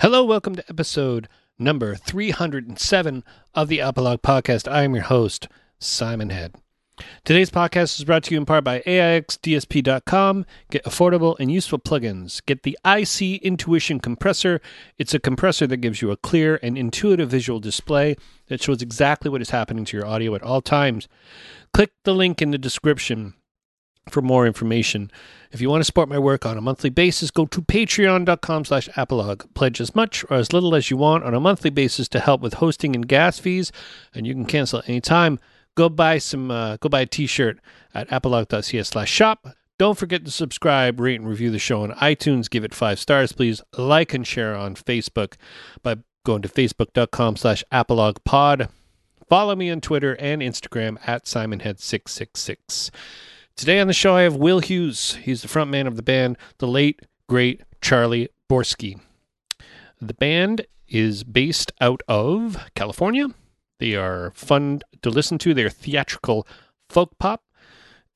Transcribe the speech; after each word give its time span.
Hello, 0.00 0.24
welcome 0.24 0.54
to 0.54 0.64
episode 0.66 1.28
number 1.58 1.94
307 1.94 3.22
of 3.54 3.68
the 3.68 3.80
Apolog 3.80 4.22
Podcast. 4.22 4.66
I 4.66 4.84
am 4.84 4.94
your 4.94 5.04
host, 5.04 5.46
Simon 5.78 6.30
Head. 6.30 6.54
Today's 7.22 7.50
podcast 7.50 7.98
is 7.98 8.06
brought 8.06 8.22
to 8.22 8.30
you 8.30 8.38
in 8.38 8.46
part 8.46 8.64
by 8.64 8.80
AIXDSP.com. 8.80 10.46
Get 10.70 10.84
affordable 10.84 11.36
and 11.38 11.52
useful 11.52 11.78
plugins. 11.78 12.42
Get 12.46 12.62
the 12.62 12.78
IC 12.82 13.42
Intuition 13.42 14.00
Compressor. 14.00 14.62
It's 14.96 15.12
a 15.12 15.18
compressor 15.18 15.66
that 15.66 15.82
gives 15.82 16.00
you 16.00 16.10
a 16.10 16.16
clear 16.16 16.58
and 16.62 16.78
intuitive 16.78 17.28
visual 17.28 17.60
display 17.60 18.16
that 18.46 18.62
shows 18.62 18.80
exactly 18.80 19.30
what 19.30 19.42
is 19.42 19.50
happening 19.50 19.84
to 19.84 19.98
your 19.98 20.06
audio 20.06 20.34
at 20.34 20.42
all 20.42 20.62
times. 20.62 21.08
Click 21.74 21.92
the 22.04 22.14
link 22.14 22.40
in 22.40 22.52
the 22.52 22.58
description 22.58 23.34
for 24.10 24.22
more 24.22 24.46
information. 24.46 25.10
If 25.52 25.60
you 25.60 25.68
want 25.68 25.80
to 25.80 25.84
support 25.84 26.08
my 26.08 26.18
work 26.18 26.46
on 26.46 26.56
a 26.56 26.60
monthly 26.60 26.90
basis, 26.90 27.30
go 27.30 27.46
to 27.46 27.62
patreon.com 27.62 28.64
slash 28.64 28.88
apolog. 28.90 29.52
Pledge 29.54 29.80
as 29.80 29.94
much 29.94 30.24
or 30.30 30.36
as 30.36 30.52
little 30.52 30.74
as 30.74 30.90
you 30.90 30.96
want 30.96 31.24
on 31.24 31.34
a 31.34 31.40
monthly 31.40 31.70
basis 31.70 32.08
to 32.08 32.20
help 32.20 32.40
with 32.40 32.54
hosting 32.54 32.94
and 32.94 33.08
gas 33.08 33.38
fees, 33.38 33.72
and 34.14 34.26
you 34.26 34.34
can 34.34 34.44
cancel 34.44 34.82
anytime. 34.86 35.38
Go 35.76 35.88
buy 35.88 36.18
some, 36.18 36.50
uh, 36.50 36.76
go 36.76 36.88
buy 36.88 37.00
a 37.00 37.06
t-shirt 37.06 37.58
at 37.94 38.08
apolog.ca 38.08 38.82
slash 38.82 39.10
shop. 39.10 39.48
Don't 39.78 39.96
forget 39.96 40.24
to 40.26 40.30
subscribe, 40.30 41.00
rate, 41.00 41.20
and 41.20 41.28
review 41.28 41.50
the 41.50 41.58
show 41.58 41.82
on 41.82 41.92
iTunes. 41.92 42.50
Give 42.50 42.64
it 42.64 42.74
five 42.74 42.98
stars, 42.98 43.32
please. 43.32 43.62
Like 43.78 44.12
and 44.12 44.26
share 44.26 44.54
on 44.54 44.74
Facebook 44.74 45.36
by 45.82 45.96
going 46.24 46.42
to 46.42 46.48
facebook.com 46.48 47.36
slash 47.36 47.64
apologpod. 47.72 48.68
Follow 49.28 49.56
me 49.56 49.70
on 49.70 49.80
Twitter 49.80 50.16
and 50.16 50.42
Instagram 50.42 50.98
at 51.06 51.24
simonhead666. 51.24 52.90
Today 53.60 53.78
on 53.78 53.88
the 53.88 53.92
show, 53.92 54.16
I 54.16 54.22
have 54.22 54.36
Will 54.36 54.60
Huse. 54.60 55.16
He's 55.16 55.42
the 55.42 55.48
frontman 55.48 55.86
of 55.86 55.96
the 55.96 56.02
band, 56.02 56.38
the 56.56 56.66
late, 56.66 57.02
great 57.28 57.60
Charlie 57.82 58.30
Borski. 58.48 58.96
The 60.00 60.14
band 60.14 60.64
is 60.88 61.24
based 61.24 61.70
out 61.78 62.02
of 62.08 62.56
California. 62.74 63.26
They 63.78 63.94
are 63.96 64.32
fun 64.34 64.80
to 65.02 65.10
listen 65.10 65.36
to. 65.40 65.52
They're 65.52 65.68
theatrical 65.68 66.48
folk 66.88 67.18
pop, 67.18 67.44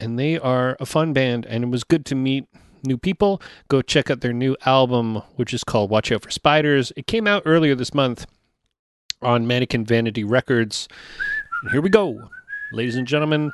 and 0.01 0.19
they 0.19 0.39
are 0.39 0.79
a 0.81 0.87
fun 0.87 1.13
band. 1.13 1.45
And 1.45 1.63
it 1.63 1.69
was 1.69 1.85
good 1.85 2.07
to 2.07 2.15
meet 2.15 2.47
new 2.83 2.97
people. 2.97 3.43
Go 3.69 3.83
check 3.83 4.11
out 4.11 4.23
their 4.23 4.33
new 4.33 4.57
album, 4.65 5.17
which 5.37 5.53
is 5.53 5.63
called 5.63 5.91
Watch 5.91 6.11
Out 6.11 6.23
for 6.23 6.31
Spiders. 6.31 6.91
It 6.97 7.07
came 7.07 7.27
out 7.27 7.43
earlier 7.45 7.75
this 7.75 7.93
month 7.93 8.25
on 9.21 9.47
Mannequin 9.47 9.85
Vanity 9.85 10.25
Records. 10.25 10.89
And 11.61 11.71
here 11.71 11.83
we 11.83 11.91
go. 11.91 12.31
Ladies 12.73 12.97
and 12.97 13.07
gentlemen, 13.07 13.53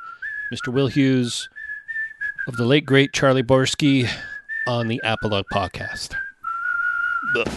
Mr. 0.55 0.73
Will 0.73 0.87
Huse 0.87 1.49
of 2.51 2.57
the 2.57 2.65
late 2.65 2.85
great 2.85 3.13
Charlie 3.13 3.43
Borski 3.43 4.09
on 4.67 4.89
the 4.89 5.01
Apolog 5.05 5.45
podcast. 5.53 6.17
Ugh. 7.37 7.49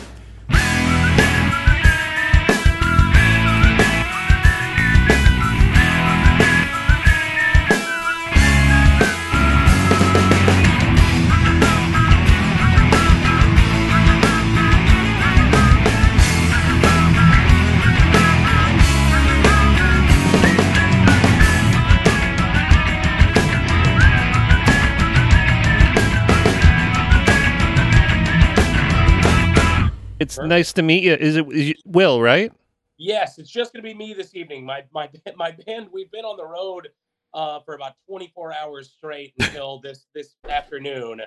Nice 30.48 30.74
to 30.74 30.82
meet 30.82 31.04
you. 31.04 31.14
Is 31.14 31.36
it 31.38 31.48
is 31.52 31.68
you- 31.70 31.76
Will, 31.86 32.22
right? 32.22 32.52
Yes, 32.98 33.38
it's 33.40 33.50
just 33.50 33.74
going 33.74 33.84
to 33.84 33.88
be 33.90 33.94
me 33.94 34.14
this 34.14 34.36
evening. 34.36 34.66
My 34.66 34.84
my 34.94 35.10
my 35.36 35.52
band. 35.52 35.88
We've 35.92 36.12
been 36.12 36.26
on 36.26 36.38
the 36.38 36.46
road 36.46 36.90
uh, 37.34 37.60
for 37.62 37.74
about 37.76 37.94
24 38.08 38.54
hours 38.54 38.94
straight 38.98 39.34
until 39.40 39.80
this 39.80 40.06
this 40.14 40.36
afternoon, 40.50 41.22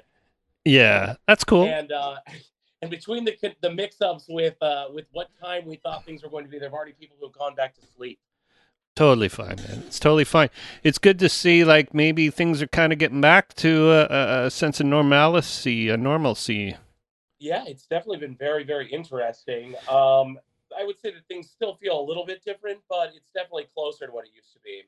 Yeah, 0.65 1.15
that's 1.27 1.45
cool. 1.45 1.65
and 1.65 1.91
uh, 1.93 2.17
and 2.83 2.91
between 2.91 3.25
the 3.25 3.37
the 3.61 3.71
mix-ups 3.71 4.27
with 4.29 4.61
uh, 4.63 4.87
with 4.93 5.07
what 5.13 5.29
time 5.43 5.67
we 5.67 5.77
thought 5.77 6.05
things 6.05 6.23
were 6.23 6.31
going 6.31 6.45
to 6.45 6.51
be, 6.51 6.59
there've 6.59 6.73
already 6.73 6.93
people 6.93 7.17
who've 7.21 7.33
gone 7.33 7.55
back 7.55 7.75
to 7.75 7.81
sleep. 7.97 8.19
Totally 8.95 9.29
fine, 9.29 9.57
man. 9.57 9.83
It's 9.87 9.99
totally 10.01 10.25
fine. 10.25 10.49
It's 10.83 10.97
good 10.97 11.19
to 11.19 11.29
see 11.29 11.65
like 11.65 11.93
maybe 11.93 12.31
things 12.31 12.63
are 12.63 12.67
kind 12.67 12.95
of 12.95 12.99
getting 12.99 13.21
back 13.21 13.53
to 13.57 13.91
a, 13.93 14.47
a 14.47 14.51
sense 14.51 14.81
of 14.81 14.87
normalcy, 14.87 15.91
a 15.91 15.99
normalcy. 15.99 16.77
Yeah, 17.39 17.65
it's 17.67 17.87
definitely 17.87 18.19
been 18.19 18.37
very 18.37 18.65
very 18.65 18.91
interesting. 18.91 19.75
Um, 19.89 20.39
I 20.77 20.85
would 20.85 20.99
say 21.01 21.13
that 21.13 21.27
things 21.29 21.51
still 21.51 21.77
feel 21.77 22.01
a 22.01 22.05
little 22.07 22.27
bit 22.27 22.45
different, 22.45 22.81
but 22.89 23.13
it's 23.15 23.31
definitely 23.35 23.67
closer 23.75 24.07
to 24.07 24.13
what 24.13 24.25
it 24.27 24.31
used 24.35 24.53
to 24.53 24.61
be. 24.61 24.83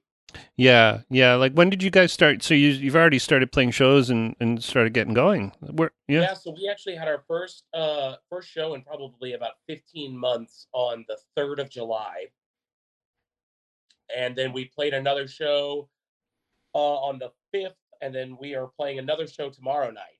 Yeah, 0.56 1.02
yeah. 1.08 1.34
Like 1.34 1.52
when 1.52 1.70
did 1.70 1.82
you 1.82 1.90
guys 1.90 2.12
start? 2.12 2.42
So 2.42 2.52
you 2.54 2.68
you've 2.70 2.96
already 2.96 3.18
started 3.18 3.52
playing 3.52 3.70
shows 3.70 4.10
and 4.10 4.34
and 4.40 4.62
started 4.62 4.92
getting 4.92 5.14
going. 5.14 5.52
Where 5.60 5.92
yeah. 6.08 6.20
Yeah, 6.22 6.34
so 6.34 6.50
we 6.50 6.68
actually 6.70 6.96
had 6.96 7.08
our 7.08 7.22
first 7.28 7.64
uh 7.72 8.16
first 8.28 8.48
show 8.48 8.74
in 8.74 8.82
probably 8.82 9.34
about 9.34 9.52
15 9.68 10.16
months 10.16 10.66
on 10.72 11.04
the 11.08 11.16
3rd 11.36 11.60
of 11.60 11.70
July. 11.70 12.26
And 14.14 14.34
then 14.34 14.52
we 14.52 14.64
played 14.64 14.94
another 14.94 15.28
show 15.28 15.88
uh 16.74 16.78
on 16.78 17.18
the 17.18 17.30
5th 17.54 17.74
and 18.02 18.14
then 18.14 18.36
we 18.40 18.54
are 18.54 18.66
playing 18.76 18.98
another 18.98 19.26
show 19.26 19.50
tomorrow 19.50 19.90
night. 19.90 20.17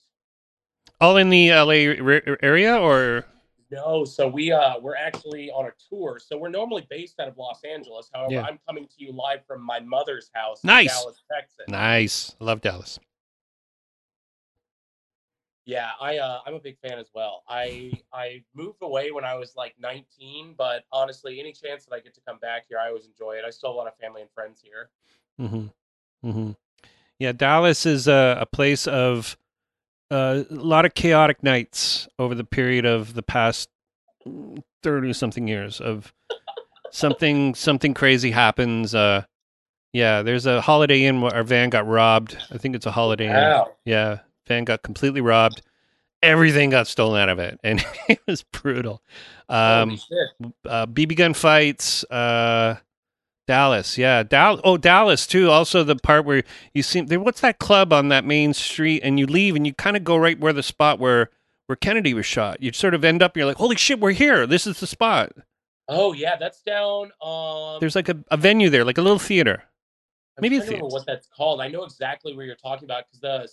All 1.00 1.16
in 1.16 1.30
the 1.30 1.50
LA 1.50 1.94
re- 2.02 2.22
area 2.42 2.76
or 2.76 3.24
No, 3.70 4.04
so 4.04 4.26
we 4.26 4.50
uh 4.52 4.78
we're 4.80 4.96
actually 4.96 5.50
on 5.50 5.66
a 5.66 5.72
tour. 5.88 6.18
So 6.24 6.36
we're 6.36 6.48
normally 6.48 6.86
based 6.90 7.20
out 7.20 7.28
of 7.28 7.36
Los 7.36 7.62
Angeles. 7.64 8.10
However, 8.12 8.32
Yeah. 8.34 8.42
I'm 8.42 8.58
coming 8.66 8.86
to 8.86 8.94
you 8.96 9.12
live 9.12 9.40
from 9.46 9.62
my 9.62 9.78
mother's 9.80 10.30
house 10.34 10.64
Nice. 10.64 10.90
in 10.90 10.96
Dallas, 11.02 11.22
Texas. 11.32 11.64
nice. 11.68 12.34
I 12.40 12.44
love 12.44 12.60
Dallas. 12.60 12.98
Yeah, 15.66 15.90
I 16.00 16.16
uh, 16.16 16.40
I'm 16.46 16.54
a 16.54 16.60
big 16.60 16.78
fan 16.80 16.98
as 16.98 17.10
well. 17.14 17.42
I 17.46 17.92
I 18.10 18.42
moved 18.54 18.78
away 18.80 19.10
when 19.10 19.24
I 19.26 19.34
was 19.34 19.54
like 19.54 19.74
19, 19.78 20.54
but 20.56 20.84
honestly, 20.90 21.38
any 21.40 21.52
chance 21.52 21.84
that 21.84 21.94
I 21.94 22.00
get 22.00 22.14
to 22.14 22.22
come 22.26 22.38
back 22.38 22.64
here, 22.70 22.78
I 22.78 22.88
always 22.88 23.04
enjoy 23.06 23.32
it. 23.32 23.44
I 23.46 23.50
still 23.50 23.70
have 23.70 23.74
a 23.74 23.78
lot 23.78 23.86
of 23.86 23.94
family 23.98 24.22
and 24.22 24.30
friends 24.32 24.62
here. 24.64 24.88
Mm-hmm. 25.38 26.28
Mm-hmm. 26.28 26.50
Yeah, 27.18 27.32
Dallas 27.32 27.84
is 27.84 28.08
a, 28.08 28.38
a 28.40 28.46
place 28.46 28.86
of 28.86 29.36
a 30.10 30.46
lot 30.50 30.84
of 30.84 30.94
chaotic 30.94 31.42
nights 31.42 32.08
over 32.18 32.34
the 32.34 32.44
period 32.44 32.84
of 32.84 33.14
the 33.14 33.22
past 33.22 33.68
thirty 34.82 35.12
something 35.12 35.48
years 35.48 35.80
of 35.80 36.12
something 36.90 37.54
something 37.54 37.94
crazy 37.94 38.30
happens. 38.30 38.94
Uh, 38.94 39.24
yeah, 39.92 40.22
there's 40.22 40.46
a 40.46 40.60
Holiday 40.60 41.04
Inn 41.04 41.20
where 41.20 41.34
our 41.34 41.42
van 41.42 41.70
got 41.70 41.86
robbed. 41.86 42.36
I 42.50 42.58
think 42.58 42.74
it's 42.76 42.86
a 42.86 42.90
Holiday 42.90 43.26
Inn. 43.26 43.34
Wow. 43.34 43.68
Yeah, 43.84 44.18
van 44.46 44.64
got 44.64 44.82
completely 44.82 45.20
robbed. 45.20 45.62
Everything 46.22 46.70
got 46.70 46.88
stolen 46.88 47.20
out 47.20 47.28
of 47.28 47.38
it, 47.38 47.60
and 47.62 47.84
it 48.08 48.20
was 48.26 48.42
brutal. 48.42 49.02
Um, 49.48 49.98
uh, 50.66 50.86
BB 50.86 51.16
gun 51.16 51.34
fights. 51.34 52.04
Uh, 52.04 52.76
Dallas, 53.48 53.96
yeah, 53.96 54.22
Dallas. 54.22 54.60
Oh, 54.62 54.76
Dallas 54.76 55.26
too. 55.26 55.48
Also, 55.48 55.82
the 55.82 55.96
part 55.96 56.26
where 56.26 56.42
you 56.74 56.82
see 56.82 57.00
there. 57.00 57.18
What's 57.18 57.40
that 57.40 57.58
club 57.58 57.94
on 57.94 58.08
that 58.08 58.26
main 58.26 58.52
street? 58.52 59.00
And 59.02 59.18
you 59.18 59.26
leave, 59.26 59.56
and 59.56 59.66
you 59.66 59.72
kind 59.72 59.96
of 59.96 60.04
go 60.04 60.18
right 60.18 60.38
where 60.38 60.52
the 60.52 60.62
spot 60.62 60.98
where 60.98 61.30
where 61.66 61.74
Kennedy 61.74 62.12
was 62.12 62.26
shot. 62.26 62.62
You 62.62 62.74
sort 62.74 62.92
of 62.92 63.06
end 63.06 63.22
up. 63.22 63.38
You're 63.38 63.46
like, 63.46 63.56
holy 63.56 63.76
shit, 63.76 64.00
we're 64.00 64.10
here. 64.10 64.46
This 64.46 64.66
is 64.66 64.80
the 64.80 64.86
spot. 64.86 65.32
Oh 65.88 66.12
yeah, 66.12 66.36
that's 66.36 66.60
down. 66.60 67.10
Um, 67.22 67.78
There's 67.80 67.96
like 67.96 68.10
a, 68.10 68.22
a 68.30 68.36
venue 68.36 68.68
there, 68.68 68.84
like 68.84 68.98
a 68.98 69.02
little 69.02 69.18
theater. 69.18 69.62
I'm 70.36 70.42
maybe 70.42 70.56
a 70.56 70.58
trying 70.58 70.68
to 70.68 70.74
remember 70.74 70.90
theater. 70.90 70.98
what 70.98 71.06
that's 71.06 71.26
called. 71.34 71.62
I 71.62 71.68
know 71.68 71.84
exactly 71.84 72.36
where 72.36 72.44
you're 72.44 72.54
talking 72.54 72.84
about 72.84 73.04
because 73.06 73.20
the 73.20 73.48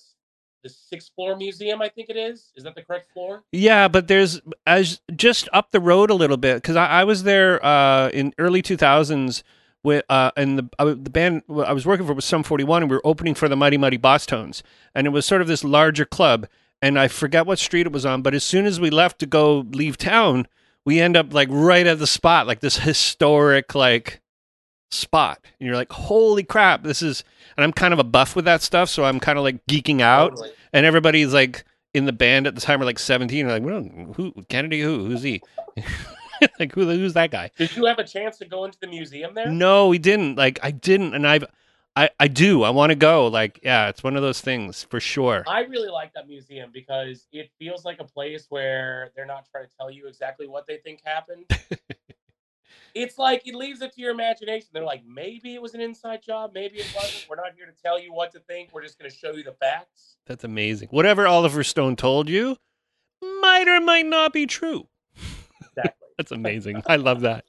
the 0.64 0.70
sixth 0.70 1.12
floor 1.16 1.38
museum, 1.38 1.82
I 1.82 1.88
think 1.88 2.10
it 2.10 2.18
is. 2.18 2.52
Is 2.58 2.66
that 2.66 2.76
the 2.76 2.82
correct 2.82 3.14
floor? 3.14 3.46
Yeah, 3.54 3.88
but 3.88 4.10
there's 4.10 4.42
as 4.68 5.00
just 5.16 5.48
up 5.54 5.72
the 5.72 5.80
road 5.80 6.10
a 6.10 6.16
little 6.16 6.36
bit 6.36 6.56
because 6.56 6.76
I, 6.76 6.88
I 6.88 7.04
was 7.06 7.24
there 7.24 7.66
uh, 7.66 8.10
in 8.10 8.34
early 8.38 8.62
2000s 8.62 9.42
with 9.86 10.04
uh, 10.10 10.32
and 10.36 10.60
the 10.60 10.70
uh, 10.80 10.86
the 10.86 11.10
band 11.10 11.44
I 11.50 11.72
was 11.72 11.86
working 11.86 12.06
for 12.06 12.14
was 12.14 12.26
Sum 12.26 12.44
41 12.44 12.84
and 12.84 12.92
we 12.92 12.98
were 12.98 13.06
opening 13.06 13.36
for 13.36 13.48
the 13.48 13.56
Mighty 13.56 13.78
Mighty 13.78 13.98
Bosstones 13.98 14.62
and 14.94 15.08
it 15.08 15.12
was 15.12 15.26
sort 15.26 15.42
of 15.42 15.48
this 15.48 15.64
larger 15.64 16.04
club 16.06 16.48
and 16.82 17.00
I 17.00 17.08
forget 17.08 17.46
what 17.46 17.60
street 17.60 17.86
it 17.86 17.94
was 17.94 18.06
on 18.06 18.22
but 18.22 18.34
as 18.34 18.44
soon 18.44 18.66
as 18.66 18.80
we 18.80 18.90
left 18.90 19.20
to 19.20 19.26
go 19.26 19.60
leave 19.72 19.98
town 19.98 20.48
we 20.84 21.00
end 21.00 21.16
up 21.16 21.34
like 21.34 21.48
right 21.52 21.88
at 21.88 22.00
the 22.00 22.08
spot 22.08 22.48
like 22.48 22.60
this 22.60 22.78
historic 22.80 23.76
like 23.76 24.22
spot. 24.92 25.40
And 25.60 25.68
you're 25.68 25.76
like 25.76 25.92
holy 25.92 26.44
crap 26.44 26.84
this 26.84 27.02
is 27.02 27.24
and 27.56 27.64
I'm 27.64 27.72
kind 27.72 27.94
of 27.94 28.00
a 28.00 28.04
buff 28.04 28.36
with 28.36 28.46
that 28.46 28.62
stuff 28.62 28.90
so 28.90 29.06
I'm 29.06 29.20
kind 29.20 29.38
of 29.38 29.44
like 29.44 29.66
geeking 29.68 30.02
out. 30.02 30.32
Totally. 30.32 30.52
and 30.74 30.86
everybody's 30.86 31.34
like 31.34 31.64
in 31.94 32.06
the 32.06 32.14
band 32.14 32.46
at 32.46 32.56
the 32.56 32.62
time 32.62 32.82
are 32.82 32.86
like 32.86 33.00
17 33.00 33.48
like 33.48 33.64
who 34.16 34.34
kennedy 34.50 34.82
who 34.82 35.06
who's 35.06 35.24
he 35.24 35.42
like 36.60 36.74
who, 36.74 36.90
who's 36.90 37.14
that 37.14 37.32
guy 37.32 37.52
Did 37.58 37.76
you 37.76 37.86
have 37.86 38.00
a 38.00 38.04
chance 38.04 38.38
to 38.40 38.46
go 38.46 38.66
into 38.66 38.80
the 38.80 38.88
museum 38.88 39.34
there? 39.34 39.50
no 39.50 39.88
we 39.88 39.98
didn't 39.98 40.36
like 40.36 40.60
i 40.64 40.72
didn't 40.72 41.14
and 41.14 41.28
i've 41.28 41.46
I 41.96 42.10
I 42.20 42.28
do. 42.28 42.64
I 42.64 42.72
want 42.72 42.90
to 42.92 42.96
go. 42.96 43.28
Like, 43.28 43.62
yeah, 43.64 43.88
it's 43.88 44.04
one 44.04 44.16
of 44.16 44.22
those 44.22 44.42
things 44.42 44.84
for 44.84 45.00
sure. 45.00 45.44
I 45.48 45.62
really 45.62 45.90
like 45.90 46.14
that 46.14 46.28
museum 46.28 46.72
because 46.74 47.28
it 47.32 47.50
feels 47.58 47.86
like 47.86 48.00
a 48.00 48.04
place 48.04 48.48
where 48.50 49.12
they're 49.16 49.26
not 49.26 49.48
trying 49.50 49.66
to 49.66 49.70
tell 49.80 49.90
you 49.90 50.08
exactly 50.08 50.48
what 50.48 50.68
they 50.68 50.78
think 50.78 51.00
happened. 51.06 51.46
it's 52.96 53.18
like 53.18 53.48
it 53.48 53.56
leaves 53.56 53.82
it 53.82 53.94
to 53.94 54.02
your 54.02 54.12
imagination. 54.12 54.68
They're 54.74 54.84
like, 54.84 55.04
maybe 55.06 55.54
it 55.56 55.62
was 55.62 55.74
an 55.74 55.82
inside 55.82 56.22
job, 56.22 56.52
maybe 56.54 56.78
it 56.78 56.92
wasn't. 56.96 57.28
We're 57.30 57.38
not 57.38 57.54
here 57.56 57.66
to 57.66 57.82
tell 57.82 58.00
you 58.00 58.14
what 58.14 58.32
to 58.34 58.40
think. 58.40 58.70
We're 58.74 58.84
just 58.84 59.00
going 59.00 59.10
to 59.10 59.16
show 59.16 59.32
you 59.32 59.44
the 59.44 59.54
facts. 59.54 60.18
That's 60.26 60.44
amazing. 60.44 60.90
Whatever 60.92 61.28
Oliver 61.28 61.64
Stone 61.64 61.96
told 61.96 62.28
you 62.28 62.58
might 63.22 63.68
or 63.68 63.80
might 63.80 64.06
not 64.06 64.34
be 64.34 64.46
true. 64.46 64.88
Exactly. 65.62 66.05
That's 66.18 66.32
amazing. 66.32 66.82
I 66.88 66.96
love 66.96 67.22
that. 67.22 67.46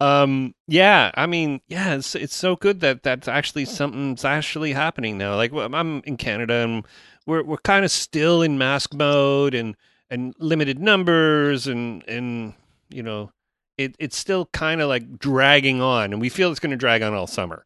Um, 0.00 0.54
yeah, 0.66 1.10
I 1.14 1.26
mean, 1.26 1.60
yeah, 1.66 1.94
it's 1.94 2.14
it's 2.14 2.36
so 2.36 2.54
good 2.54 2.80
that 2.80 3.02
that's 3.02 3.26
actually 3.26 3.64
something's 3.64 4.24
actually 4.24 4.72
happening 4.72 5.18
now. 5.18 5.34
Like 5.36 5.52
I'm 5.52 6.02
in 6.04 6.16
Canada 6.16 6.54
and 6.54 6.86
we're 7.26 7.42
we're 7.42 7.56
kind 7.58 7.84
of 7.84 7.90
still 7.90 8.42
in 8.42 8.58
mask 8.58 8.94
mode 8.94 9.54
and 9.54 9.76
and 10.10 10.34
limited 10.38 10.78
numbers 10.78 11.66
and 11.66 12.06
and 12.08 12.54
you 12.88 13.02
know, 13.02 13.32
it 13.76 13.96
it's 13.98 14.16
still 14.16 14.46
kind 14.46 14.80
of 14.80 14.88
like 14.88 15.18
dragging 15.18 15.80
on 15.80 16.12
and 16.12 16.20
we 16.20 16.28
feel 16.28 16.50
it's 16.50 16.60
going 16.60 16.70
to 16.70 16.76
drag 16.76 17.02
on 17.02 17.14
all 17.14 17.26
summer. 17.26 17.64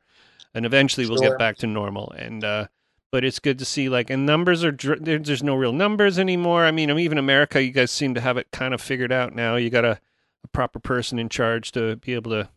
And 0.55 0.67
eventually 0.67 1.07
we'll 1.07 1.19
get 1.19 1.39
back 1.39 1.57
to 1.59 1.67
normal 1.67 2.13
and 2.13 2.45
uh 2.45 2.67
but 3.11 3.25
it's 3.25 3.39
good 3.39 3.59
to 3.59 3.65
see 3.65 3.89
like 3.91 4.09
and 4.09 4.25
numbers 4.25 4.65
are 4.65 4.73
dr- 4.73 5.05
there's 5.05 5.43
no 5.43 5.55
real 5.55 5.73
numbers 5.73 6.19
anymore. 6.19 6.65
I 6.65 6.71
mean, 6.71 6.91
even 6.99 7.19
America 7.19 7.63
you 7.63 7.71
guys 7.71 7.91
seem 7.91 8.15
to 8.15 8.21
have 8.21 8.39
it 8.39 8.51
kind 8.51 8.73
of 8.73 8.81
figured 8.81 9.13
out 9.13 9.35
now. 9.35 9.57
You 9.57 9.69
got 9.69 9.85
a 9.85 10.01
a 10.45 10.49
proper 10.49 10.79
person 10.79 11.19
in 11.19 11.29
charge 11.29 11.73
to 11.73 11.97
be 11.97 12.15
able 12.15 12.31
to 12.33 12.49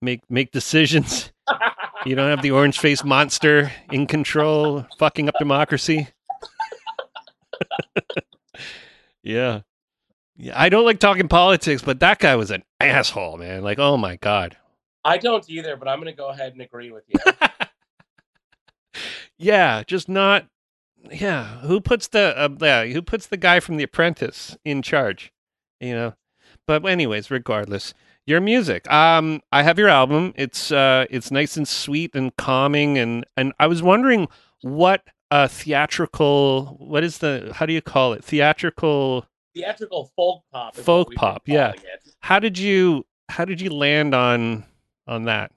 make 0.00 0.20
make 0.30 0.52
decisions. 0.52 1.32
You 2.06 2.14
don't 2.14 2.30
have 2.30 2.42
the 2.42 2.52
orange 2.52 2.78
faced 2.78 3.04
monster 3.04 3.72
in 3.90 4.06
control, 4.06 4.86
fucking 4.98 5.28
up 5.28 5.34
democracy. 5.38 6.08
yeah. 9.22 9.62
Yeah. 10.36 10.52
I 10.54 10.68
don't 10.68 10.84
like 10.84 11.00
talking 11.00 11.26
politics, 11.26 11.82
but 11.82 11.98
that 12.00 12.20
guy 12.20 12.36
was 12.36 12.50
an 12.50 12.62
asshole, 12.80 13.36
man. 13.36 13.62
Like, 13.62 13.78
oh 13.80 13.96
my 13.96 14.16
God. 14.16 14.56
I 15.04 15.18
don't 15.18 15.48
either, 15.50 15.76
but 15.76 15.88
I'm 15.88 15.98
going 15.98 16.12
to 16.12 16.16
go 16.16 16.28
ahead 16.28 16.52
and 16.52 16.62
agree 16.62 16.92
with 16.92 17.04
you. 17.08 17.18
yeah, 19.38 19.82
just 19.86 20.08
not 20.08 20.46
yeah. 21.10 21.58
Who 21.60 21.80
puts 21.80 22.08
the 22.08 22.38
uh, 22.38 22.48
yeah, 22.60 22.84
who 22.86 23.02
puts 23.02 23.26
the 23.26 23.36
guy 23.36 23.60
from 23.60 23.76
The 23.76 23.84
Apprentice 23.84 24.56
in 24.64 24.82
charge? 24.82 25.32
You 25.80 25.94
know. 25.94 26.14
But 26.68 26.84
anyways, 26.84 27.30
regardless, 27.30 27.94
your 28.26 28.42
music. 28.42 28.88
Um, 28.92 29.40
I 29.50 29.62
have 29.62 29.78
your 29.78 29.88
album. 29.88 30.34
It's 30.36 30.70
uh, 30.70 31.06
it's 31.08 31.30
nice 31.30 31.56
and 31.56 31.66
sweet 31.66 32.14
and 32.14 32.36
calming, 32.36 32.98
and 32.98 33.24
and 33.38 33.54
I 33.58 33.66
was 33.66 33.82
wondering 33.82 34.28
what 34.60 35.02
uh 35.30 35.48
theatrical. 35.48 36.76
What 36.78 37.04
is 37.04 37.18
the? 37.18 37.52
How 37.54 37.64
do 37.64 37.72
you 37.72 37.80
call 37.80 38.12
it? 38.12 38.22
Theatrical. 38.22 39.24
Theatrical 39.54 40.12
folk 40.14 40.44
pop. 40.52 40.76
Folk 40.76 40.86
what 40.86 41.08
we've 41.08 41.16
been 41.16 41.18
pop, 41.18 41.42
yeah. 41.46 41.70
it. 41.70 41.82
How 42.20 42.38
did 42.38 42.58
you? 42.58 43.06
How 43.30 43.46
did 43.46 43.62
you 43.62 43.70
land 43.70 44.14
on 44.14 44.66
on 45.06 45.24
that? 45.24 45.52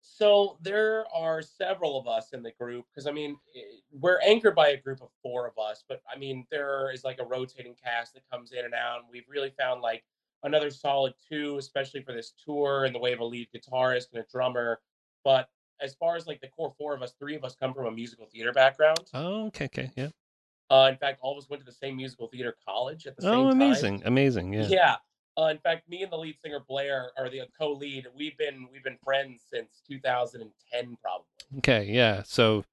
So 0.00 0.58
there 0.60 1.04
are 1.14 1.42
several 1.42 1.98
of 1.98 2.08
us 2.08 2.32
in 2.32 2.42
the 2.42 2.50
group 2.58 2.86
because 2.92 3.06
I 3.06 3.12
mean 3.12 3.36
eh, 3.54 3.60
we're 3.92 4.20
anchored 4.26 4.56
by 4.56 4.70
a 4.70 4.76
group 4.76 5.00
of 5.00 5.10
four 5.22 5.46
of 5.46 5.56
us, 5.58 5.84
but 5.88 6.02
I 6.12 6.18
mean 6.18 6.44
there 6.50 6.90
is 6.92 7.04
like 7.04 7.20
a 7.20 7.24
rotating 7.24 7.76
cast 7.80 8.14
that 8.14 8.28
comes 8.28 8.50
in 8.50 8.64
and 8.64 8.74
out, 8.74 8.98
and 8.98 9.08
we've 9.12 9.28
really 9.28 9.52
found 9.56 9.80
like 9.80 10.02
another 10.42 10.70
solid 10.70 11.14
two, 11.28 11.56
especially 11.58 12.02
for 12.02 12.12
this 12.12 12.32
tour, 12.44 12.84
in 12.84 12.92
the 12.92 12.98
way 12.98 13.12
of 13.12 13.20
a 13.20 13.24
lead 13.24 13.48
guitarist 13.54 14.12
and 14.12 14.22
a 14.22 14.26
drummer. 14.30 14.80
But 15.24 15.48
as 15.80 15.94
far 15.94 16.16
as 16.16 16.26
like 16.26 16.40
the 16.40 16.48
core 16.48 16.72
four 16.78 16.94
of 16.94 17.02
us, 17.02 17.12
three 17.18 17.34
of 17.36 17.44
us 17.44 17.54
come 17.54 17.74
from 17.74 17.86
a 17.86 17.90
musical 17.90 18.26
theater 18.26 18.52
background. 18.52 19.00
Oh, 19.14 19.46
okay, 19.46 19.66
okay, 19.66 19.90
yeah. 19.96 20.08
Uh, 20.70 20.88
in 20.90 20.96
fact, 20.96 21.18
all 21.22 21.32
of 21.36 21.38
us 21.42 21.50
went 21.50 21.60
to 21.60 21.66
the 21.66 21.72
same 21.72 21.96
musical 21.96 22.28
theater 22.28 22.54
college 22.66 23.06
at 23.06 23.16
the 23.16 23.22
same 23.22 23.32
Oh, 23.34 23.42
time. 23.44 23.52
amazing, 23.52 24.02
amazing, 24.04 24.52
yeah. 24.52 24.68
Yeah. 24.68 24.96
Uh, 25.38 25.46
in 25.46 25.58
fact, 25.58 25.88
me 25.88 26.02
and 26.02 26.12
the 26.12 26.16
lead 26.16 26.36
singer 26.40 26.60
Blaire 26.68 27.08
are 27.16 27.28
the 27.30 27.42
co-lead. 27.58 28.06
We've 28.14 28.36
been 28.36 28.68
we've 28.72 28.84
been 28.84 28.98
friends 29.02 29.42
since 29.52 29.82
2010, 29.88 30.96
probably. 31.02 31.26
Okay, 31.58 31.84
yeah. 31.90 32.22
So 32.24 32.64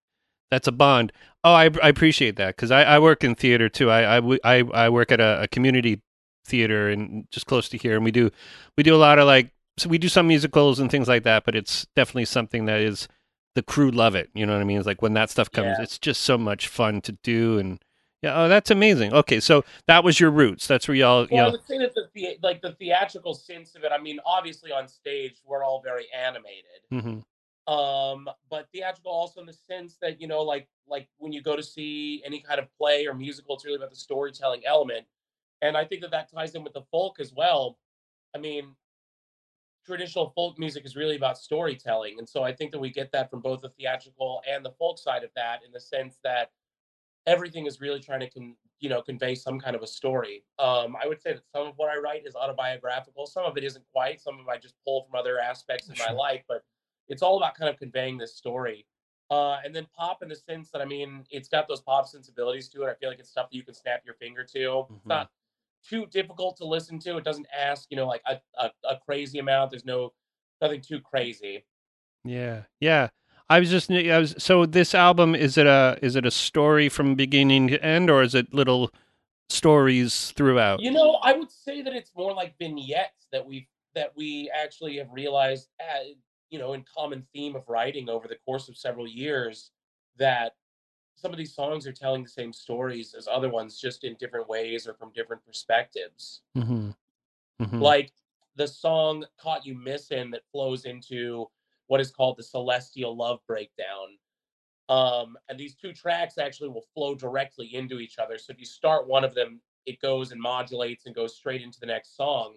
that's 0.52 0.68
a 0.68 0.72
bond. 0.72 1.12
Oh, 1.44 1.54
I, 1.54 1.66
I 1.82 1.90
appreciate 1.90 2.36
that 2.38 2.56
because 2.56 2.72
I, 2.72 2.84
I 2.84 3.00
work 3.00 3.24
in 3.24 3.36
theater 3.36 3.70
too. 3.70 3.90
I 3.90 4.18
I 4.44 4.64
I 4.74 4.90
work 4.90 5.12
at 5.12 5.20
a, 5.22 5.44
a 5.44 5.48
community 5.48 6.02
theater 6.48 6.90
and 6.90 7.28
just 7.32 7.46
close 7.46 7.70
to 7.70 7.78
here, 7.78 7.96
and 7.96 8.06
we 8.06 8.12
do 8.12 8.32
we 8.78 8.84
do 8.84 8.96
a 8.96 8.98
lot 8.98 9.20
of 9.20 9.28
like 9.28 9.52
so 9.78 9.90
we 9.90 9.98
do 9.98 10.10
some 10.10 10.28
musicals 10.28 10.80
and 10.80 10.90
things 10.90 11.08
like 11.08 11.24
that. 11.24 11.44
But 11.46 11.56
it's 11.56 11.86
definitely 11.96 12.26
something 12.26 12.66
that 12.66 12.82
is 12.82 13.08
the 13.56 13.62
crew 13.64 13.92
love 13.92 14.16
it. 14.16 14.30
You 14.34 14.46
know 14.46 14.54
what 14.54 14.62
I 14.62 14.66
mean? 14.66 14.78
It's 14.78 14.88
like 14.88 15.02
when 15.02 15.14
that 15.14 15.30
stuff 15.30 15.52
comes, 15.52 15.78
Yeah. 15.78 15.84
it's 15.84 16.00
just 16.00 16.22
so 16.22 16.38
much 16.38 16.68
fun 16.68 17.02
to 17.02 17.12
do 17.24 17.60
and. 17.60 17.80
Yeah, 18.24 18.34
oh, 18.46 18.48
that's 18.48 18.72
amazing. 18.72 19.14
Okay, 19.14 19.40
so 19.40 19.64
that 19.86 20.04
was 20.04 20.20
your 20.20 20.32
roots. 20.32 20.66
That's 20.66 20.88
where 20.88 20.98
y'all, 20.98 21.28
you 21.30 21.36
Well, 21.36 21.44
I 21.44 21.46
know, 21.46 21.52
would 21.52 21.68
say 21.68 21.78
that 21.78 21.94
the, 21.94 22.38
like 22.42 22.64
the 22.64 22.72
theatrical 22.72 23.36
sense 23.36 23.76
of 23.76 23.84
it. 23.84 23.92
I 23.92 24.00
mean, 24.02 24.20
obviously 24.26 24.72
on 24.72 24.88
stage 24.88 25.36
we're 25.46 25.64
all 25.64 25.84
very 25.84 26.08
animated, 26.12 26.82
hmm 26.90 27.20
um, 27.72 28.30
but 28.50 28.68
theatrical 28.72 29.12
also 29.12 29.42
in 29.42 29.46
the 29.46 29.54
sense 29.54 29.98
that 30.02 30.20
you 30.22 30.28
know, 30.28 30.42
like 30.42 30.68
like 30.88 31.10
when 31.18 31.32
you 31.34 31.42
go 31.42 31.56
to 31.56 31.62
see 31.62 32.24
any 32.26 32.40
kind 32.40 32.60
of 32.60 32.68
play 32.78 33.06
or 33.06 33.14
musical, 33.14 33.56
it's 33.56 33.66
really 33.66 33.78
about 33.78 33.90
the 33.90 33.96
storytelling 33.96 34.62
element, 34.66 35.06
and 35.62 35.78
I 35.78 35.86
think 35.86 36.02
that 36.02 36.12
that 36.12 36.30
ties 36.32 36.56
in 36.56 36.64
with 36.64 36.74
the 36.74 36.84
folk 36.92 37.20
as 37.20 37.34
well. 37.34 37.78
I 38.36 38.40
mean, 38.40 38.76
traditional 39.86 40.30
folk 40.32 40.60
music 40.60 40.86
is 40.86 40.96
really 40.96 41.16
about 41.16 41.38
storytelling, 41.38 42.20
and 42.20 42.28
so 42.28 42.44
I 42.44 42.54
think 42.54 42.72
that 42.72 42.80
we 42.80 42.90
get 42.90 43.12
that 43.14 43.30
from 43.30 43.42
both 43.42 43.62
the 43.62 43.70
theatrical 43.70 44.42
and 44.48 44.64
the 44.66 44.72
folk 44.72 45.00
side 45.00 45.24
of 45.24 45.32
that, 45.36 45.64
in 45.66 45.72
the 45.72 45.80
sense 45.80 46.20
that 46.24 46.52
everything 47.26 47.66
is 47.66 47.82
really 47.82 48.00
trying 48.00 48.22
to 48.22 48.30
con- 48.30 48.56
you 48.80 48.90
know 48.90 49.02
convey 49.02 49.36
some 49.36 49.60
kind 49.60 49.76
of 49.76 49.82
a 49.84 49.88
story. 49.88 50.44
Um, 50.60 50.96
I 51.02 51.08
would 51.08 51.22
say 51.22 51.34
that 51.34 51.44
some 51.54 51.68
of 51.68 51.74
what 51.78 51.90
I 51.90 51.98
write 51.98 52.26
is 52.26 52.36
autobiographical. 52.36 53.26
Some 53.26 53.46
of 53.46 53.58
it 53.58 53.64
isn't 53.64 53.86
quite. 53.94 54.22
Some 54.22 54.36
of 54.40 54.42
it 54.48 54.50
I 54.52 54.58
just 54.58 54.76
pull 54.86 55.04
from 55.06 55.16
other 55.20 55.40
aspects 55.40 55.90
of 55.90 55.98
my 56.00 56.12
life, 56.12 56.44
but 56.48 56.64
it's 57.08 57.22
all 57.22 57.38
about 57.38 57.56
kind 57.56 57.70
of 57.70 57.78
conveying 57.78 58.18
this 58.18 58.36
story. 58.36 58.86
Uh, 59.30 59.60
and 59.66 59.76
then 59.76 59.86
pop 59.94 60.24
in 60.24 60.30
the 60.30 60.36
sense 60.36 60.70
that 60.72 60.82
I 60.82 60.86
mean, 60.86 61.26
it's 61.30 61.50
got 61.50 61.68
those 61.68 61.82
pop 61.82 62.08
sensibilities 62.08 62.70
to 62.70 62.84
it. 62.84 62.90
I 62.90 62.94
feel 62.96 63.10
like 63.10 63.20
it's 63.20 63.30
stuff 63.30 63.50
that 63.50 63.56
you 63.58 63.64
can 63.64 63.74
snap 63.74 64.02
your 64.06 64.16
finger 64.16 64.44
to. 64.44 64.60
Mhm. 64.60 64.96
It's 64.98 65.06
not 65.06 65.32
too 65.90 66.06
difficult 66.08 66.58
to 66.58 66.66
listen 66.66 67.00
to. 67.00 67.18
It 67.18 67.24
doesn't 67.24 67.48
ask, 67.58 67.88
you 67.90 67.98
know, 67.98 68.08
like 68.08 68.22
a, 68.26 68.40
a, 68.60 68.72
a 68.90 68.98
crazy 69.06 69.40
amount. 69.40 69.72
There's 69.72 69.86
no 69.86 70.14
nothing 70.62 70.82
too 70.82 71.00
crazy. 71.00 71.66
Yeah, 72.24 72.64
yeah. 72.80 73.10
I 73.50 73.60
was 73.60 73.70
just, 73.70 73.90
I 73.90 74.18
was. 74.18 74.36
So 74.38 74.66
this 74.66 74.94
album 74.94 75.34
is 75.34 75.58
it 75.58 75.68
a 75.68 75.98
is 76.02 76.16
it 76.16 76.26
a 76.26 76.32
story 76.32 76.90
from 76.90 77.16
beginning 77.16 77.70
to 77.70 77.84
end, 77.84 78.10
or 78.10 78.22
is 78.22 78.36
it 78.36 78.54
little 78.54 78.92
stories 79.50 80.34
throughout? 80.36 80.82
You 80.82 80.92
know, 80.92 81.20
I 81.24 81.34
would 81.34 81.52
say 81.52 81.82
that 81.82 81.94
it's 81.94 82.12
more 82.16 82.34
like 82.34 82.56
vignettes 82.60 83.28
that 83.32 83.46
we 83.46 83.70
that 83.96 84.12
we 84.16 84.52
actually 84.54 84.98
have 84.98 85.08
realized, 85.12 85.70
uh, 85.80 86.04
you 86.50 86.60
know, 86.60 86.74
in 86.74 86.84
common 86.94 87.26
theme 87.34 87.56
of 87.56 87.64
writing 87.68 88.10
over 88.10 88.28
the 88.28 88.38
course 88.46 88.68
of 88.68 88.78
several 88.78 89.08
years, 89.08 89.72
that 90.18 90.54
some 91.18 91.32
of 91.32 91.38
these 91.38 91.54
songs 91.54 91.88
are 91.88 91.92
telling 91.92 92.24
the 92.24 92.30
same 92.30 92.54
stories 92.54 93.16
as 93.18 93.28
other 93.28 93.50
ones, 93.50 93.80
just 93.80 94.04
in 94.04 94.16
different 94.16 94.48
ways 94.48 94.88
or 94.88 94.94
from 94.94 95.12
different 95.14 95.44
perspectives. 95.46 96.42
Mm-hmm. 96.56 96.92
Mm-hmm. 97.62 97.82
Like 97.82 98.12
the 98.56 98.68
song 98.68 99.26
"Caught 99.40 99.66
You 99.66 99.76
Missing" 99.76 100.32
that 100.32 100.44
flows 100.52 100.86
into 100.86 101.48
what 101.88 102.00
is 102.00 102.12
called 102.12 102.38
the 102.38 102.44
Celestial 102.44 103.16
Love 103.16 103.40
Breakdown. 103.48 104.18
Um, 104.90 105.38
and 105.50 105.60
these 105.60 105.76
two 105.76 105.92
tracks 105.92 106.38
actually 106.38 106.70
will 106.70 106.86
flow 106.94 107.16
directly 107.16 107.76
into 107.76 108.00
each 108.00 108.20
other. 108.20 108.38
So 108.38 108.54
if 108.54 108.60
you 108.60 108.66
start 108.66 109.08
one 109.08 109.24
of 109.24 109.34
them, 109.34 109.60
it 109.86 110.00
goes 110.00 110.32
and 110.32 110.40
modulates 110.40 111.06
and 111.06 111.16
goes 111.16 111.36
straight 111.36 111.62
into 111.62 111.80
the 111.80 111.88
next 111.88 112.16
song. 112.16 112.56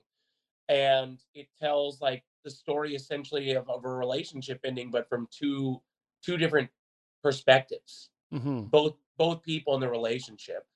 And 0.69 1.19
it 1.35 1.49
tells 1.59 2.00
like 2.00 2.23
the 2.45 2.50
story 2.50 2.95
essentially 2.95 3.52
of, 3.52 3.69
of 3.69 3.85
a 3.85 3.88
relationship 3.88 4.61
ending, 4.64 4.90
but 4.90 5.09
from 5.09 5.29
two 5.31 5.81
two 6.23 6.37
different 6.37 6.69
perspectives. 7.23 8.11
Mm-hmm. 8.33 8.63
Both 8.63 8.97
both 9.19 9.43
people 9.43 9.75
in 9.75 9.81
the 9.81 9.89
relationship. 9.89 10.67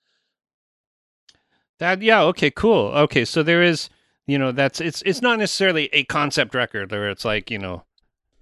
That 1.78 2.02
yeah. 2.02 2.22
Okay. 2.22 2.50
Cool. 2.50 2.88
Okay. 2.88 3.24
So 3.24 3.42
there 3.42 3.62
is, 3.62 3.88
you 4.26 4.38
know, 4.38 4.52
that's 4.52 4.80
it's 4.80 5.02
it's 5.02 5.22
not 5.22 5.38
necessarily 5.38 5.88
a 5.92 6.04
concept 6.04 6.54
record 6.54 6.90
where 6.90 7.10
it's 7.10 7.24
like 7.24 7.50
you 7.50 7.58
know, 7.58 7.84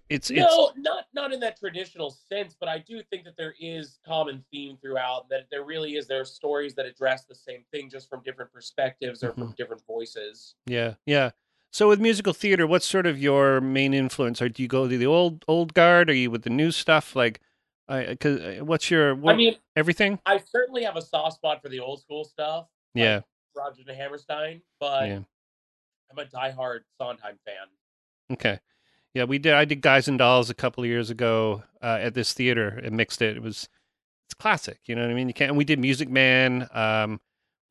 it's 0.09 0.31
it's 0.31 0.41
No, 0.41 0.73
not 0.77 1.07
not 1.15 1.33
in 1.33 1.41
that 1.41 1.59
traditional 1.59 2.11
sense, 2.11 2.55
but 2.59 2.69
I 2.69 2.79
do 2.79 3.01
think 3.11 3.25
that 3.25 3.37
there 3.37 3.55
is 3.59 3.99
common 4.05 4.45
theme 4.51 4.77
throughout. 4.83 5.29
That 5.31 5.47
there 5.51 5.65
really 5.65 5.97
is. 5.97 6.07
There 6.07 6.21
are 6.21 6.27
stories 6.27 6.75
that 6.75 6.85
address 6.85 7.25
the 7.25 7.35
same 7.35 7.65
thing, 7.73 7.89
just 7.89 8.11
from 8.11 8.23
different 8.23 8.53
perspectives 8.53 9.25
or 9.25 9.33
from 9.33 9.55
different 9.57 9.83
voices. 9.87 10.55
yeah 10.67 10.95
yeah. 11.07 11.31
So 11.71 11.89
with 11.89 12.01
musical 12.01 12.35
theater, 12.35 12.67
what's 12.67 12.85
sort 12.85 13.07
of 13.07 13.19
your 13.19 13.63
main 13.63 13.95
influence? 13.95 14.43
Or 14.43 14.51
do 14.51 14.63
you 14.63 14.69
go 14.69 14.87
to 14.89 14.99
the 14.99 15.07
old 15.07 15.43
old 15.49 15.73
guard? 15.73 16.11
Are 16.11 16.15
you 16.15 16.31
with 16.31 16.43
the 16.43 16.51
new 16.51 16.71
stuff? 16.71 17.17
Like, 17.17 17.41
I 17.93 18.15
cause 18.17 18.41
what's 18.61 18.91
your 18.91 19.15
what, 19.15 19.35
I 19.35 19.37
mean, 19.37 19.57
everything? 19.77 20.19
I 20.25 20.39
certainly 20.39 20.83
have 20.85 20.97
a 20.97 21.03
soft 21.03 21.37
spot 21.37 21.61
for 21.63 21.69
the 21.69 21.81
old 21.81 22.01
school 22.01 22.25
stuff, 22.25 22.67
Yeah. 22.95 23.21
Roger 23.57 23.83
and 23.87 23.97
Hammerstein, 23.97 24.63
but 24.81 25.09
Yeah. 25.09 25.21
I'm 26.11 26.19
a 26.19 26.25
diehard 26.25 26.81
Sondheim 26.99 27.39
fan. 27.45 27.67
Okay. 28.33 28.59
yeah. 29.15 29.25
We 29.25 29.39
did. 29.39 29.55
I 29.55 29.65
did 29.65 29.81
Guys 29.83 30.09
and 30.09 30.19
Dolls 30.19 30.49
a 30.51 30.55
couple 30.55 30.85
of 30.85 30.89
years 30.89 31.11
ago 31.11 31.63
uh, 31.83 31.99
at 32.01 32.15
this 32.15 32.33
theater 32.33 32.69
and 32.69 32.97
mixed 32.97 33.21
it. 33.23 33.37
It 33.37 33.43
was 33.43 33.69
it's 34.27 34.35
classic. 34.35 34.81
You 34.87 34.95
know 34.95 35.03
what 35.03 35.11
I 35.11 35.15
mean? 35.15 35.29
You 35.29 35.35
can't. 35.35 35.51
And 35.51 35.59
we 35.59 35.65
did 35.65 35.79
Music 35.79 36.09
Man. 36.09 36.69
Um, 36.73 37.21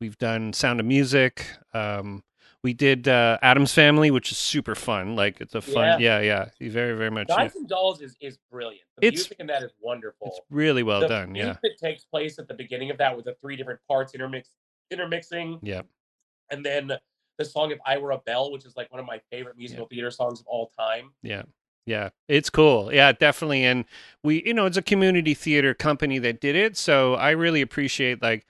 we've 0.00 0.18
done 0.18 0.52
Sound 0.52 0.78
of 0.80 0.86
Music. 0.86 1.46
Um, 1.74 2.22
we 2.62 2.72
did 2.72 3.08
uh, 3.08 3.38
Addams 3.42 3.74
Family, 3.74 4.10
which 4.10 4.30
is 4.30 4.38
super 4.38 4.74
fun. 4.74 5.16
Like 5.16 5.40
it's 5.40 5.54
a 5.54 5.60
fun. 5.60 6.00
Yeah, 6.00 6.20
yeah. 6.20 6.48
Very, 6.60 6.96
very 6.96 7.10
much. 7.10 7.28
Guys 7.28 7.52
yeah. 7.54 7.60
and 7.60 7.68
Dolls 7.68 8.00
is, 8.00 8.16
is 8.20 8.38
brilliant. 8.50 8.84
The 8.98 9.06
It's- 9.06 9.22
music 9.22 9.40
in 9.40 9.46
that 9.48 9.62
is 9.62 9.72
wonderful. 9.80 10.28
It's 10.28 10.40
really 10.50 10.82
well 10.82 11.00
the 11.00 11.08
done. 11.08 11.34
Yeah, 11.34 11.56
that 11.62 11.78
takes 11.82 12.04
place 12.04 12.38
at 12.38 12.48
the 12.48 12.54
beginning 12.54 12.90
of 12.90 12.98
that 12.98 13.16
with 13.16 13.24
the 13.24 13.34
three 13.40 13.56
different 13.56 13.80
parts 13.88 14.14
intermix 14.14 14.48
intermixing, 14.90 15.58
yeah. 15.62 15.82
and 16.50 16.64
then 16.64 16.92
the 17.38 17.44
song 17.44 17.70
"If 17.70 17.78
I 17.84 17.98
Were 17.98 18.12
a 18.12 18.18
Bell," 18.18 18.52
which 18.52 18.64
is 18.64 18.76
like 18.76 18.90
one 18.92 19.00
of 19.00 19.06
my 19.06 19.20
favorite 19.30 19.56
musical 19.56 19.86
theater 19.86 20.10
songs 20.10 20.40
of 20.40 20.46
all 20.46 20.70
time. 20.78 21.12
Yeah. 21.22 21.42
Yeah. 21.84 22.10
It's 22.28 22.48
cool. 22.48 22.92
Yeah, 22.94 23.10
definitely. 23.10 23.64
And 23.64 23.86
we, 24.22 24.44
you 24.46 24.54
know, 24.54 24.66
it's 24.66 24.76
a 24.76 24.82
community 24.82 25.34
theater 25.34 25.74
company 25.74 26.18
that 26.20 26.40
did 26.40 26.54
it. 26.54 26.76
So 26.76 27.14
I 27.14 27.30
really 27.30 27.60
appreciate 27.60 28.22
like 28.22 28.46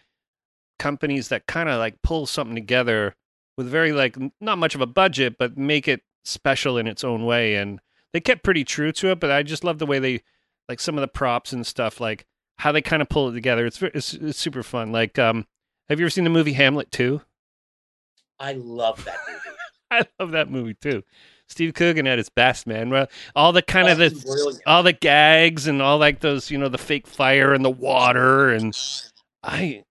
companies 0.78 1.28
that 1.28 1.46
kind 1.46 1.70
of 1.70 1.78
like 1.78 2.02
pull 2.02 2.26
something 2.26 2.54
together 2.54 3.14
with 3.56 3.68
very 3.68 3.92
like 3.92 4.16
not 4.40 4.58
much 4.58 4.74
of 4.74 4.80
a 4.80 4.86
budget, 4.86 5.36
but 5.38 5.56
make 5.56 5.88
it 5.88 6.02
special 6.24 6.78
in 6.78 6.86
its 6.86 7.04
own 7.04 7.24
way. 7.24 7.56
And 7.56 7.80
they 8.12 8.20
kept 8.20 8.42
pretty 8.42 8.64
true 8.64 8.92
to 8.92 9.10
it, 9.10 9.20
but 9.20 9.30
I 9.30 9.42
just 9.42 9.64
love 9.64 9.78
the 9.78 9.86
way 9.86 9.98
they 9.98 10.22
like 10.68 10.80
some 10.80 10.96
of 10.96 11.02
the 11.02 11.08
props 11.08 11.52
and 11.52 11.66
stuff, 11.66 12.00
like 12.00 12.26
how 12.58 12.72
they 12.72 12.82
kind 12.82 13.02
of 13.02 13.08
pull 13.08 13.28
it 13.28 13.32
together. 13.32 13.66
It's, 13.66 13.82
it's, 13.82 14.14
it's 14.14 14.38
super 14.38 14.62
fun. 14.62 14.92
Like, 14.92 15.18
um, 15.18 15.46
have 15.88 15.98
you 15.98 16.06
ever 16.06 16.10
seen 16.10 16.24
the 16.24 16.30
movie 16.30 16.52
Hamlet 16.52 16.90
2? 16.90 17.20
I 18.38 18.52
love 18.52 19.04
that 19.04 19.18
movie. 19.26 19.38
I 19.90 20.06
love 20.18 20.30
that 20.32 20.50
movie 20.50 20.74
too. 20.74 21.02
Steve 21.48 21.74
Coogan 21.74 22.06
at 22.06 22.16
his 22.16 22.30
best, 22.30 22.66
man. 22.66 22.88
Well, 22.88 23.08
all 23.36 23.52
the 23.52 23.60
kind 23.60 23.88
of 23.88 23.98
the 23.98 24.10
brilliant. 24.10 24.62
all 24.66 24.82
the 24.82 24.94
gags 24.94 25.66
and 25.66 25.82
all 25.82 25.98
like 25.98 26.20
those, 26.20 26.50
you 26.50 26.56
know, 26.56 26.70
the 26.70 26.78
fake 26.78 27.06
fire 27.06 27.52
and 27.52 27.62
the 27.62 27.70
water 27.70 28.48
and 28.50 28.74
I 29.42 29.84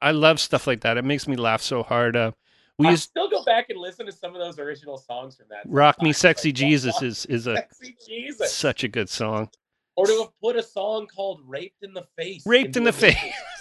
I 0.00 0.12
love 0.12 0.40
stuff 0.40 0.66
like 0.66 0.80
that. 0.80 0.96
It 0.96 1.04
makes 1.04 1.28
me 1.28 1.36
laugh 1.36 1.60
so 1.60 1.82
hard. 1.82 2.16
Uh, 2.16 2.32
we 2.78 2.88
I 2.88 2.92
used 2.92 3.04
still 3.04 3.30
go 3.30 3.44
back 3.44 3.70
and 3.70 3.78
listen 3.78 4.06
to 4.06 4.12
some 4.12 4.34
of 4.34 4.40
those 4.40 4.58
original 4.58 4.98
songs 4.98 5.36
from 5.36 5.46
that. 5.50 5.62
Rock 5.66 6.02
Me. 6.02 6.12
Sexy 6.12 6.48
oh, 6.48 6.50
Like, 6.50 6.56
Jesus 6.56 7.02
is 7.02 7.26
is 7.26 7.46
a 7.46 7.64
such 8.46 8.84
a 8.84 8.88
good 8.88 9.08
song. 9.08 9.48
Or 9.96 10.06
to 10.06 10.18
have 10.20 10.40
put 10.42 10.56
a 10.56 10.62
song 10.62 11.06
called 11.06 11.40
"Raped 11.46 11.82
in 11.82 11.94
the 11.94 12.04
Face." 12.16 12.42
Raped 12.46 12.76
in 12.76 12.84
into 12.84 12.98
the 12.98 13.06
a 13.08 13.12
Face. 13.12 13.32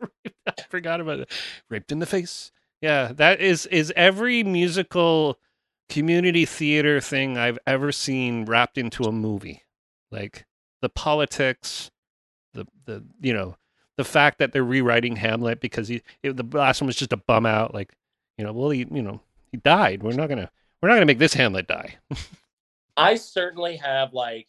I 0.46 0.52
forgot 0.68 1.00
about 1.00 1.20
it. 1.20 1.30
Raped 1.68 1.92
in 1.92 1.98
the 1.98 2.06
face. 2.06 2.52
Yeah, 2.80 3.12
that 3.14 3.40
is 3.40 3.66
is 3.66 3.92
every 3.96 4.42
musical 4.44 5.38
community 5.88 6.44
theater 6.44 7.00
thing 7.00 7.38
I've 7.38 7.58
ever 7.66 7.92
seen 7.92 8.44
wrapped 8.44 8.78
into 8.78 9.04
a 9.04 9.12
movie. 9.12 9.62
Like 10.10 10.46
the 10.82 10.88
politics, 10.88 11.90
the 12.54 12.66
the 12.84 13.04
you 13.20 13.32
know, 13.32 13.56
the 13.96 14.04
fact 14.04 14.38
that 14.38 14.52
they're 14.52 14.64
rewriting 14.64 15.16
Hamlet 15.16 15.60
because 15.60 15.88
he 15.88 16.02
it, 16.22 16.36
the 16.36 16.56
last 16.56 16.80
one 16.80 16.86
was 16.86 16.96
just 16.96 17.12
a 17.12 17.18
bum 17.18 17.46
out 17.46 17.74
like, 17.74 17.92
you 18.38 18.44
know, 18.44 18.52
well 18.52 18.70
he, 18.70 18.86
you 18.90 19.02
know, 19.02 19.20
he 19.50 19.58
died. 19.58 20.02
We're 20.02 20.12
not 20.12 20.28
to 20.28 20.50
we're 20.80 20.88
not 20.88 20.98
to 20.98 21.06
make 21.06 21.18
this 21.18 21.34
Hamlet 21.34 21.66
die. 21.66 21.96
I 22.96 23.16
certainly 23.16 23.76
have 23.76 24.12
like 24.12 24.48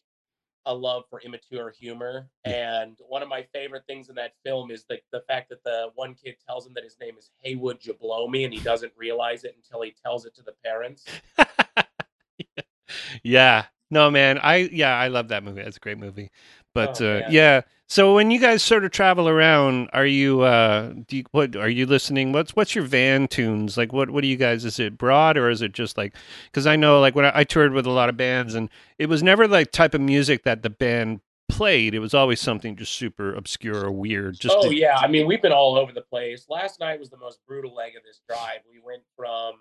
a 0.65 0.73
love 0.73 1.03
for 1.09 1.21
immature 1.21 1.71
humor, 1.71 2.27
and 2.43 2.97
one 3.07 3.23
of 3.23 3.29
my 3.29 3.45
favorite 3.53 3.83
things 3.87 4.09
in 4.09 4.15
that 4.15 4.33
film 4.43 4.71
is 4.71 4.85
the 4.89 4.99
the 5.11 5.21
fact 5.21 5.49
that 5.49 5.63
the 5.63 5.89
one 5.95 6.13
kid 6.13 6.35
tells 6.45 6.67
him 6.67 6.73
that 6.73 6.83
his 6.83 6.97
name 6.99 7.15
is 7.17 7.31
Haywood 7.41 7.79
Jablomi, 7.79 8.45
and 8.45 8.53
he 8.53 8.59
doesn't 8.59 8.91
realize 8.97 9.43
it 9.43 9.55
until 9.55 9.81
he 9.81 9.95
tells 10.03 10.25
it 10.25 10.35
to 10.35 10.43
the 10.43 10.53
parents. 10.63 11.05
yeah. 13.23 13.65
No, 13.89 14.11
man. 14.11 14.37
I 14.37 14.69
yeah, 14.71 14.97
I 14.97 15.07
love 15.07 15.29
that 15.29 15.43
movie. 15.43 15.63
That's 15.63 15.77
a 15.77 15.81
great 15.81 15.97
movie. 15.97 16.29
But 16.77 17.01
Oh, 17.01 17.17
uh, 17.17 17.27
yeah. 17.31 17.61
So 17.87 18.13
when 18.13 18.29
you 18.29 18.39
guys 18.39 18.61
sort 18.61 18.85
of 18.85 18.91
travel 18.91 19.27
around, 19.27 19.89
are 19.93 20.05
you 20.05 20.41
uh 20.41 20.93
do 21.07 21.17
you, 21.17 21.23
what 21.31 21.55
are 21.55 21.69
you 21.69 21.87
listening? 21.87 22.33
What's 22.33 22.55
what's 22.55 22.75
your 22.75 22.83
van 22.83 23.27
tunes? 23.27 23.77
Like 23.77 23.91
what 23.91 24.11
what 24.11 24.21
do 24.21 24.27
you 24.27 24.37
guys 24.37 24.63
is 24.63 24.77
it 24.79 24.95
broad 24.95 25.37
or 25.37 25.49
is 25.49 25.63
it 25.63 25.71
just 25.71 25.97
like 25.97 26.13
cuz 26.51 26.67
I 26.67 26.75
know 26.75 26.99
like 26.99 27.15
when 27.15 27.25
I, 27.25 27.31
I 27.33 27.43
toured 27.45 27.73
with 27.73 27.87
a 27.87 27.89
lot 27.91 28.09
of 28.09 28.15
bands 28.17 28.53
and 28.53 28.69
it 28.99 29.07
was 29.07 29.23
never 29.23 29.47
like 29.47 29.71
type 29.71 29.95
of 29.95 30.01
music 30.01 30.43
that 30.43 30.61
the 30.61 30.69
band 30.69 31.21
played. 31.49 31.95
It 31.95 31.99
was 31.99 32.13
always 32.13 32.39
something 32.39 32.75
just 32.75 32.93
super 32.93 33.33
obscure 33.33 33.85
or 33.85 33.91
weird. 33.91 34.39
Just 34.39 34.55
oh 34.55 34.69
to- 34.69 34.75
yeah, 34.75 34.97
I 34.97 35.07
mean 35.07 35.25
we've 35.25 35.41
been 35.41 35.51
all 35.51 35.77
over 35.77 35.91
the 35.91 36.01
place. 36.01 36.45
Last 36.47 36.79
night 36.79 36.99
was 36.99 37.09
the 37.09 37.17
most 37.17 37.39
brutal 37.47 37.73
leg 37.73 37.95
of 37.95 38.03
this 38.03 38.21
drive. 38.29 38.59
We 38.69 38.79
went 38.85 39.01
from 39.15 39.55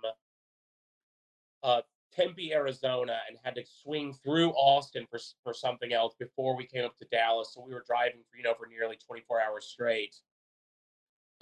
uh, 1.63 1.81
Tempe, 2.17 2.53
Arizona, 2.53 3.19
and 3.29 3.37
had 3.43 3.55
to 3.57 3.63
swing 3.65 4.13
through 4.13 4.51
Austin 4.53 5.07
for 5.11 5.19
for 5.43 5.53
something 5.53 5.93
else 5.93 6.15
before 6.19 6.57
we 6.57 6.65
came 6.67 6.85
up 6.85 6.97
to 6.99 7.07
Dallas. 7.11 7.53
So 7.53 7.65
we 7.67 7.75
were 7.75 7.85
driving, 7.87 8.21
you 8.37 8.43
know, 8.43 8.55
for 8.55 8.67
nearly 8.67 8.97
24 9.07 9.41
hours 9.41 9.67
straight. 9.67 10.17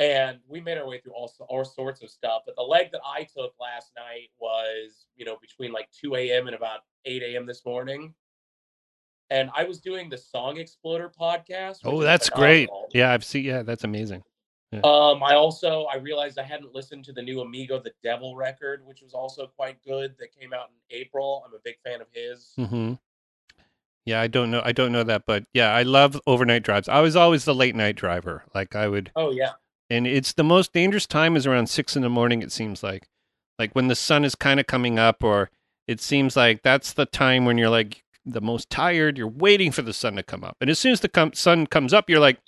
And 0.00 0.40
we 0.48 0.60
made 0.60 0.76
our 0.76 0.88
way 0.88 0.98
through 0.98 1.12
all, 1.12 1.32
all 1.48 1.64
sorts 1.64 2.02
of 2.02 2.10
stuff. 2.10 2.42
But 2.46 2.56
the 2.56 2.62
leg 2.62 2.90
that 2.90 3.00
I 3.06 3.22
took 3.22 3.54
last 3.60 3.92
night 3.96 4.30
was, 4.40 5.06
you 5.14 5.24
know, 5.24 5.36
between 5.40 5.72
like 5.72 5.88
2 6.02 6.16
a.m. 6.16 6.48
and 6.48 6.56
about 6.56 6.80
8 7.04 7.22
a.m. 7.22 7.46
this 7.46 7.64
morning. 7.64 8.12
And 9.30 9.50
I 9.56 9.64
was 9.64 9.80
doing 9.80 10.08
the 10.08 10.18
Song 10.18 10.58
Exploder 10.58 11.12
podcast. 11.18 11.78
Oh, 11.84 12.02
that's 12.02 12.28
great. 12.28 12.68
Yeah, 12.92 13.12
I've 13.12 13.24
seen 13.24 13.44
yeah, 13.44 13.62
that's 13.62 13.84
amazing. 13.84 14.22
Um, 14.72 15.22
I 15.22 15.34
also 15.34 15.84
I 15.84 15.96
realized 15.96 16.38
I 16.38 16.42
hadn't 16.42 16.74
listened 16.74 17.04
to 17.04 17.12
the 17.12 17.22
new 17.22 17.40
Amigo 17.40 17.80
the 17.80 17.92
Devil 18.02 18.34
record, 18.34 18.84
which 18.84 19.02
was 19.02 19.14
also 19.14 19.46
quite 19.46 19.76
good. 19.84 20.16
That 20.18 20.34
came 20.38 20.52
out 20.52 20.70
in 20.70 20.96
April. 20.98 21.44
I'm 21.46 21.54
a 21.54 21.60
big 21.62 21.76
fan 21.84 22.00
of 22.00 22.08
his. 22.12 22.52
Mm-hmm. 22.58 22.94
Yeah, 24.04 24.20
I 24.20 24.26
don't 24.26 24.50
know 24.50 24.62
I 24.64 24.72
don't 24.72 24.92
know 24.92 25.04
that, 25.04 25.24
but 25.26 25.44
yeah, 25.54 25.72
I 25.72 25.82
love 25.82 26.20
overnight 26.26 26.64
drives. 26.64 26.88
I 26.88 27.00
was 27.00 27.14
always 27.14 27.44
the 27.44 27.54
late 27.54 27.76
night 27.76 27.96
driver. 27.96 28.44
Like 28.54 28.74
I 28.74 28.88
would 28.88 29.12
Oh 29.14 29.30
yeah, 29.30 29.52
and 29.90 30.06
it's 30.06 30.32
the 30.32 30.44
most 30.44 30.72
dangerous 30.72 31.06
time 31.06 31.36
is 31.36 31.46
around 31.46 31.68
six 31.68 31.96
in 31.96 32.02
the 32.02 32.10
morning 32.10 32.42
it 32.42 32.52
seems 32.52 32.82
like 32.82 33.08
like 33.58 33.72
when 33.74 33.88
the 33.88 33.94
sun 33.94 34.24
is 34.24 34.34
kind 34.34 34.58
of 34.58 34.66
coming 34.66 34.98
up 34.98 35.22
or 35.22 35.50
it 35.86 36.00
seems 36.00 36.36
like 36.36 36.62
that's 36.62 36.92
the 36.92 37.06
time 37.06 37.44
when 37.44 37.58
you're 37.58 37.70
like 37.70 38.02
the 38.24 38.40
most 38.40 38.70
tired 38.70 39.18
you're 39.18 39.28
waiting 39.28 39.70
for 39.70 39.82
the 39.82 39.92
sun 39.92 40.16
to 40.16 40.22
come 40.22 40.42
up 40.42 40.56
and 40.60 40.70
as 40.70 40.78
soon 40.78 40.92
as 40.92 41.00
the 41.00 41.08
com- 41.08 41.32
sun 41.32 41.66
comes 41.66 41.92
up 41.92 42.08
you're 42.08 42.20
like 42.20 42.38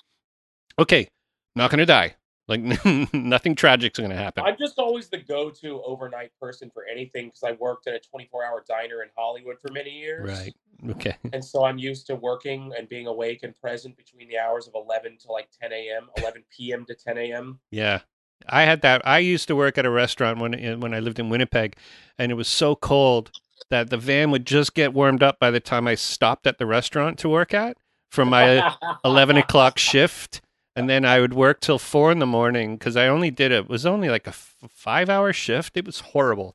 okay 0.78 1.08
not 1.56 1.70
gonna 1.70 1.86
die 1.86 2.14
like 2.48 2.60
nothing 3.12 3.54
tragic's 3.54 3.98
gonna 3.98 4.14
happen 4.16 4.44
I'm 4.44 4.56
just 4.58 4.78
always 4.78 5.08
the 5.08 5.18
go-to 5.18 5.82
overnight 5.82 6.30
person 6.40 6.70
for 6.72 6.84
anything 6.86 7.26
because 7.26 7.42
I 7.42 7.52
worked 7.52 7.88
at 7.88 7.94
a 7.94 8.00
24-hour 8.16 8.64
diner 8.68 9.02
in 9.02 9.08
Hollywood 9.16 9.56
for 9.60 9.72
many 9.72 9.90
years. 9.90 10.28
right 10.28 10.54
okay 10.90 11.16
And 11.32 11.44
so 11.44 11.64
I'm 11.64 11.78
used 11.78 12.06
to 12.06 12.14
working 12.14 12.72
and 12.78 12.88
being 12.88 13.06
awake 13.06 13.40
and 13.42 13.58
present 13.60 13.96
between 13.96 14.28
the 14.28 14.38
hours 14.38 14.68
of 14.68 14.74
11 14.74 15.18
to 15.22 15.32
like 15.32 15.48
10 15.60 15.72
a.m., 15.72 16.08
11 16.18 16.44
p.m. 16.56 16.84
to 16.86 16.94
10 16.94 17.18
a.m. 17.18 17.58
Yeah. 17.70 18.00
I 18.48 18.62
had 18.62 18.82
that. 18.82 19.06
I 19.06 19.18
used 19.18 19.48
to 19.48 19.56
work 19.56 19.78
at 19.78 19.86
a 19.86 19.90
restaurant 19.90 20.38
when 20.38 20.54
uh, 20.54 20.76
when 20.76 20.94
I 20.94 21.00
lived 21.00 21.18
in 21.18 21.30
Winnipeg, 21.30 21.76
and 22.18 22.30
it 22.30 22.34
was 22.34 22.48
so 22.48 22.76
cold 22.76 23.30
that 23.70 23.90
the 23.90 23.96
van 23.96 24.30
would 24.30 24.46
just 24.46 24.74
get 24.74 24.92
warmed 24.92 25.22
up 25.22 25.38
by 25.38 25.50
the 25.50 25.60
time 25.60 25.88
I 25.88 25.94
stopped 25.94 26.46
at 26.46 26.58
the 26.58 26.66
restaurant 26.66 27.18
to 27.20 27.28
work 27.28 27.54
at 27.54 27.76
from 28.10 28.28
my 28.28 28.76
eleven 29.04 29.36
o'clock 29.36 29.78
shift, 29.78 30.42
and 30.76 30.90
then 30.90 31.06
I 31.06 31.20
would 31.20 31.32
work 31.32 31.60
till 31.60 31.78
four 31.78 32.12
in 32.12 32.18
the 32.18 32.26
morning 32.26 32.76
because 32.76 32.96
I 32.96 33.08
only 33.08 33.30
did 33.30 33.50
it. 33.50 33.64
it 33.64 33.68
was 33.68 33.86
only 33.86 34.10
like 34.10 34.26
a 34.26 34.30
f- 34.30 34.54
five 34.68 35.08
hour 35.08 35.32
shift. 35.32 35.76
It 35.76 35.86
was 35.86 36.00
horrible, 36.00 36.54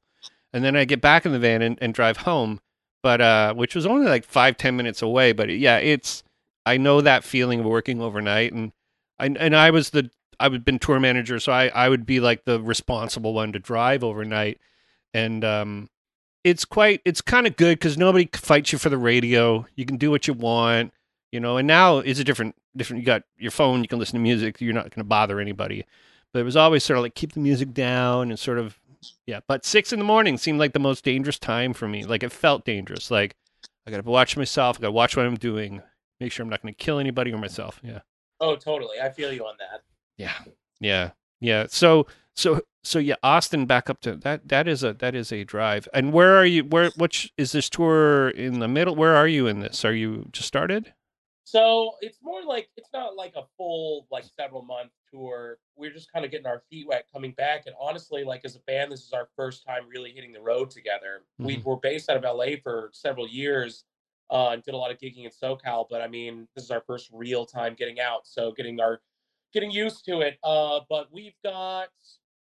and 0.53 0.63
then 0.63 0.75
I 0.77 0.85
get 0.85 1.01
back 1.01 1.25
in 1.25 1.31
the 1.31 1.39
van 1.39 1.63
and, 1.63 1.77
and 1.81 1.93
drive 1.93 2.17
home, 2.17 2.61
but 3.01 3.19
uh, 3.19 3.53
which 3.55 3.73
was 3.73 3.87
only 3.87 4.05
like 4.05 4.23
five 4.23 4.57
ten 4.57 4.77
minutes 4.77 5.01
away. 5.01 5.33
But 5.33 5.49
yeah, 5.49 5.77
it's 5.77 6.23
I 6.65 6.77
know 6.77 7.01
that 7.01 7.23
feeling 7.23 7.61
of 7.61 7.65
working 7.65 7.99
overnight, 7.99 8.53
and 8.53 8.71
I 9.19 9.25
and 9.25 9.55
I 9.55 9.71
was 9.71 9.89
the 9.89 10.11
I 10.39 10.47
would 10.47 10.63
been 10.63 10.79
tour 10.79 10.99
manager, 10.99 11.39
so 11.39 11.51
I 11.51 11.67
I 11.69 11.89
would 11.89 12.05
be 12.05 12.19
like 12.19 12.45
the 12.45 12.61
responsible 12.61 13.33
one 13.33 13.51
to 13.53 13.59
drive 13.59 14.03
overnight, 14.03 14.59
and 15.15 15.43
um, 15.43 15.89
it's 16.43 16.63
quite 16.63 17.01
it's 17.05 17.21
kind 17.21 17.47
of 17.47 17.55
good 17.55 17.79
because 17.79 17.97
nobody 17.97 18.29
fights 18.33 18.71
you 18.71 18.77
for 18.77 18.89
the 18.89 18.97
radio. 18.99 19.65
You 19.75 19.85
can 19.85 19.97
do 19.97 20.11
what 20.11 20.27
you 20.27 20.33
want, 20.33 20.93
you 21.31 21.39
know. 21.39 21.57
And 21.57 21.67
now 21.67 21.97
it's 21.97 22.19
a 22.19 22.23
different 22.23 22.55
different. 22.75 23.01
You 23.01 23.05
got 23.05 23.23
your 23.37 23.51
phone, 23.51 23.81
you 23.81 23.87
can 23.87 23.99
listen 23.99 24.15
to 24.15 24.21
music. 24.21 24.61
You're 24.61 24.73
not 24.73 24.85
going 24.85 24.91
to 24.99 25.03
bother 25.03 25.39
anybody. 25.39 25.85
But 26.33 26.39
it 26.39 26.43
was 26.43 26.55
always 26.55 26.83
sort 26.83 26.97
of 26.97 27.03
like 27.03 27.15
keep 27.15 27.33
the 27.33 27.39
music 27.39 27.73
down 27.73 28.29
and 28.29 28.39
sort 28.39 28.57
of 28.57 28.79
yeah. 29.25 29.41
But 29.47 29.65
six 29.65 29.91
in 29.91 29.99
the 29.99 30.05
morning 30.05 30.37
seemed 30.37 30.59
like 30.59 30.73
the 30.73 30.79
most 30.79 31.03
dangerous 31.03 31.39
time 31.39 31.73
for 31.73 31.87
me. 31.87 32.05
Like 32.05 32.23
it 32.23 32.31
felt 32.31 32.65
dangerous. 32.65 33.11
Like 33.11 33.35
I 33.85 33.91
got 33.91 34.03
to 34.03 34.09
watch 34.09 34.37
myself. 34.37 34.77
I 34.77 34.81
got 34.81 34.87
to 34.87 34.91
watch 34.91 35.17
what 35.17 35.25
I'm 35.25 35.35
doing. 35.35 35.81
Make 36.19 36.31
sure 36.31 36.43
I'm 36.43 36.49
not 36.49 36.61
going 36.61 36.73
to 36.73 36.77
kill 36.77 36.99
anybody 36.99 37.33
or 37.33 37.37
myself. 37.37 37.79
Yeah. 37.83 37.99
oh, 38.39 38.55
totally. 38.55 38.99
I 39.01 39.09
feel 39.09 39.31
you 39.33 39.45
on 39.45 39.55
that. 39.59 39.81
Yeah. 40.17 40.37
Yeah. 40.79 41.11
Yeah. 41.39 41.65
So 41.69 42.07
so 42.35 42.61
so 42.83 42.99
yeah, 42.99 43.15
Austin 43.23 43.65
back 43.65 43.89
up 43.89 44.01
to 44.01 44.15
that 44.17 44.47
that 44.47 44.67
is 44.67 44.83
a 44.83 44.93
that 44.93 45.15
is 45.15 45.31
a 45.31 45.43
drive. 45.43 45.87
And 45.93 46.13
where 46.13 46.37
are 46.37 46.45
you 46.45 46.63
where 46.63 46.91
which 46.95 47.33
is 47.37 47.51
this 47.51 47.69
tour 47.69 48.29
in 48.29 48.59
the 48.59 48.67
middle? 48.67 48.95
Where 48.95 49.15
are 49.15 49.27
you 49.27 49.47
in 49.47 49.59
this? 49.59 49.83
Are 49.83 49.93
you 49.93 50.27
just 50.31 50.47
started? 50.47 50.93
So 51.51 51.95
it's 51.99 52.19
more 52.23 52.41
like 52.43 52.69
it's 52.77 52.87
not 52.93 53.17
like 53.17 53.33
a 53.35 53.43
full 53.57 54.07
like 54.09 54.23
several 54.23 54.61
month 54.61 54.91
tour, 55.11 55.57
we're 55.75 55.91
just 55.91 56.09
kind 56.09 56.23
of 56.23 56.31
getting 56.31 56.47
our 56.47 56.63
feet 56.69 56.87
wet 56.87 57.07
coming 57.11 57.33
back. 57.33 57.63
And 57.65 57.75
honestly, 57.77 58.23
like 58.23 58.45
as 58.45 58.55
a 58.55 58.59
band, 58.59 58.89
this 58.89 59.01
is 59.01 59.11
our 59.11 59.27
first 59.35 59.65
time 59.67 59.81
really 59.89 60.13
hitting 60.13 60.31
the 60.31 60.39
road 60.39 60.69
together. 60.69 61.25
We 61.39 61.57
Mhm. 61.57 61.65
were 61.65 61.75
based 61.75 62.09
out 62.09 62.15
of 62.15 62.23
LA 62.23 62.55
for 62.55 62.89
several 62.93 63.27
years 63.27 63.83
uh, 64.29 64.51
and 64.51 64.63
did 64.63 64.73
a 64.73 64.77
lot 64.77 64.91
of 64.91 64.97
gigging 64.97 65.25
in 65.25 65.29
SoCal. 65.29 65.89
But 65.89 66.01
I 66.01 66.07
mean, 66.07 66.47
this 66.55 66.63
is 66.63 66.71
our 66.71 66.79
first 66.87 67.09
real 67.11 67.45
time 67.45 67.73
getting 67.75 67.99
out, 67.99 68.25
so 68.25 68.53
getting 68.53 68.79
our 68.79 69.01
getting 69.51 69.71
used 69.71 70.05
to 70.05 70.21
it. 70.21 70.39
Uh, 70.45 70.79
but 70.87 71.11
we've 71.11 71.35
got 71.43 71.89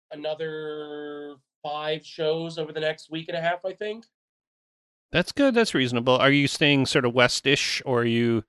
another 0.10 1.36
five 1.62 2.04
shows 2.04 2.58
over 2.58 2.72
the 2.74 2.80
next 2.80 3.12
week 3.12 3.28
and 3.30 3.38
a 3.38 3.42
half, 3.42 3.64
I 3.64 3.74
think. 3.74 4.06
That's 5.12 5.32
good. 5.32 5.54
That's 5.54 5.76
reasonable. 5.76 6.16
Are 6.18 6.32
you 6.32 6.48
staying 6.48 6.88
sort 6.88 7.06
of 7.06 7.14
westish, 7.14 7.84
or 7.86 8.02
are 8.02 8.06
you? 8.06 8.44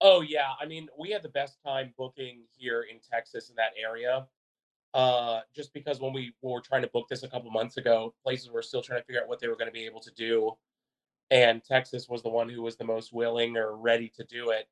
Oh 0.00 0.22
yeah, 0.22 0.52
I 0.60 0.66
mean, 0.66 0.88
we 0.98 1.10
had 1.10 1.22
the 1.22 1.28
best 1.28 1.58
time 1.64 1.92
booking 1.98 2.42
here 2.56 2.82
in 2.90 2.98
Texas 3.00 3.50
in 3.50 3.56
that 3.56 3.72
area. 3.80 4.26
Uh, 4.94 5.40
just 5.54 5.72
because 5.74 6.00
when 6.00 6.12
we 6.12 6.32
were 6.42 6.60
trying 6.60 6.82
to 6.82 6.88
book 6.88 7.08
this 7.08 7.22
a 7.22 7.28
couple 7.28 7.50
months 7.50 7.76
ago, 7.76 8.14
places 8.24 8.50
were 8.50 8.62
still 8.62 8.82
trying 8.82 9.00
to 9.00 9.06
figure 9.06 9.22
out 9.22 9.28
what 9.28 9.40
they 9.40 9.48
were 9.48 9.56
going 9.56 9.68
to 9.68 9.72
be 9.72 9.86
able 9.86 10.00
to 10.00 10.10
do, 10.12 10.52
and 11.30 11.62
Texas 11.64 12.08
was 12.08 12.22
the 12.22 12.28
one 12.28 12.48
who 12.48 12.62
was 12.62 12.76
the 12.76 12.84
most 12.84 13.12
willing 13.12 13.56
or 13.56 13.76
ready 13.76 14.10
to 14.16 14.24
do 14.24 14.50
it. 14.50 14.68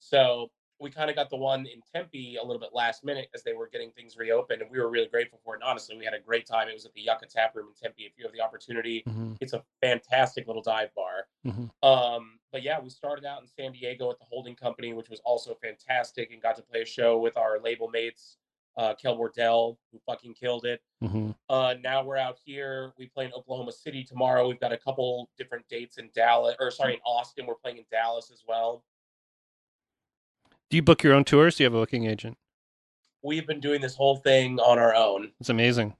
So 0.00 0.50
we 0.82 0.90
kind 0.90 1.08
of 1.08 1.16
got 1.16 1.30
the 1.30 1.36
one 1.36 1.64
in 1.66 1.80
Tempe 1.94 2.36
a 2.36 2.42
little 2.42 2.58
bit 2.60 2.70
last 2.74 3.04
minute 3.04 3.28
as 3.34 3.42
they 3.44 3.52
were 3.54 3.68
getting 3.68 3.92
things 3.92 4.16
reopened, 4.16 4.60
and 4.60 4.70
we 4.70 4.78
were 4.80 4.90
really 4.90 5.06
grateful 5.06 5.38
for 5.44 5.54
it. 5.54 5.58
And 5.58 5.64
honestly, 5.64 5.96
we 5.96 6.04
had 6.04 6.12
a 6.12 6.18
great 6.20 6.44
time. 6.44 6.68
It 6.68 6.74
was 6.74 6.84
at 6.84 6.92
the 6.92 7.00
Yucca 7.02 7.26
Tap 7.26 7.54
Room 7.54 7.68
in 7.68 7.74
Tempe. 7.74 8.02
If 8.04 8.12
you 8.18 8.24
have 8.24 8.32
the 8.32 8.40
opportunity, 8.40 9.02
Mhm, 9.04 9.38
it's 9.40 9.52
a 9.52 9.64
fantastic 9.80 10.46
little 10.48 10.62
dive 10.62 10.92
bar. 10.94 11.28
mhm. 11.46 11.70
Um, 11.86 12.40
but 12.50 12.62
yeah, 12.62 12.80
we 12.80 12.90
started 12.90 13.24
out 13.24 13.40
in 13.40 13.46
San 13.48 13.72
Diego 13.72 14.10
at 14.10 14.18
the 14.18 14.24
holding 14.24 14.56
company, 14.56 14.92
which 14.92 15.08
was 15.08 15.20
also 15.20 15.54
fantastic, 15.54 16.32
and 16.32 16.42
got 16.42 16.56
to 16.56 16.62
play 16.62 16.82
a 16.82 16.84
show 16.86 17.18
with 17.18 17.36
our 17.36 17.60
label 17.60 17.88
mates, 17.88 18.38
uh, 18.76 18.94
Kel 18.94 19.16
Wardell, 19.16 19.78
who 19.92 19.98
fucking 20.00 20.34
killed 20.34 20.64
it. 20.64 20.82
Mhm. 21.02 21.36
Uh, 21.48 21.74
now 21.80 22.02
we're 22.02 22.16
out 22.16 22.38
here. 22.44 22.92
We 22.96 23.06
play 23.06 23.26
in 23.26 23.32
Oklahoma 23.34 23.70
City 23.72 24.02
tomorrow. 24.02 24.48
We've 24.48 24.58
got 24.60 24.72
a 24.72 24.78
couple 24.78 25.30
different 25.38 25.68
dates 25.68 25.98
in 25.98 26.10
Dallas, 26.14 26.56
or 26.58 26.70
sorry, 26.70 26.94
in 26.94 27.00
Austin. 27.04 27.46
We're 27.46 27.54
playing 27.54 27.78
in 27.78 27.86
Dallas 27.90 28.30
as 28.30 28.42
well. 28.48 28.84
Do 30.72 30.76
you 30.76 30.82
book 30.82 31.02
your 31.02 31.12
own 31.12 31.24
tours? 31.24 31.56
Do 31.56 31.64
you 31.64 31.66
have 31.66 31.74
a 31.74 31.80
booking 31.80 32.06
agent? 32.06 32.38
We've 33.22 33.46
been 33.46 33.60
doing 33.60 33.82
this 33.82 33.94
whole 33.94 34.16
thing 34.16 34.58
on 34.58 34.78
our 34.78 34.94
own. 34.94 35.32
It's 35.38 35.50
amazing. 35.50 35.94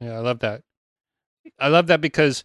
Yeah, 0.00 0.12
I 0.12 0.20
love 0.20 0.38
that. 0.38 0.62
I 1.60 1.68
love 1.68 1.88
that 1.88 2.00
because 2.00 2.44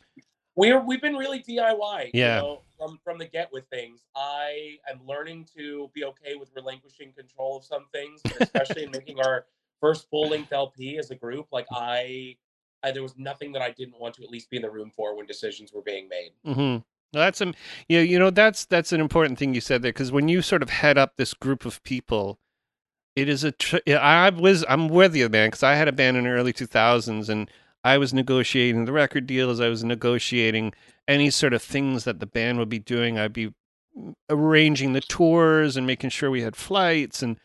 We're 0.57 0.81
we've 0.81 1.01
been 1.01 1.15
really 1.15 1.41
DIY. 1.41 2.09
Yeah. 2.13 2.35
You 2.35 2.41
know, 2.41 2.61
from 2.77 2.99
from 3.05 3.19
the 3.19 3.25
get 3.25 3.53
with 3.53 3.63
things. 3.69 4.01
I 4.17 4.79
am 4.91 4.99
learning 5.07 5.47
to 5.55 5.89
be 5.93 6.03
okay 6.03 6.35
with 6.35 6.49
relinquishing 6.57 7.13
control 7.13 7.55
of 7.55 7.63
some 7.63 7.85
things, 7.93 8.21
especially 8.41 8.83
in 8.83 8.91
making 8.91 9.21
our 9.21 9.45
first 9.79 10.09
full 10.09 10.27
length 10.27 10.51
LP 10.51 10.97
as 10.97 11.09
a 11.09 11.15
group. 11.15 11.47
Like 11.53 11.67
I, 11.71 12.35
I, 12.83 12.91
there 12.91 13.01
was 13.01 13.17
nothing 13.17 13.53
that 13.53 13.61
I 13.61 13.71
didn't 13.71 13.97
want 13.97 14.13
to 14.15 14.23
at 14.23 14.29
least 14.29 14.49
be 14.49 14.57
in 14.57 14.61
the 14.61 14.69
room 14.69 14.91
for 14.93 15.15
when 15.15 15.25
decisions 15.25 15.71
were 15.71 15.83
being 15.83 16.09
made. 16.09 16.31
Mm-hmm. 16.45 16.79
Hmm 17.13 17.19
that's 17.19 17.41
um, 17.41 17.53
yeah, 17.87 18.01
you 18.01 18.19
know 18.19 18.29
that's 18.29 18.65
that's 18.65 18.91
an 18.93 19.01
important 19.01 19.39
thing 19.39 19.53
you 19.53 19.61
said 19.61 19.81
there 19.81 19.91
because 19.91 20.11
when 20.11 20.27
you 20.27 20.41
sort 20.41 20.63
of 20.63 20.69
head 20.69 20.97
up 20.97 21.17
this 21.17 21.33
group 21.33 21.65
of 21.65 21.81
people, 21.83 22.39
it 23.15 23.29
is 23.29 23.43
a. 23.43 23.51
Tr- 23.51 23.77
I 23.87 24.29
was 24.29 24.65
I'm 24.69 24.87
with 24.89 25.15
you, 25.15 25.29
man, 25.29 25.47
because 25.49 25.63
I 25.63 25.75
had 25.75 25.87
a 25.87 25.91
band 25.93 26.17
in 26.17 26.25
the 26.25 26.29
early 26.31 26.53
2000s 26.53 27.29
and 27.29 27.49
I 27.83 27.97
was 27.97 28.13
negotiating 28.13 28.85
the 28.85 28.91
record 28.91 29.27
deals. 29.27 29.59
I 29.59 29.69
was 29.69 29.83
negotiating 29.83 30.73
any 31.07 31.29
sort 31.29 31.53
of 31.53 31.61
things 31.63 32.03
that 32.03 32.19
the 32.19 32.25
band 32.27 32.59
would 32.59 32.69
be 32.69 32.79
doing. 32.79 33.17
I'd 33.17 33.33
be 33.33 33.53
arranging 34.29 34.93
the 34.93 35.01
tours 35.01 35.75
and 35.75 35.87
making 35.87 36.11
sure 36.11 36.31
we 36.31 36.41
had 36.41 36.55
flights 36.55 37.21
and 37.23 37.37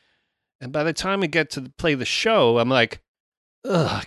and 0.61 0.73
by 0.73 0.85
the 0.85 0.93
time 0.93 1.21
we 1.21 1.29
get 1.29 1.51
to 1.51 1.73
play 1.79 1.95
the 1.95 2.05
show, 2.05 2.59
I'm 2.59 2.71
like, 2.71 3.01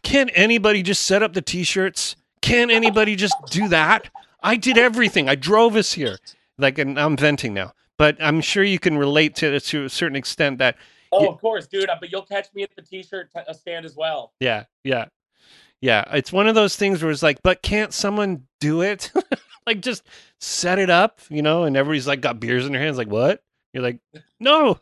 can't 0.04 0.32
anybody 0.34 0.82
just 0.82 1.04
set 1.04 1.22
up 1.24 1.34
the 1.34 1.42
t-shirts? 1.42 2.16
Can't 2.42 2.72
anybody 2.72 3.16
just 3.16 3.36
do 3.50 3.68
that? 3.70 4.10
I 4.48 4.56
did 4.56 4.78
everything. 4.78 5.28
I 5.30 5.36
drove 5.36 5.76
us 5.76 5.94
here. 5.94 6.18
Like, 6.58 6.78
and 6.80 7.00
I'm 7.00 7.16
venting 7.18 7.54
now, 7.54 7.74
but 7.98 8.18
I'm 8.20 8.42
sure 8.42 8.64
you 8.64 8.80
can 8.80 8.98
relate 8.98 9.36
to 9.38 9.54
it 9.54 9.64
to 9.66 9.86
a 9.86 9.90
certain 9.90 10.16
extent. 10.16 10.58
That 10.60 10.76
Oh, 11.12 11.24
Yeah. 11.24 11.30
of 11.30 11.40
course, 11.40 11.68
dude. 11.68 11.90
But 12.00 12.12
you'll 12.12 12.24
catch 12.26 12.48
me 12.54 12.64
at 12.64 12.76
the 12.76 12.82
T-shirt 12.82 13.32
t- 13.34 13.40
uh, 13.48 13.54
stand 13.54 13.86
as 13.86 13.96
well. 13.96 14.34
yeah, 14.40 14.64
yeah, 14.84 15.06
yeah. 15.82 16.04
It's 16.14 16.34
one 16.34 16.48
of 16.48 16.56
those 16.56 16.76
things 16.76 17.02
where 17.02 17.12
it's 17.12 17.24
like, 17.24 17.42
but 17.44 17.62
can't 17.62 17.94
someone 17.94 18.48
do 18.60 18.82
it? 18.82 19.12
like, 19.68 19.82
just 19.82 20.04
set 20.42 20.80
it 20.80 20.90
up, 20.90 21.22
you 21.30 21.42
know? 21.42 21.64
And 21.64 21.78
everybody's 21.78 22.08
like 22.08 22.22
got 22.22 22.40
beers 22.40 22.66
in 22.66 22.72
their 22.74 22.82
hands. 22.82 22.98
Like, 22.98 23.08
what? 23.10 23.42
You're 23.74 23.84
like, 23.84 24.00
no, 24.40 24.80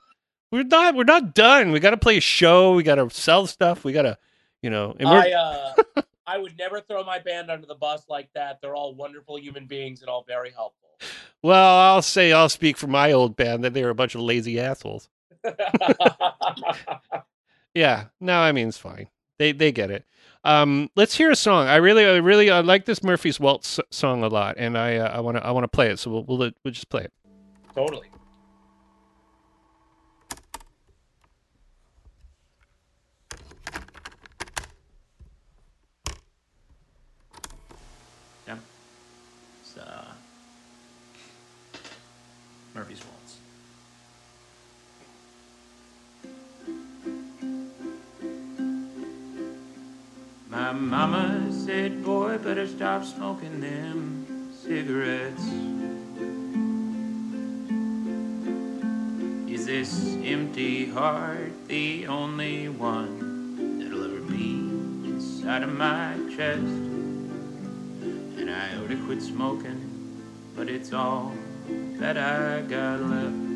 we're 0.52 0.64
not. 0.64 0.96
We're 0.96 1.04
not 1.04 1.36
done. 1.36 1.72
We 1.72 1.80
got 1.80 1.92
to 1.92 1.98
play 1.98 2.18
a 2.18 2.22
show. 2.22 2.74
We 2.74 2.84
got 2.84 2.96
to 2.96 3.10
sell 3.10 3.46
stuff. 3.48 3.84
We 3.84 3.92
got 3.94 4.04
to, 4.04 4.18
you 4.64 4.70
know. 4.70 4.96
I 5.06 5.32
uh, 5.34 5.74
I 6.28 6.38
would 6.38 6.58
never 6.58 6.82
throw 6.82 7.04
my 7.04 7.20
band 7.20 7.52
under 7.52 7.68
the 7.68 7.76
bus 7.76 8.04
like 8.10 8.30
that. 8.34 8.60
They're 8.62 8.76
all 8.76 8.96
wonderful 8.96 9.38
human 9.40 9.66
beings 9.68 10.02
and 10.02 10.10
all 10.10 10.24
very 10.28 10.52
helpful. 10.52 10.90
Well, 11.44 11.78
I'll 11.78 12.02
say 12.02 12.32
I'll 12.34 12.50
speak 12.50 12.78
for 12.78 12.88
my 12.88 13.12
old 13.12 13.36
band 13.36 13.64
that 13.64 13.74
they 13.74 13.84
were 13.84 13.90
a 13.90 13.96
bunch 13.96 14.16
of 14.16 14.22
lazy 14.22 14.60
assholes. 14.60 15.10
Yeah, 17.76 18.06
no, 18.22 18.40
I 18.40 18.54
mean 18.54 18.70
it's 18.70 18.78
fine. 18.78 19.10
They 19.38 19.52
they 19.52 19.72
get 19.74 19.92
it. 19.92 20.06
Um, 20.46 20.90
let's 20.96 21.16
hear 21.16 21.30
a 21.30 21.36
song. 21.36 21.68
I 21.68 21.76
really, 21.76 22.06
I 22.06 22.16
really, 22.18 22.50
I 22.50 22.62
like 22.62 22.86
this 22.86 23.04
Murphy's 23.04 23.40
Waltz 23.40 23.80
song 23.90 24.24
a 24.24 24.28
lot, 24.28 24.56
and 24.58 24.78
I, 24.78 24.98
uh, 24.98 25.18
I 25.18 25.20
want 25.20 25.38
to, 25.38 25.46
I 25.46 25.52
want 25.52 25.64
to 25.64 25.68
play 25.68 25.90
it. 25.90 25.98
So 25.98 26.12
we'll, 26.12 26.24
we'll, 26.24 26.52
we'll 26.64 26.72
just 26.72 26.88
play 26.88 27.04
it. 27.04 27.12
totally. 27.74 28.08
My 50.56 50.72
mama 50.72 51.52
said, 51.52 52.02
boy, 52.02 52.38
better 52.38 52.66
stop 52.66 53.04
smoking 53.04 53.60
them 53.60 54.54
cigarettes. 54.64 55.44
Is 59.54 59.66
this 59.66 60.16
empty 60.24 60.86
heart 60.86 61.52
the 61.68 62.08
only 62.08 62.70
one 62.70 63.80
that'll 63.80 64.06
ever 64.06 64.22
beat 64.22 65.12
inside 65.12 65.64
of 65.64 65.74
my 65.74 66.16
chest? 66.34 66.62
And 68.40 68.50
I 68.50 68.78
ought 68.78 68.88
to 68.88 68.98
quit 69.06 69.22
smoking, 69.22 70.24
but 70.56 70.70
it's 70.70 70.94
all 70.94 71.34
that 72.00 72.18
I 72.18 72.62
got 72.62 73.02
left. 73.02 73.55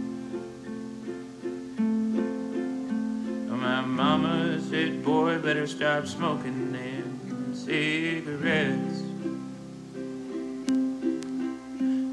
My 3.70 3.82
mama 3.82 4.60
said, 4.62 5.04
boy, 5.06 5.38
better 5.38 5.68
stop 5.68 6.08
smoking 6.08 6.72
them 6.72 7.54
cigarettes. 7.54 9.02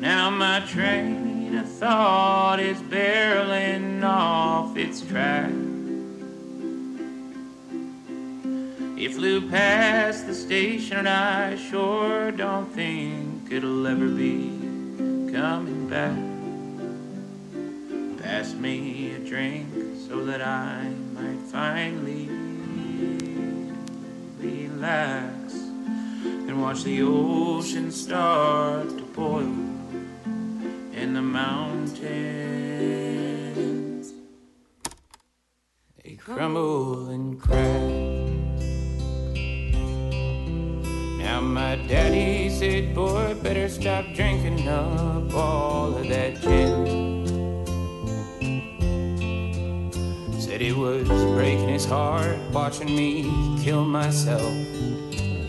Now 0.08 0.28
my 0.28 0.60
train 0.66 1.56
of 1.56 1.66
thought 1.66 2.60
is 2.60 2.76
barreling 2.92 4.04
off 4.04 4.76
its 4.76 5.00
track. 5.00 5.50
It 8.98 9.14
flew 9.14 9.48
past 9.48 10.26
the 10.26 10.34
station 10.34 10.98
and 10.98 11.08
I 11.08 11.56
sure 11.56 12.32
don't 12.32 12.70
think 12.74 13.50
it'll 13.50 13.86
ever 13.86 14.08
be 14.08 14.50
coming 15.32 15.88
back. 15.88 16.18
Pass 18.22 18.52
me 18.52 19.14
a 19.14 19.18
drink 19.20 19.68
so 20.06 20.22
that 20.26 20.42
I 20.42 21.05
finally 21.56 22.28
relax 24.38 25.54
and 26.46 26.60
watch 26.60 26.82
the 26.84 27.00
ocean 27.00 27.90
start 27.90 28.86
to 28.90 29.02
boil 29.16 29.56
in 30.92 31.14
the 31.14 31.22
mountains. 31.22 31.96
They 36.04 36.16
crumble 36.16 37.08
and 37.08 37.40
crack. 37.40 37.80
Now 41.24 41.40
my 41.40 41.76
daddy 41.88 42.50
said, 42.50 42.94
boy, 42.94 43.34
better 43.42 43.70
stop 43.70 44.04
drinking 44.14 44.68
up 44.68 45.32
all 45.32 45.96
of 45.96 46.06
that 46.10 46.38
gin. 46.42 46.75
It 50.68 50.76
was 50.76 51.24
breaking 51.34 51.68
his 51.68 51.84
heart 51.84 52.36
watching 52.50 52.88
me 52.88 53.22
kill 53.62 53.84
myself. 53.84 54.52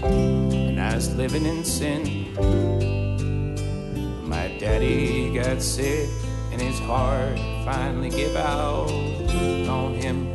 And 0.04 0.80
I 0.80 0.94
was 0.94 1.16
living 1.16 1.46
in 1.46 1.64
sin. 1.64 2.34
My 4.28 4.48
daddy 4.60 5.34
got 5.34 5.62
sick 5.62 6.08
and 6.52 6.62
his 6.62 6.78
heart 6.80 7.40
finally 7.66 8.12
gave 8.12 8.36
out 8.36 8.92
on 8.92 9.96
him. 9.96 10.28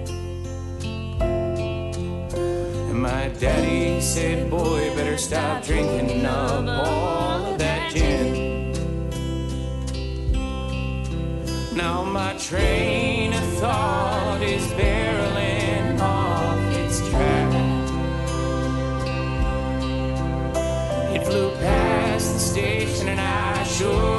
And 2.91 3.01
my 3.01 3.29
daddy 3.39 4.01
said, 4.01 4.51
boy, 4.51 4.93
better 4.97 5.17
stop 5.17 5.65
drinking 5.65 6.27
up 6.27 6.67
all 6.67 7.47
of 7.53 7.59
that 7.59 7.93
gin. 7.93 8.73
Now 11.77 12.03
my 12.03 12.35
train 12.35 13.33
of 13.33 13.45
thought 13.61 13.92
sure 23.83 24.12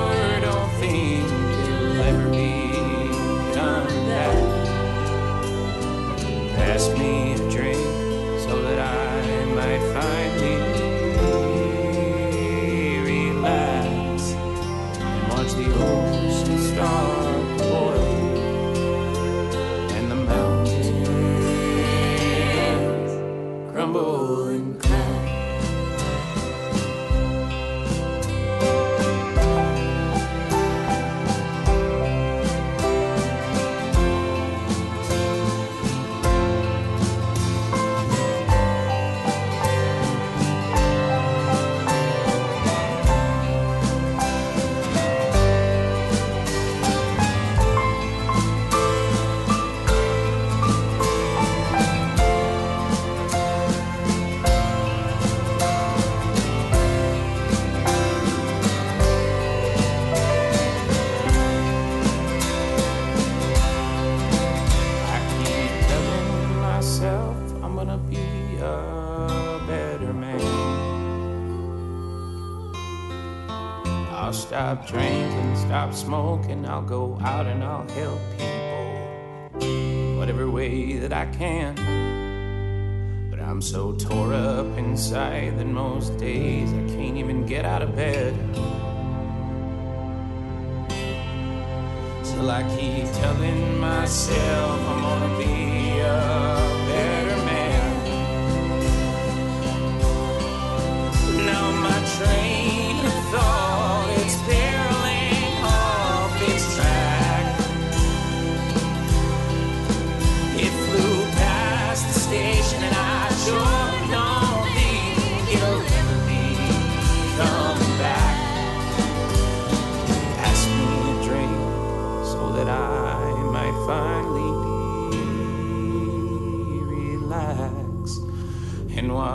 stop 74.74 74.88
drinking, 74.88 75.56
stop 75.56 75.94
smoking, 75.94 76.66
I'll 76.66 76.82
go 76.82 77.16
out 77.22 77.46
and 77.46 77.64
I'll 77.64 77.88
help 77.90 78.20
people 78.32 80.18
whatever 80.18 80.50
way 80.50 80.98
that 80.98 81.14
I 81.14 81.28
can. 81.28 81.76
But 83.30 83.40
I'm 83.40 83.62
so 83.62 83.92
tore 83.94 84.34
up 84.34 84.66
inside 84.78 85.60
that 85.60 85.68
most 85.68 86.18
days 86.18 86.74
I 86.74 86.96
can't 86.96 87.18
even 87.18 87.46
get 87.46 87.66
out 87.66 87.84
of 87.84 87.96
bed. 87.96 88.34
Till 92.24 92.50
I 92.50 92.64
keep 92.76 93.06
telling 93.14 93.78
myself 93.78 94.82
I'm 94.90 95.02
gonna 95.04 95.38
be 95.38 96.00
a 96.00 96.43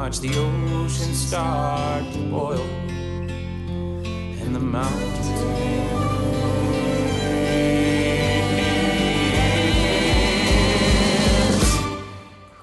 watch 0.09 0.21
the 0.21 0.35
ocean 0.39 1.13
start 1.13 2.03
to 2.15 2.19
boil 2.31 2.67
and 4.41 4.55
the 4.55 4.59
mountains 4.59 5.29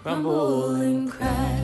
crumble 0.01 0.73
and 0.73 1.11
crack. 1.11 1.54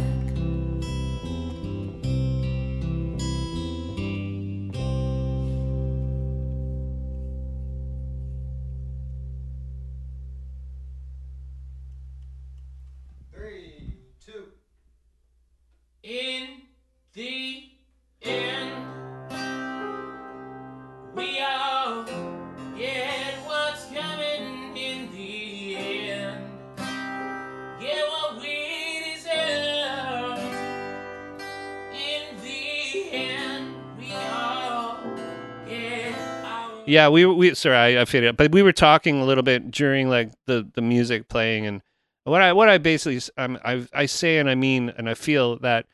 Yeah, 36.91 37.07
we 37.07 37.25
we 37.25 37.53
sorry, 37.53 37.77
I, 37.77 38.01
I 38.01 38.05
faded, 38.05 38.27
out, 38.27 38.35
but 38.35 38.51
we 38.51 38.61
were 38.61 38.73
talking 38.73 39.21
a 39.21 39.23
little 39.23 39.43
bit 39.43 39.71
during 39.71 40.09
like 40.09 40.33
the 40.45 40.67
the 40.73 40.81
music 40.81 41.29
playing, 41.29 41.65
and 41.65 41.81
what 42.25 42.41
I 42.41 42.51
what 42.51 42.67
I 42.67 42.79
basically 42.79 43.21
I 43.37 43.87
I 43.93 44.05
say 44.07 44.39
and 44.39 44.49
I 44.49 44.55
mean 44.55 44.89
and 44.97 45.09
I 45.09 45.13
feel 45.13 45.57
that 45.59 45.85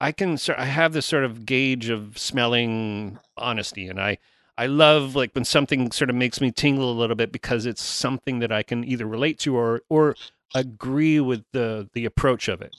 I 0.00 0.12
can 0.12 0.38
sort 0.38 0.58
I 0.58 0.64
have 0.64 0.94
this 0.94 1.04
sort 1.04 1.24
of 1.24 1.44
gauge 1.44 1.90
of 1.90 2.16
smelling 2.16 3.18
honesty, 3.36 3.86
and 3.86 4.00
I 4.00 4.16
I 4.56 4.64
love 4.64 5.14
like 5.14 5.34
when 5.34 5.44
something 5.44 5.92
sort 5.92 6.08
of 6.08 6.16
makes 6.16 6.40
me 6.40 6.50
tingle 6.52 6.90
a 6.90 6.98
little 6.98 7.16
bit 7.16 7.32
because 7.32 7.66
it's 7.66 7.82
something 7.82 8.38
that 8.38 8.50
I 8.50 8.62
can 8.62 8.82
either 8.82 9.04
relate 9.04 9.38
to 9.40 9.54
or 9.54 9.82
or 9.90 10.16
agree 10.54 11.20
with 11.20 11.44
the 11.52 11.90
the 11.92 12.06
approach 12.06 12.48
of 12.48 12.62
it. 12.62 12.74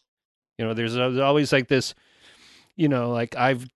You 0.58 0.66
know, 0.66 0.74
there's 0.74 0.98
al- 0.98 1.22
always 1.22 1.54
like 1.54 1.68
this, 1.68 1.94
you 2.76 2.90
know, 2.90 3.12
like 3.12 3.36
I've 3.36 3.68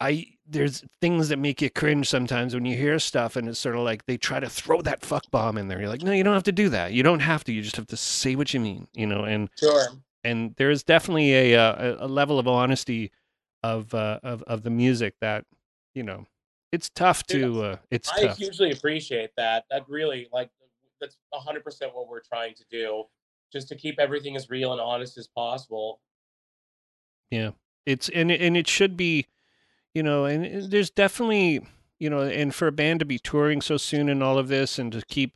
I 0.00 0.26
there's 0.50 0.82
things 1.00 1.28
that 1.28 1.38
make 1.38 1.60
you 1.60 1.68
cringe 1.70 2.08
sometimes 2.08 2.54
when 2.54 2.64
you 2.64 2.76
hear 2.76 2.98
stuff 2.98 3.36
and 3.36 3.48
it's 3.48 3.58
sort 3.58 3.74
of 3.76 3.82
like 3.82 4.06
they 4.06 4.16
try 4.16 4.40
to 4.40 4.48
throw 4.48 4.80
that 4.82 5.02
fuck 5.04 5.30
bomb 5.30 5.58
in 5.58 5.68
there. 5.68 5.78
You're 5.78 5.90
like, 5.90 6.02
no, 6.02 6.12
you 6.12 6.24
don't 6.24 6.34
have 6.34 6.44
to 6.44 6.52
do 6.52 6.68
that. 6.70 6.92
You 6.92 7.02
don't 7.02 7.20
have 7.20 7.44
to. 7.44 7.52
You 7.52 7.60
just 7.62 7.76
have 7.76 7.86
to 7.88 7.96
say 7.96 8.34
what 8.34 8.54
you 8.54 8.60
mean, 8.60 8.88
you 8.94 9.06
know. 9.06 9.24
And 9.24 9.50
Sure. 9.58 9.88
and 10.24 10.54
there 10.56 10.70
is 10.70 10.82
definitely 10.82 11.34
a 11.34 11.56
uh, 11.58 11.96
a, 12.00 12.06
a 12.06 12.08
level 12.08 12.38
of 12.38 12.48
honesty 12.48 13.12
of 13.62 13.92
uh, 13.94 14.20
of 14.22 14.42
of 14.44 14.62
the 14.62 14.70
music 14.70 15.14
that 15.20 15.44
you 15.94 16.02
know 16.02 16.26
it's 16.72 16.88
tough 16.90 17.24
to 17.24 17.62
uh, 17.62 17.76
it's 17.90 18.08
I 18.10 18.26
tough. 18.28 18.38
hugely 18.38 18.70
appreciate 18.70 19.30
that. 19.36 19.64
That 19.70 19.84
really 19.88 20.28
like 20.32 20.50
that's 21.00 21.16
hundred 21.32 21.62
percent 21.64 21.94
what 21.94 22.08
we're 22.08 22.20
trying 22.20 22.54
to 22.54 22.64
do, 22.70 23.04
just 23.52 23.68
to 23.68 23.74
keep 23.76 23.98
everything 23.98 24.34
as 24.36 24.48
real 24.48 24.72
and 24.72 24.80
honest 24.80 25.18
as 25.18 25.28
possible. 25.28 26.00
Yeah, 27.30 27.50
it's 27.84 28.08
and 28.08 28.30
and 28.30 28.56
it 28.56 28.66
should 28.66 28.96
be 28.96 29.26
you 29.94 30.02
know 30.02 30.24
and 30.24 30.70
there's 30.70 30.90
definitely 30.90 31.60
you 31.98 32.08
know 32.08 32.20
and 32.20 32.54
for 32.54 32.68
a 32.68 32.72
band 32.72 33.00
to 33.00 33.06
be 33.06 33.18
touring 33.18 33.60
so 33.60 33.76
soon 33.76 34.08
and 34.08 34.22
all 34.22 34.38
of 34.38 34.48
this 34.48 34.78
and 34.78 34.92
to 34.92 35.02
keep 35.08 35.34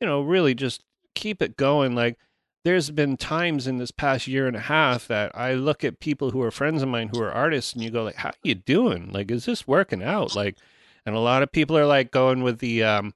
you 0.00 0.06
know 0.06 0.20
really 0.20 0.54
just 0.54 0.82
keep 1.14 1.42
it 1.42 1.56
going 1.56 1.94
like 1.94 2.16
there's 2.64 2.90
been 2.90 3.16
times 3.16 3.66
in 3.66 3.78
this 3.78 3.90
past 3.90 4.26
year 4.26 4.46
and 4.46 4.56
a 4.56 4.60
half 4.60 5.08
that 5.08 5.32
I 5.34 5.54
look 5.54 5.82
at 5.82 6.00
people 6.00 6.30
who 6.30 6.42
are 6.42 6.50
friends 6.50 6.82
of 6.82 6.88
mine 6.88 7.10
who 7.12 7.22
are 7.22 7.32
artists 7.32 7.72
and 7.72 7.82
you 7.82 7.90
go 7.90 8.02
like 8.04 8.16
how 8.16 8.32
you 8.42 8.54
doing? 8.54 9.10
Like 9.12 9.30
is 9.30 9.46
this 9.46 9.66
working 9.66 10.02
out? 10.02 10.36
Like 10.36 10.58
and 11.06 11.14
a 11.14 11.20
lot 11.20 11.42
of 11.42 11.52
people 11.52 11.76
are 11.78 11.86
like 11.86 12.10
going 12.10 12.42
with 12.42 12.58
the 12.58 12.84
um 12.84 13.14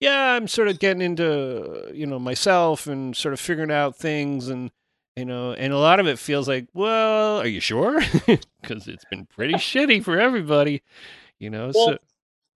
yeah 0.00 0.32
I'm 0.32 0.48
sort 0.48 0.68
of 0.68 0.80
getting 0.80 1.02
into 1.02 1.90
you 1.94 2.06
know 2.06 2.18
myself 2.18 2.86
and 2.86 3.16
sort 3.16 3.32
of 3.32 3.40
figuring 3.40 3.70
out 3.70 3.96
things 3.96 4.48
and 4.48 4.72
you 5.20 5.24
know 5.26 5.52
and 5.52 5.72
a 5.72 5.78
lot 5.78 6.00
of 6.00 6.06
it 6.06 6.18
feels 6.18 6.48
like 6.48 6.66
well 6.74 7.38
are 7.38 7.46
you 7.46 7.60
sure 7.60 8.00
because 8.60 8.88
it's 8.88 9.04
been 9.10 9.26
pretty 9.26 9.54
shitty 9.68 10.02
for 10.02 10.18
everybody 10.18 10.82
you 11.38 11.50
know 11.50 11.70
Well, 11.74 11.88
so 11.88 11.98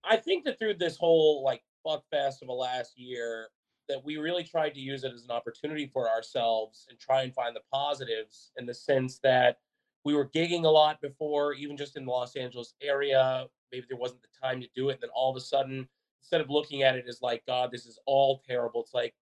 I 0.04 0.16
think 0.16 0.44
that 0.44 0.58
through 0.58 0.74
this 0.74 0.96
whole 0.96 1.42
like 1.44 1.62
fuck 1.84 2.04
fest 2.10 2.42
of 2.42 2.48
the 2.48 2.54
last 2.54 2.98
year, 2.98 3.48
that 3.88 4.04
we 4.04 4.16
really 4.16 4.44
tried 4.44 4.70
to 4.74 4.80
use 4.80 5.04
it 5.04 5.12
as 5.12 5.24
an 5.24 5.30
opportunity 5.30 5.90
for 5.92 6.10
ourselves 6.10 6.86
and 6.88 6.98
try 6.98 7.22
and 7.22 7.34
find 7.34 7.54
the 7.54 7.60
positives 7.72 8.50
in 8.56 8.66
the 8.66 8.74
sense 8.74 9.18
that 9.22 9.58
we 10.04 10.14
were 10.14 10.28
gigging 10.30 10.64
a 10.64 10.68
lot 10.68 11.00
before, 11.00 11.54
even 11.54 11.76
just 11.76 11.96
in 11.96 12.06
the 12.06 12.10
Los 12.10 12.36
Angeles 12.36 12.74
area. 12.82 13.46
Maybe 13.72 13.86
there 13.88 13.98
wasn't 13.98 14.22
the 14.22 14.28
time 14.42 14.60
to 14.60 14.68
do 14.74 14.88
it. 14.88 14.94
And 14.94 15.02
then 15.02 15.10
all 15.14 15.30
of 15.30 15.36
a 15.36 15.40
sudden, 15.40 15.86
instead 16.20 16.40
of 16.40 16.50
looking 16.50 16.82
at 16.82 16.96
it 16.96 17.04
as 17.08 17.20
like, 17.20 17.44
God, 17.46 17.70
this 17.70 17.86
is 17.86 17.98
all 18.06 18.42
terrible, 18.46 18.82
it's 18.82 18.94
like 18.94 19.14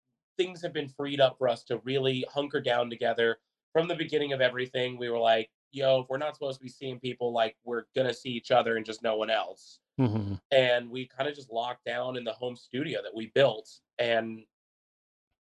things 0.40 0.62
have 0.62 0.72
been 0.72 0.88
freed 0.88 1.20
up 1.20 1.37
for 1.37 1.48
us 1.48 1.64
to 1.64 1.79
really 1.85 2.24
hunker 2.33 2.62
down 2.62 2.88
together. 2.88 3.38
From 3.74 3.87
the 3.87 3.94
beginning 3.94 4.33
of 4.33 4.40
everything, 4.40 4.98
we 4.98 5.11
were 5.11 5.18
like, 5.18 5.50
yo, 5.70 6.00
if 6.00 6.09
we're 6.09 6.16
not 6.16 6.35
supposed 6.35 6.59
to 6.59 6.64
be 6.64 6.70
seeing 6.70 6.98
people, 6.98 7.31
like 7.31 7.57
we're 7.62 7.85
gonna 7.94 8.14
see 8.14 8.31
each 8.31 8.50
other 8.50 8.76
and 8.76 8.87
just 8.87 9.03
no 9.03 9.16
one 9.16 9.29
else. 9.29 9.81
hmm 9.98 10.35
And 10.50 10.90
we 10.90 11.07
kind 11.07 11.29
of 11.29 11.37
just 11.37 11.53
locked 11.53 11.85
down 11.85 12.16
in 12.16 12.24
the 12.24 12.33
home 12.33 12.57
studio 12.57 13.00
that 13.03 13.14
we 13.14 13.31
built 13.35 13.68
and 13.98 14.40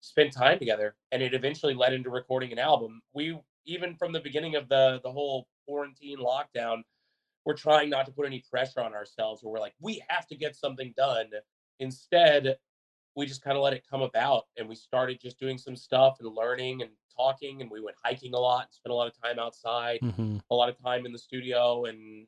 spent 0.01 0.33
time 0.33 0.59
together. 0.59 0.97
And 1.13 1.23
it 1.23 1.35
eventually 1.35 1.75
led 1.75 1.93
into 1.93 2.09
recording 2.09 2.51
an 2.51 2.59
album. 2.59 3.03
We 3.13 3.39
even 3.67 3.95
from 3.97 4.13
the 4.13 4.21
beginning 4.21 4.57
of 4.57 4.69
the 4.71 5.01
the 5.05 5.13
whole 5.13 5.47
quarantine 5.67 6.19
lockdown, 6.19 6.83
we're 7.45 7.55
trying 7.55 7.91
not 7.91 8.07
to 8.07 8.13
put 8.13 8.25
any 8.25 8.43
pressure 8.51 8.81
on 8.81 8.95
ourselves 8.95 9.43
where 9.43 9.53
we're 9.53 9.61
like, 9.61 9.75
we 9.79 10.03
have 10.09 10.27
to 10.29 10.37
get 10.37 10.57
something 10.57 10.95
done. 10.97 11.27
Instead, 11.81 12.57
we 13.17 13.27
just 13.27 13.43
kind 13.43 13.57
of 13.57 13.63
let 13.63 13.73
it 13.73 13.85
come 13.89 14.03
about 14.03 14.45
and 14.57 14.69
we 14.69 14.75
started 14.75 15.21
just 15.21 15.39
doing 15.39 15.59
some 15.59 15.77
stuff 15.77 16.19
and 16.21 16.35
learning 16.35 16.83
and 16.83 16.91
talking 17.15 17.61
and 17.61 17.71
we 17.71 17.81
went 17.81 17.97
hiking 18.03 18.33
a 18.35 18.39
lot 18.39 18.65
and 18.65 18.73
spent 18.73 18.93
a 18.93 18.95
lot 18.95 19.09
of 19.09 19.21
time 19.21 19.39
outside 19.39 19.99
hmm 20.01 20.39
a 20.51 20.55
lot 20.55 20.69
of 20.69 20.77
time 20.83 21.07
in 21.07 21.13
the 21.13 21.19
studio 21.19 21.85
and 21.85 22.27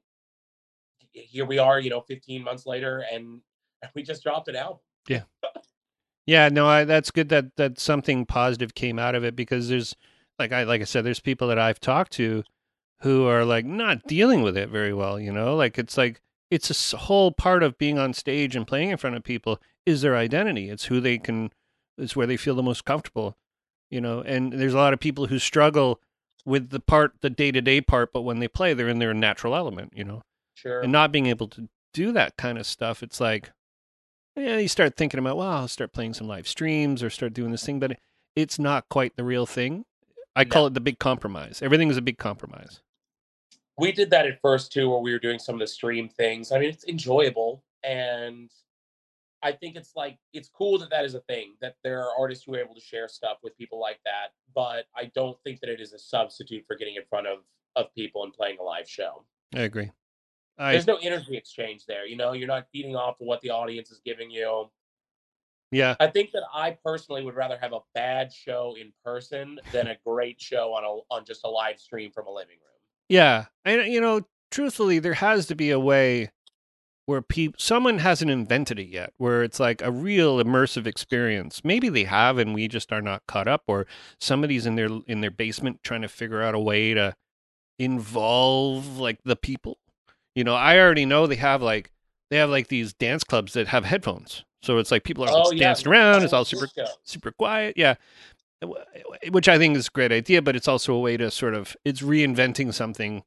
here 1.12 1.44
we 1.44 1.58
are 1.58 1.80
you 1.80 1.90
know 1.90 2.00
15 2.00 2.42
months 2.42 2.66
later 2.66 3.04
and 3.12 3.40
we 3.94 4.02
just 4.02 4.22
dropped 4.22 4.48
an 4.48 4.56
album. 4.56 4.78
Yeah, 5.08 5.22
yeah 6.26 6.48
no, 6.48 6.66
I, 6.66 6.84
that's 6.84 7.10
good 7.10 7.28
that 7.30 7.56
that 7.56 7.78
something 7.78 8.26
positive 8.26 8.74
came 8.74 8.98
out 8.98 9.14
of 9.14 9.24
it 9.24 9.36
because 9.36 9.68
there's 9.68 9.96
like 10.38 10.52
I 10.52 10.64
like 10.64 10.80
I 10.80 10.84
said, 10.84 11.04
there's 11.04 11.20
people 11.20 11.48
that 11.48 11.58
I've 11.58 11.80
talked 11.80 12.12
to 12.14 12.44
who 13.00 13.26
are 13.26 13.44
like 13.44 13.64
not 13.64 14.04
dealing 14.06 14.42
with 14.42 14.56
it 14.56 14.68
very 14.68 14.94
well. 14.94 15.18
You 15.18 15.32
know, 15.32 15.56
like 15.56 15.78
it's 15.78 15.96
like 15.96 16.20
it's 16.50 16.92
a 16.92 16.96
whole 16.96 17.32
part 17.32 17.62
of 17.62 17.78
being 17.78 17.98
on 17.98 18.12
stage 18.12 18.54
and 18.54 18.66
playing 18.66 18.90
in 18.90 18.96
front 18.96 19.16
of 19.16 19.24
people 19.24 19.60
is 19.86 20.02
their 20.02 20.16
identity. 20.16 20.70
It's 20.70 20.86
who 20.86 21.00
they 21.00 21.18
can. 21.18 21.50
It's 21.98 22.16
where 22.16 22.26
they 22.26 22.36
feel 22.36 22.54
the 22.54 22.62
most 22.62 22.84
comfortable. 22.84 23.36
You 23.90 24.00
know, 24.00 24.20
and 24.20 24.52
there's 24.52 24.74
a 24.74 24.78
lot 24.78 24.92
of 24.94 25.00
people 25.00 25.26
who 25.26 25.38
struggle 25.38 26.00
with 26.46 26.70
the 26.70 26.80
part, 26.80 27.12
the 27.20 27.30
day 27.30 27.52
to 27.52 27.60
day 27.60 27.80
part, 27.80 28.12
but 28.12 28.22
when 28.22 28.38
they 28.38 28.48
play, 28.48 28.72
they're 28.74 28.88
in 28.88 28.98
their 28.98 29.12
natural 29.14 29.54
element. 29.54 29.92
You 29.94 30.04
know, 30.04 30.22
sure 30.54 30.80
and 30.80 30.90
not 30.92 31.12
being 31.12 31.26
able 31.26 31.48
to 31.48 31.68
do 31.92 32.10
that 32.12 32.36
kind 32.36 32.56
of 32.58 32.66
stuff, 32.66 33.02
it's 33.02 33.20
like, 33.20 33.50
yeah, 34.34 34.56
you 34.56 34.68
start 34.68 34.96
thinking 34.96 35.18
about, 35.20 35.36
well, 35.36 35.48
I'll 35.48 35.68
start 35.68 35.92
playing 35.92 36.14
some 36.14 36.26
live 36.26 36.48
streams 36.48 37.02
or 37.02 37.10
start 37.10 37.34
doing 37.34 37.50
this 37.52 37.66
thing, 37.66 37.78
but 37.78 37.98
it's 38.34 38.58
not 38.58 38.88
quite 38.88 39.14
the 39.16 39.24
real 39.24 39.44
thing. 39.44 39.84
I 40.34 40.46
call 40.46 40.66
it 40.66 40.72
the 40.72 40.80
big 40.80 40.98
compromise. 40.98 41.60
Everything 41.60 41.90
is 41.90 41.98
a 41.98 42.02
big 42.02 42.16
compromise. 42.16 42.80
we 43.76 43.92
did 43.92 44.08
that 44.10 44.24
at 44.26 44.40
first 44.40 44.72
too 44.72 44.88
where 44.88 45.00
we 45.00 45.12
were 45.12 45.18
doing 45.18 45.38
some 45.38 45.54
of 45.54 45.58
the 45.60 45.66
stream 45.66 46.08
things 46.08 46.52
i 46.52 46.58
mean 46.58 46.68
it's 46.68 46.84
enjoyable 46.84 47.62
and 47.82 48.50
i 49.42 49.52
think 49.52 49.76
it's 49.76 49.92
like 49.96 50.18
it's 50.32 50.48
cool 50.48 50.78
that 50.78 50.90
that 50.90 51.04
is 51.04 51.14
a 51.14 51.20
thing 51.20 51.54
that 51.60 51.76
there 51.82 52.00
are 52.00 52.10
artists 52.18 52.44
who 52.44 52.54
are 52.54 52.58
able 52.58 52.74
to 52.74 52.80
share 52.80 53.08
stuff 53.08 53.38
with 53.42 53.56
people 53.56 53.80
like 53.80 54.00
that 54.04 54.28
but 54.54 54.86
i 54.96 55.10
don't 55.14 55.36
think 55.44 55.60
that 55.60 55.70
it 55.70 55.80
is 55.80 55.92
a 55.92 55.98
substitute 55.98 56.64
for 56.66 56.76
getting 56.76 56.96
in 56.96 57.02
front 57.08 57.26
of 57.26 57.38
of 57.76 57.92
people 57.94 58.24
and 58.24 58.32
playing 58.32 58.58
a 58.60 58.62
live 58.62 58.88
show 58.88 59.24
I 59.54 59.60
agree. 59.60 59.90
I 60.58 60.72
there's 60.72 60.86
no 60.86 60.98
energy 61.02 61.36
exchange 61.36 61.86
there 61.86 62.06
you 62.06 62.16
know 62.16 62.32
you're 62.32 62.48
not 62.48 62.66
feeding 62.72 62.96
off 62.96 63.20
of 63.20 63.26
what 63.26 63.40
the 63.40 63.50
audience 63.50 63.90
is 63.90 64.00
giving 64.04 64.30
you 64.30 64.68
yeah, 65.72 65.96
I 65.98 66.08
think 66.08 66.32
that 66.32 66.42
I 66.52 66.76
personally 66.84 67.24
would 67.24 67.34
rather 67.34 67.56
have 67.58 67.72
a 67.72 67.80
bad 67.94 68.30
show 68.30 68.76
in 68.78 68.92
person 69.02 69.58
than 69.72 69.86
a 69.86 69.96
great 70.06 70.38
show 70.38 70.74
on 70.74 70.84
a 70.84 71.14
on 71.14 71.24
just 71.24 71.44
a 71.44 71.48
live 71.48 71.80
stream 71.80 72.12
from 72.12 72.26
a 72.26 72.30
living 72.30 72.56
room. 72.56 72.78
yeah. 73.08 73.46
And 73.64 73.90
you 73.90 74.02
know, 74.02 74.20
truthfully, 74.50 74.98
there 74.98 75.14
has 75.14 75.46
to 75.46 75.54
be 75.54 75.70
a 75.70 75.80
way 75.80 76.30
where 77.06 77.20
people 77.22 77.56
someone 77.58 77.98
hasn't 77.98 78.30
invented 78.30 78.78
it 78.78 78.88
yet, 78.88 79.12
where 79.16 79.42
it's 79.42 79.58
like 79.58 79.82
a 79.82 79.90
real 79.90 80.42
immersive 80.42 80.86
experience. 80.86 81.62
Maybe 81.64 81.88
they 81.88 82.04
have, 82.04 82.38
and 82.38 82.54
we 82.54 82.68
just 82.68 82.92
are 82.92 83.02
not 83.02 83.22
caught 83.26 83.48
up, 83.48 83.64
or 83.66 83.86
somebody's 84.20 84.66
in 84.66 84.76
their 84.76 84.88
in 85.06 85.20
their 85.20 85.30
basement 85.30 85.80
trying 85.82 86.02
to 86.02 86.08
figure 86.08 86.42
out 86.42 86.54
a 86.54 86.60
way 86.60 86.94
to 86.94 87.14
involve 87.78 88.98
like 88.98 89.18
the 89.24 89.36
people. 89.36 89.78
You 90.34 90.44
know, 90.44 90.54
I 90.54 90.78
already 90.78 91.04
know 91.04 91.26
they 91.26 91.36
have 91.36 91.62
like 91.62 91.90
they 92.30 92.36
have 92.38 92.50
like 92.50 92.68
these 92.68 92.92
dance 92.94 93.24
clubs 93.24 93.52
that 93.54 93.68
have 93.68 93.84
headphones, 93.84 94.44
so 94.62 94.78
it's 94.78 94.90
like 94.90 95.04
people 95.04 95.24
are 95.24 95.30
Oh, 95.30 95.42
just 95.50 95.56
yeah, 95.56 95.68
dancing 95.68 95.88
around. 95.88 96.22
Oh, 96.22 96.24
it's 96.24 96.32
Oh, 96.32 96.38
all 96.38 96.44
super 96.44 96.68
super 97.04 97.32
quiet. 97.32 97.76
Yeah. 97.76 97.94
Uh, 98.62 98.70
uh, 98.70 98.84
which 99.30 99.48
I 99.48 99.58
think 99.58 99.76
is 99.76 99.88
a 99.88 99.90
great 99.90 100.12
idea, 100.12 100.40
but 100.40 100.54
it's 100.56 100.68
also 100.68 100.94
a 100.94 101.00
way 101.00 101.16
to 101.16 101.30
sort 101.30 101.54
of 101.54 101.76
it's 101.84 102.00
reinventing 102.00 102.72
something, 102.72 103.24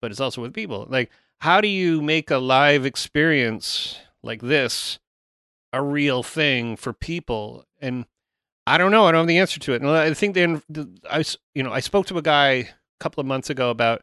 but 0.00 0.10
it's 0.12 0.20
also 0.20 0.40
with 0.40 0.54
people. 0.54 0.86
Like, 0.88 1.10
how 1.40 1.60
do 1.60 1.68
you 1.68 2.02
make 2.02 2.30
a 2.30 2.38
live 2.38 2.84
experience 2.84 3.98
like 4.22 4.42
this 4.42 4.98
a 5.72 5.82
real 5.82 6.22
thing 6.22 6.76
for 6.76 6.92
people? 6.92 7.64
And 7.80 8.06
I 8.66 8.78
don't 8.78 8.90
know. 8.90 9.06
I 9.06 9.12
don't 9.12 9.20
have 9.20 9.28
the 9.28 9.38
answer 9.38 9.60
to 9.60 9.72
it. 9.72 9.82
And 9.82 9.90
I 9.90 10.12
think 10.14 10.34
then 10.34 10.62
I, 11.08 11.24
you 11.54 11.62
know, 11.62 11.72
I 11.72 11.80
spoke 11.80 12.06
to 12.06 12.18
a 12.18 12.22
guy 12.22 12.50
a 12.50 12.68
couple 13.00 13.20
of 13.20 13.26
months 13.26 13.50
ago 13.50 13.70
about 13.70 14.02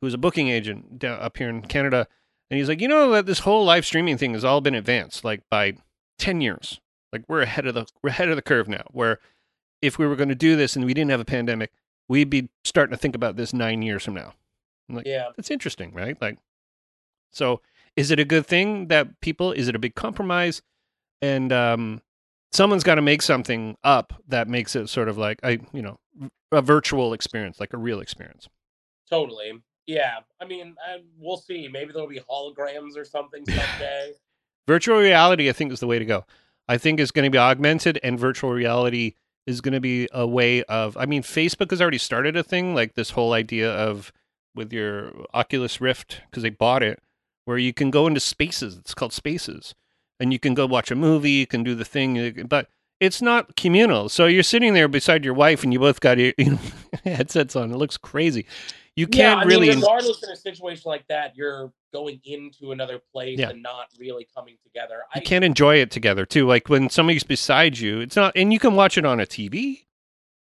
who's 0.00 0.14
a 0.14 0.18
booking 0.18 0.48
agent 0.48 0.98
down, 0.98 1.20
up 1.20 1.36
here 1.36 1.48
in 1.48 1.62
Canada, 1.62 2.06
and 2.50 2.58
he's 2.58 2.68
like, 2.68 2.80
you 2.80 2.88
know, 2.88 3.10
that 3.12 3.26
this 3.26 3.40
whole 3.40 3.64
live 3.64 3.84
streaming 3.84 4.16
thing 4.16 4.34
has 4.34 4.44
all 4.44 4.60
been 4.60 4.74
advanced 4.74 5.24
like 5.24 5.42
by 5.50 5.74
ten 6.18 6.40
years. 6.40 6.80
Like 7.12 7.24
we're 7.28 7.42
ahead 7.42 7.66
of 7.66 7.74
the 7.74 7.86
we're 8.02 8.10
ahead 8.10 8.28
of 8.28 8.36
the 8.36 8.42
curve 8.42 8.68
now. 8.68 8.84
Where 8.90 9.18
if 9.82 9.98
we 9.98 10.06
were 10.06 10.16
going 10.16 10.28
to 10.28 10.34
do 10.34 10.56
this 10.56 10.76
and 10.76 10.84
we 10.84 10.94
didn't 10.94 11.10
have 11.10 11.20
a 11.20 11.24
pandemic, 11.24 11.72
we'd 12.08 12.30
be 12.30 12.48
starting 12.64 12.92
to 12.92 13.00
think 13.00 13.14
about 13.14 13.36
this 13.36 13.52
nine 13.52 13.82
years 13.82 14.04
from 14.04 14.14
now. 14.14 14.34
Yeah, 15.04 15.30
That's 15.36 15.50
interesting, 15.50 15.92
right? 15.92 16.16
Like, 16.20 16.38
so 17.36 17.60
is 17.96 18.10
it 18.10 18.18
a 18.18 18.24
good 18.24 18.46
thing 18.46 18.88
that 18.88 19.20
people? 19.20 19.52
Is 19.52 19.68
it 19.68 19.76
a 19.76 19.78
big 19.78 19.94
compromise? 19.94 20.62
And 21.22 21.52
um, 21.52 22.02
someone's 22.52 22.82
got 22.82 22.96
to 22.96 23.02
make 23.02 23.22
something 23.22 23.76
up 23.84 24.14
that 24.28 24.48
makes 24.48 24.74
it 24.74 24.88
sort 24.88 25.08
of 25.08 25.18
like 25.18 25.40
a 25.42 25.58
you 25.72 25.82
know 25.82 25.98
a 26.52 26.62
virtual 26.62 27.12
experience, 27.12 27.60
like 27.60 27.72
a 27.72 27.78
real 27.78 28.00
experience. 28.00 28.48
totally. 29.10 29.52
Yeah, 29.86 30.18
I 30.40 30.46
mean, 30.46 30.74
uh, 30.84 30.98
we'll 31.16 31.36
see. 31.36 31.68
Maybe 31.68 31.92
there'll 31.92 32.08
be 32.08 32.18
holograms 32.18 32.96
or 32.96 33.04
something 33.04 33.44
someday. 33.48 34.14
Virtual 34.66 34.98
reality, 34.98 35.48
I 35.48 35.52
think, 35.52 35.72
is 35.72 35.78
the 35.78 35.86
way 35.86 36.00
to 36.00 36.04
go. 36.04 36.24
I 36.68 36.76
think 36.76 36.98
it's 36.98 37.12
going 37.12 37.24
to 37.24 37.30
be 37.30 37.38
augmented, 37.38 38.00
and 38.02 38.18
virtual 38.18 38.50
reality 38.50 39.14
is 39.46 39.60
going 39.60 39.74
to 39.74 39.80
be 39.80 40.08
a 40.12 40.26
way 40.26 40.64
of. 40.64 40.96
I 40.96 41.06
mean, 41.06 41.22
Facebook 41.22 41.70
has 41.70 41.80
already 41.80 41.98
started 41.98 42.36
a 42.36 42.42
thing 42.42 42.74
like 42.74 42.94
this 42.94 43.10
whole 43.10 43.32
idea 43.32 43.72
of 43.72 44.12
with 44.56 44.72
your 44.72 45.12
Oculus 45.32 45.80
Rift 45.80 46.22
because 46.28 46.42
they 46.42 46.50
bought 46.50 46.82
it, 46.82 47.00
where 47.46 47.56
you 47.58 47.72
can 47.72 47.90
go 47.90 48.06
into 48.06 48.20
spaces. 48.20 48.76
It's 48.76 48.92
called 48.94 49.12
Spaces, 49.14 49.74
and 50.20 50.32
you 50.32 50.38
can 50.38 50.52
go 50.54 50.66
watch 50.66 50.90
a 50.90 50.94
movie. 50.94 51.30
You 51.32 51.46
can 51.46 51.64
do 51.64 51.74
the 51.74 51.84
thing, 51.84 52.44
but 52.48 52.68
it's 53.00 53.22
not 53.22 53.56
communal. 53.56 54.08
So 54.10 54.26
you're 54.26 54.42
sitting 54.42 54.74
there 54.74 54.88
beside 54.88 55.24
your 55.24 55.34
wife, 55.34 55.62
and 55.64 55.72
you 55.72 55.78
both 55.78 56.00
got 56.00 56.18
your 56.18 56.32
you 56.38 56.50
know, 56.52 56.58
headsets 57.04 57.56
on. 57.56 57.72
It 57.72 57.76
looks 57.76 57.96
crazy. 57.96 58.46
You 58.96 59.06
can't 59.06 59.40
I 59.40 59.44
really. 59.44 59.68
mean, 59.68 59.80
regardless 59.80 60.22
in 60.22 60.30
a 60.30 60.36
situation 60.36 60.84
like 60.86 61.06
that, 61.08 61.36
you're 61.36 61.70
going 61.92 62.18
into 62.24 62.72
another 62.72 62.98
place 63.12 63.38
Yeah. 63.38 63.50
and 63.50 63.62
not 63.62 63.88
really 63.98 64.26
coming 64.34 64.56
together. 64.64 65.02
you 65.14 65.20
I 65.20 65.24
can't 65.24 65.44
enjoy 65.44 65.76
it 65.76 65.90
together 65.90 66.24
too. 66.24 66.46
Like 66.46 66.68
when 66.70 66.88
somebody's 66.88 67.22
beside 67.22 67.78
you, 67.78 68.00
it's 68.00 68.16
not, 68.16 68.32
and 68.36 68.52
you 68.54 68.58
can 68.58 68.74
watch 68.74 68.96
it 68.96 69.04
on 69.04 69.20
a 69.20 69.26
TV, 69.26 69.84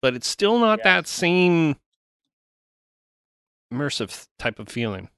but 0.01 0.15
it's 0.15 0.29
still 0.29 0.59
not 0.61 0.79
Yeah. 0.79 0.95
that 1.01 1.09
same 1.09 1.77
immersive 3.73 4.29
type 4.39 4.59
of 4.61 4.69
feeling. 4.69 5.09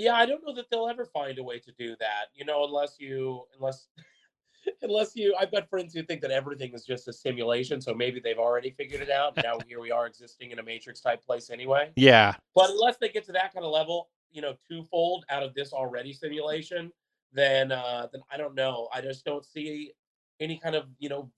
Yeah, 0.00 0.14
I 0.14 0.24
don't 0.24 0.42
know 0.44 0.54
that 0.54 0.70
they'll 0.70 0.88
ever 0.88 1.04
find 1.04 1.38
a 1.38 1.42
way 1.42 1.58
to 1.58 1.72
do 1.72 1.94
that. 2.00 2.26
You 2.34 2.44
know, 2.46 2.64
unless 2.64 2.96
you 2.98 3.42
unless 3.56 3.88
unless 4.82 5.14
you 5.14 5.34
I've 5.38 5.52
got 5.52 5.68
friends 5.68 5.92
who 5.94 6.02
think 6.02 6.22
that 6.22 6.30
everything 6.30 6.72
is 6.72 6.84
just 6.84 7.06
a 7.06 7.12
simulation, 7.12 7.80
so 7.80 7.94
maybe 7.94 8.18
they've 8.18 8.38
already 8.38 8.70
figured 8.70 9.02
it 9.02 9.10
out. 9.10 9.36
Now 9.42 9.58
here 9.68 9.80
we 9.80 9.90
are 9.90 10.06
existing 10.06 10.52
in 10.52 10.58
a 10.58 10.62
matrix 10.62 11.00
type 11.00 11.22
place 11.24 11.50
anyway. 11.50 11.90
Yeah, 11.96 12.34
But 12.54 12.70
unless 12.70 12.96
they 12.96 13.10
get 13.10 13.26
to 13.26 13.32
that 13.32 13.52
kind 13.52 13.64
of 13.64 13.72
level, 13.72 14.08
you 14.32 14.40
know, 14.40 14.54
twofold 14.66 15.26
out 15.28 15.42
of 15.42 15.54
this 15.54 15.72
already 15.72 16.14
simulation, 16.14 16.90
then 17.32 17.70
uh 17.70 18.08
then 18.10 18.22
I 18.32 18.38
don't 18.38 18.54
know. 18.54 18.88
I 18.94 19.02
just 19.02 19.24
don't 19.24 19.44
see 19.44 19.92
any 20.40 20.58
kind 20.58 20.74
of, 20.74 20.86
you 20.98 21.10
know, 21.10 21.30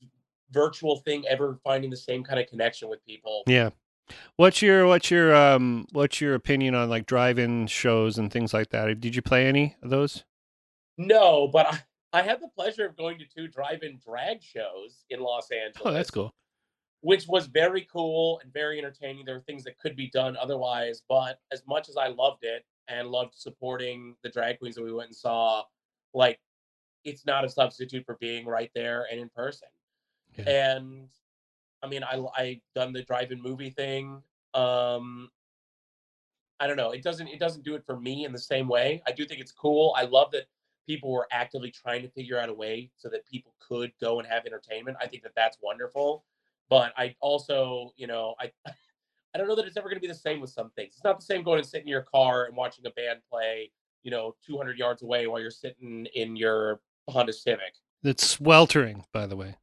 virtual 0.53 0.99
thing 0.99 1.25
ever 1.29 1.59
finding 1.65 1.91
the 1.91 1.97
same 1.97 2.23
kind 2.23 2.39
of 2.39 2.47
connection 2.47 2.89
with 2.89 3.05
people. 3.05 3.43
yeah. 3.47 3.71
What's 4.37 4.61
your 4.61 4.87
what's 4.87 5.11
your 5.11 5.35
um 5.35 5.87
what's 5.93 6.21
your 6.21 6.35
opinion 6.35 6.75
on 6.75 6.91
like 6.91 7.07
drive-in 7.07 7.67
shows 7.67 8.19
and 8.19 8.31
things 8.33 8.53
like 8.53 8.71
that? 8.71 9.01
Did 9.01 9.15
you 9.15 9.23
play 9.23 9.47
any 9.47 9.77
of 9.83 9.91
those? 9.91 10.25
No, 10.99 11.49
but 11.49 11.67
I, 11.67 11.79
I 12.13 12.23
had 12.23 12.41
the 12.41 12.49
pleasure 12.49 12.85
of 12.87 12.97
going 12.97 13.19
to 13.19 13.25
two 13.25 13.49
drive-in 13.49 14.01
drag 14.07 14.43
shows 14.43 15.05
in 15.09 15.21
Los 15.21 15.51
Angeles. 15.51 15.83
Oh, 15.85 15.93
that's 15.93 16.11
cool. 16.11 16.33
Which 17.01 17.27
was 17.27 17.47
very 17.47 17.87
cool 17.91 18.41
and 18.43 18.53
very 18.53 18.79
entertaining. 18.79 19.25
There 19.25 19.37
were 19.37 19.41
things 19.43 19.65
that 19.65 19.79
could 19.79 19.97
be 19.97 20.11
done 20.11 20.37
otherwise, 20.37 21.03
but 21.09 21.39
as 21.51 21.63
much 21.67 21.89
as 21.89 21.97
I 21.97 22.09
loved 22.09 22.45
it 22.45 22.65
and 22.89 23.09
loved 23.09 23.35
supporting 23.35 24.15
the 24.23 24.29
drag 24.29 24.59
queens 24.59 24.77
that 24.77 24.85
we 24.85 24.93
went 24.93 25.09
and 25.09 25.17
saw, 25.17 25.63
like 26.15 26.39
it's 27.05 27.27
not 27.27 27.45
a 27.45 27.49
substitute 27.49 28.05
for 28.05 28.17
being 28.21 28.47
right 28.47 28.71
there 28.75 29.07
and 29.11 29.19
in 29.19 29.31
person. 29.35 29.69
Yeah. 30.37 30.77
And 30.77 31.09
I 31.83 31.89
mean, 31.89 32.05
I 32.05 32.25
I 32.37 32.61
done 32.75 32.93
the 32.93 33.03
drive-in 33.03 33.43
movie 33.43 33.71
thing. 33.71 34.23
Um, 34.55 35.31
I 36.61 36.67
don't 36.67 36.77
know. 36.77 36.91
It 36.93 37.03
doesn't 37.03 37.29
it 37.29 37.41
doesn't 37.41 37.65
do 37.65 37.75
it 37.75 37.85
for 37.85 37.99
me 37.99 38.25
in 38.25 38.33
the 38.33 38.39
same 38.39 38.69
way. 38.69 39.03
I 39.07 39.13
do 39.13 39.25
think 39.27 39.41
it's 39.41 39.53
cool. 39.53 39.95
I 39.97 40.05
love 40.05 40.31
that 40.33 40.45
people 40.87 41.11
were 41.11 41.27
actively 41.33 41.71
trying 41.71 42.03
to 42.03 42.09
figure 42.09 42.39
out 42.39 42.49
a 42.49 42.55
way 42.55 42.91
so 42.97 43.09
that 43.09 43.27
people 43.27 43.55
could 43.61 43.93
go 44.01 44.19
and 44.19 44.29
have 44.29 44.47
entertainment. 44.47 44.97
I 45.01 45.07
think 45.07 45.23
that 45.23 45.33
that's 45.35 45.59
wonderful. 45.63 46.25
But 46.71 46.93
I 46.97 47.15
also, 47.21 47.93
you 47.97 48.07
know, 48.07 48.35
I 48.41 48.53
I 49.35 49.39
don't 49.39 49.49
know 49.49 49.57
that 49.57 49.67
it's 49.67 49.77
ever 49.77 49.89
going 49.89 49.97
to 49.97 50.01
be 50.01 50.09
the 50.09 50.15
same 50.15 50.41
with 50.41 50.51
some 50.51 50.71
things. 50.71 50.95
It's 50.95 51.05
not 51.05 51.19
the 51.19 51.25
same 51.25 51.43
going 51.43 51.59
and 51.59 51.67
sitting 51.67 51.87
in 51.87 51.91
your 51.91 52.03
car 52.03 52.45
and 52.45 52.57
watching 52.57 52.85
a 52.87 52.91
band 52.91 53.21
play, 53.31 53.71
you 54.03 54.11
know, 54.11 54.37
200 54.47 54.79
yards 54.79 55.03
away 55.03 55.27
while 55.27 55.41
you're 55.41 55.51
sitting 55.51 56.07
in 56.15 56.37
your 56.37 56.81
Honda 57.09 57.33
Civic. 57.33 57.75
It's 58.05 58.27
sweltering, 58.27 59.05
by 59.13 59.27
the 59.27 59.37
way. 59.37 59.57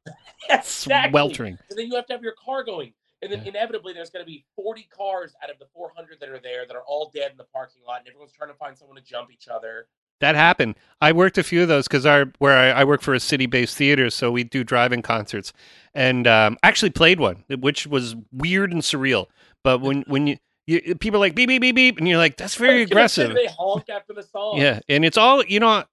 Exactly. 0.48 1.10
Sweltering. 1.10 1.58
And 1.68 1.78
then 1.78 1.86
you 1.88 1.96
have 1.96 2.06
to 2.06 2.12
have 2.14 2.22
your 2.22 2.34
car 2.42 2.64
going. 2.64 2.92
And 3.22 3.30
then 3.30 3.42
Yeah. 3.42 3.50
inevitably 3.50 3.92
there's 3.92 4.10
going 4.10 4.24
to 4.24 4.26
be 4.26 4.44
40 4.56 4.84
cars 4.84 5.34
out 5.42 5.50
of 5.50 5.58
the 5.58 5.66
400 5.74 6.18
that 6.20 6.28
are 6.30 6.38
there 6.38 6.66
that 6.66 6.74
are 6.74 6.82
all 6.86 7.10
dead 7.14 7.30
in 7.32 7.36
the 7.36 7.44
parking 7.44 7.82
lot 7.86 8.00
and 8.00 8.08
everyone's 8.08 8.32
trying 8.32 8.50
to 8.50 8.56
find 8.56 8.76
someone 8.76 8.96
to 8.96 9.02
jump 9.02 9.30
each 9.30 9.46
other. 9.48 9.88
That 10.20 10.34
happened. 10.34 10.76
I 11.00 11.12
worked 11.12 11.38
a 11.38 11.42
few 11.42 11.62
of 11.62 11.68
those 11.68 11.86
because 11.86 12.04
our 12.04 12.26
where 12.38 12.56
I, 12.56 12.80
I 12.80 12.84
work 12.84 13.00
for 13.00 13.14
a 13.14 13.20
city-based 13.20 13.74
theater, 13.76 14.10
so 14.10 14.30
we 14.30 14.44
do 14.44 14.64
drive-in 14.64 15.00
concerts, 15.00 15.54
and 15.94 16.26
um, 16.26 16.58
actually 16.62 16.90
played 16.90 17.18
one, 17.20 17.44
which 17.48 17.86
was 17.86 18.16
weird 18.30 18.70
and 18.70 18.82
surreal. 18.82 19.26
But 19.64 19.80
when 19.80 20.02
when 20.08 20.26
you, 20.26 20.36
you 20.66 20.94
people 20.94 21.16
are 21.16 21.20
like 21.20 21.34
beep 21.34 21.48
beep 21.48 21.62
beep 21.62 21.74
beep, 21.74 21.96
and 21.96 22.06
you're 22.06 22.18
like, 22.18 22.36
that's 22.36 22.54
very 22.54 22.82
was 22.82 22.90
gonna 22.90 23.08
say 23.08 23.22
aggressive. 23.24 23.34
They 23.34 23.54
honk 23.58 23.88
after 23.88 24.12
the 24.12 24.22
song. 24.22 24.58
Yeah, 24.58 24.80
and 24.90 25.06
it's 25.06 25.16
all 25.16 25.42
you 25.44 25.58
know. 25.58 25.84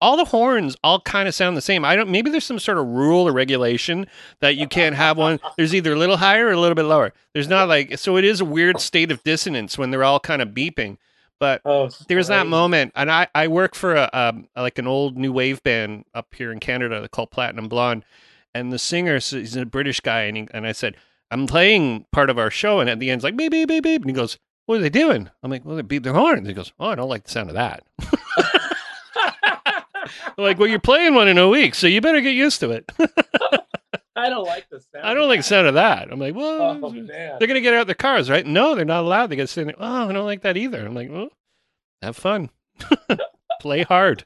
All 0.00 0.16
the 0.16 0.24
horns 0.24 0.76
all 0.82 1.00
kind 1.00 1.28
of 1.28 1.34
sound 1.34 1.56
the 1.56 1.60
same. 1.60 1.84
I 1.84 1.94
don't. 1.94 2.08
Maybe 2.10 2.30
there's 2.30 2.44
some 2.44 2.58
sort 2.58 2.78
of 2.78 2.86
rule 2.86 3.28
or 3.28 3.32
regulation 3.32 4.06
that 4.40 4.56
you 4.56 4.66
can't 4.66 4.94
have 4.96 5.18
one. 5.18 5.38
There's 5.58 5.74
either 5.74 5.92
a 5.92 5.96
little 5.96 6.16
higher 6.16 6.46
or 6.46 6.52
a 6.52 6.60
little 6.60 6.74
bit 6.74 6.84
lower. 6.84 7.12
There's 7.34 7.48
not 7.48 7.68
like 7.68 7.98
so. 7.98 8.16
It 8.16 8.24
is 8.24 8.40
a 8.40 8.44
weird 8.46 8.80
state 8.80 9.10
of 9.12 9.22
dissonance 9.24 9.76
when 9.76 9.90
they're 9.90 10.04
all 10.04 10.20
kind 10.20 10.40
of 10.40 10.48
beeping. 10.48 10.96
But 11.40 11.60
Oh, 11.66 11.90
there's 12.08 12.28
that 12.28 12.46
moment, 12.46 12.92
and 12.94 13.10
I 13.10 13.26
I 13.34 13.48
work 13.48 13.74
for 13.74 13.94
a 13.94 14.08
um, 14.14 14.48
like 14.56 14.78
an 14.78 14.86
old 14.86 15.18
new 15.18 15.32
wave 15.32 15.62
band 15.62 16.04
up 16.14 16.34
here 16.34 16.50
in 16.50 16.60
Canada 16.60 17.06
called 17.08 17.30
Platinum 17.30 17.68
Blonde, 17.68 18.04
and 18.54 18.72
the 18.72 18.78
singer 18.78 19.16
s- 19.16 19.30
he's 19.32 19.56
a 19.56 19.66
British 19.66 20.00
guy, 20.00 20.22
and 20.22 20.36
he, 20.36 20.48
and 20.52 20.66
I 20.66 20.72
said 20.72 20.96
I'm 21.30 21.46
playing 21.46 22.06
part 22.12 22.30
of 22.30 22.38
our 22.38 22.50
show, 22.50 22.80
and 22.80 22.88
at 22.88 23.00
the 23.00 23.10
end 23.10 23.18
it's 23.18 23.24
like 23.24 23.36
beep 23.36 23.50
beep 23.50 23.68
beep 23.68 23.82
beep, 23.82 24.00
and 24.02 24.08
he 24.10 24.14
goes, 24.14 24.38
"What 24.64 24.76
are 24.78 24.82
they 24.82 24.88
doing?" 24.88 25.28
I'm 25.42 25.50
like, 25.50 25.64
"Well, 25.66 25.76
they 25.76 25.82
beat 25.82 26.04
their 26.04 26.14
horns." 26.14 26.46
He 26.48 26.54
goes, 26.54 26.72
"Oh, 26.80 26.86
I 26.88 26.94
don't 26.94 27.10
like 27.10 27.24
the 27.24 27.30
sound 27.32 27.50
of 27.50 27.56
that." 27.56 27.82
Like, 30.38 30.58
well, 30.58 30.68
you're 30.68 30.80
playing 30.80 31.14
one 31.14 31.28
in 31.28 31.38
a 31.38 31.48
week, 31.48 31.74
so 31.74 31.86
you 31.86 32.00
better 32.00 32.20
get 32.20 32.34
used 32.34 32.60
to 32.60 32.70
it. 32.70 32.90
I 34.16 34.28
don't 34.28 34.46
like 34.46 34.68
the 34.70 34.80
sound. 34.80 35.04
I 35.04 35.14
don't 35.14 35.28
like 35.28 35.40
the 35.40 35.44
sound 35.44 35.66
of 35.66 35.74
that. 35.74 36.10
I'm 36.10 36.18
like, 36.18 36.34
well, 36.34 36.80
Oh 36.82 36.90
they're 36.90 37.46
gonna 37.48 37.60
get 37.60 37.74
out 37.74 37.86
their 37.86 37.94
cars, 37.94 38.30
right? 38.30 38.46
No, 38.46 38.74
they're 38.74 38.84
not 38.84 39.04
allowed. 39.04 39.28
They 39.28 39.36
get 39.36 39.42
to 39.42 39.46
sit 39.48 39.66
there. 39.66 39.74
Oh, 39.78 40.08
I 40.08 40.12
don't 40.12 40.24
like 40.24 40.42
that 40.42 40.56
either. 40.56 40.84
I'm 40.84 40.94
like, 40.94 41.10
well, 41.10 41.28
have 42.02 42.16
fun, 42.16 42.50
play 43.60 43.82
hard. 43.82 44.24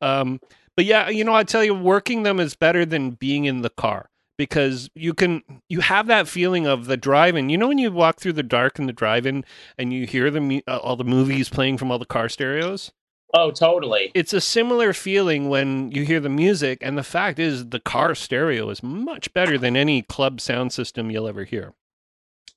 Um, 0.00 0.40
but 0.76 0.84
yeah, 0.84 1.08
you 1.08 1.24
know, 1.24 1.34
I 1.34 1.44
tell 1.44 1.64
you, 1.64 1.74
working 1.74 2.22
them 2.22 2.40
is 2.40 2.54
better 2.54 2.86
than 2.86 3.10
being 3.10 3.44
in 3.44 3.62
the 3.62 3.70
car 3.70 4.08
because 4.38 4.88
you 4.94 5.12
can 5.12 5.42
you 5.68 5.80
have 5.80 6.06
that 6.06 6.28
feeling 6.28 6.66
of 6.66 6.86
the 6.86 6.96
drive-in. 6.96 7.50
You 7.50 7.58
know, 7.58 7.68
when 7.68 7.78
you 7.78 7.90
walk 7.90 8.20
through 8.20 8.34
the 8.34 8.42
dark 8.42 8.78
in 8.78 8.86
the 8.86 8.92
drive-in 8.92 9.44
and 9.76 9.92
you 9.92 10.06
hear 10.06 10.30
the 10.30 10.62
uh, 10.66 10.78
all 10.78 10.96
the 10.96 11.04
movies 11.04 11.48
playing 11.48 11.76
from 11.76 11.90
all 11.90 11.98
the 11.98 12.06
car 12.06 12.28
stereos. 12.28 12.92
Oh, 13.34 13.50
totally. 13.50 14.10
It's 14.14 14.32
a 14.32 14.40
similar 14.40 14.92
feeling 14.94 15.48
when 15.50 15.90
you 15.92 16.04
hear 16.04 16.18
the 16.20 16.30
music, 16.30 16.78
and 16.80 16.96
the 16.96 17.02
fact 17.02 17.38
is, 17.38 17.68
the 17.68 17.80
car 17.80 18.14
stereo 18.14 18.70
is 18.70 18.82
much 18.82 19.32
better 19.34 19.58
than 19.58 19.76
any 19.76 20.00
club 20.02 20.40
sound 20.40 20.72
system 20.72 21.10
you'll 21.10 21.28
ever 21.28 21.44
hear. 21.44 21.74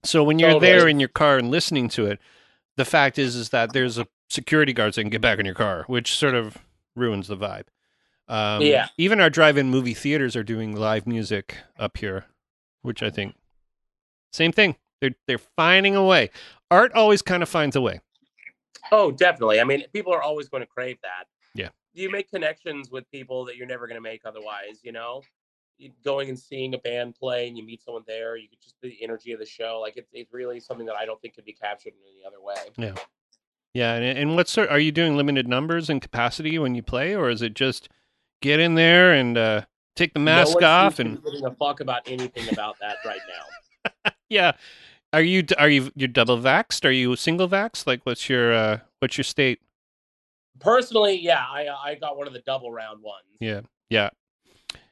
So 0.04 0.24
when 0.24 0.40
you're 0.40 0.52
Totally. 0.54 0.72
there 0.72 0.88
in 0.88 1.00
your 1.00 1.10
car 1.10 1.38
and 1.38 1.52
listening 1.52 1.90
to 1.90 2.06
it, 2.08 2.20
the 2.78 2.86
fact 2.86 3.20
is 3.20 3.36
is 3.36 3.50
that 3.50 3.74
there's 3.74 3.98
a 3.98 4.08
security 4.30 4.72
guard 4.74 4.96
saying 4.96 5.10
"Get 5.10 5.22
back 5.22 5.40
in 5.40 5.46
your 5.46 5.54
car," 5.56 5.84
which 5.88 6.16
sort 6.16 6.34
of 6.36 6.58
ruins 6.96 7.28
the 7.28 7.38
vibe. 7.38 7.66
Um, 8.28 8.62
Yeah. 8.62 8.88
Even 8.98 9.20
our 9.20 9.30
drive-in 9.30 9.70
movie 9.70 9.94
theaters 9.94 10.36
are 10.38 10.44
doing 10.44 10.74
live 10.76 11.06
music 11.06 11.58
up 11.78 11.98
here, 11.98 12.26
which 12.82 13.04
I 13.04 13.10
think 13.10 13.36
same 14.32 14.54
thing. 14.54 14.78
They're 15.02 15.16
they're 15.28 15.38
finding 15.38 15.96
a 15.98 16.04
way. 16.06 16.30
Art 16.72 16.94
always 16.94 17.22
kind 17.22 17.44
of 17.44 17.50
finds 17.50 17.76
a 17.76 17.82
way. 17.82 18.00
Oh, 18.92 19.12
definitely. 19.12 19.60
I 19.60 19.64
mean, 19.64 19.84
people 19.94 20.14
are 20.14 20.22
always 20.22 20.50
going 20.50 20.62
to 20.62 20.68
crave 20.68 20.98
that. 21.04 21.26
Yeah. 21.54 21.70
You 21.94 22.10
make 22.10 22.30
connections 22.30 22.90
with 22.90 23.10
people 23.12 23.46
that 23.46 23.56
you're 23.58 23.68
never 23.68 23.88
going 23.88 23.96
to 23.98 24.02
make 24.02 24.22
otherwise, 24.26 24.80
you 24.84 24.92
know? 24.92 25.22
You- 25.78 25.92
Going 26.04 26.30
and 26.30 26.38
seeing 26.38 26.74
a 26.74 26.78
band 26.78 27.16
play 27.16 27.48
and 27.48 27.58
you 27.58 27.66
meet 27.66 27.82
someone 27.82 28.04
there, 28.08 28.38
you 28.38 28.48
could 28.48 28.62
just 28.62 28.76
the 28.82 28.98
energy 29.02 29.32
of 29.34 29.40
the 29.40 29.46
show. 29.46 29.80
Like 29.82 29.98
it's, 29.98 30.10
it's 30.14 30.32
really 30.32 30.60
something 30.60 30.86
that 30.86 30.96
I 30.96 31.06
don't 31.06 31.20
think 31.22 31.36
could 31.36 31.46
be 31.46 31.54
captured 31.54 31.94
in 31.94 32.00
any 32.16 32.26
other 32.26 32.42
way. 32.42 32.94
Yeah, 33.74 33.94
and, 33.96 34.18
and 34.18 34.36
what 34.36 34.48
sort 34.48 34.70
are 34.70 34.80
you 34.80 34.92
doing 34.92 35.16
limited 35.16 35.48
numbers 35.48 35.90
and 35.90 36.02
capacity 36.02 36.60
when 36.60 36.76
you 36.76 36.84
play, 36.84 37.16
or 37.16 37.30
is 37.30 37.42
it 37.42 37.54
just 37.54 37.90
get 38.42 38.60
in 38.60 38.76
there 38.76 39.14
and 39.14 39.38
uh, 39.38 39.62
take 39.96 40.14
the 40.14 40.20
mask 40.20 40.58
no 40.60 40.68
off 40.68 41.00
and 41.00 41.24
giving 41.24 41.46
a 41.46 41.52
fuck 41.56 41.80
about 41.80 42.02
anything 42.06 42.52
about 42.52 42.76
that 42.82 42.98
right 43.06 43.22
now. 43.30 44.12
yeah? 44.30 44.52
Are 45.14 45.22
you 45.22 45.44
are 45.58 45.70
you 45.70 45.92
you're 45.96 46.08
double 46.08 46.38
vaxxed? 46.38 46.86
Are 46.86 46.92
you 46.92 47.16
single 47.16 47.50
vaxxed? 47.50 47.86
Like, 47.86 48.02
what's 48.04 48.30
your 48.30 48.54
uh, 48.54 48.80
what's 49.00 49.18
your 49.18 49.26
state? 49.26 49.60
Personally, 50.60 51.20
yeah, 51.20 51.44
I 51.44 51.68
I 51.68 51.96
got 51.96 52.18
one 52.18 52.28
of 52.28 52.34
the 52.34 52.40
double 52.40 52.72
round 52.72 53.02
ones. 53.02 53.26
Yeah, 53.40 53.62
yeah, 53.90 54.10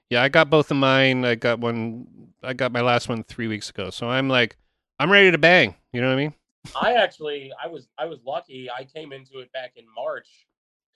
yeah. 0.10 0.22
I 0.22 0.30
got 0.30 0.50
both 0.50 0.72
of 0.72 0.78
mine. 0.78 1.24
I 1.24 1.36
got 1.36 1.60
one. 1.60 2.08
I 2.44 2.54
got 2.54 2.72
my 2.72 2.82
last 2.82 3.08
one 3.08 3.24
three 3.24 3.48
weeks 3.48 3.70
ago. 3.70 3.90
So 3.92 4.10
I'm 4.10 4.28
like, 4.28 4.58
I'm 5.00 5.12
ready 5.12 5.32
to 5.32 5.38
bang. 5.38 5.76
You 5.94 6.02
know 6.02 6.08
what 6.08 6.14
I 6.14 6.18
mean? 6.18 6.34
I 6.80 6.94
actually 6.94 7.52
I 7.64 7.68
was 7.68 7.88
I 7.98 8.06
was 8.06 8.20
lucky. 8.26 8.70
I 8.70 8.84
came 8.84 9.14
into 9.14 9.40
it 9.40 9.52
back 9.54 9.74
in 9.78 9.86
March 9.96 10.48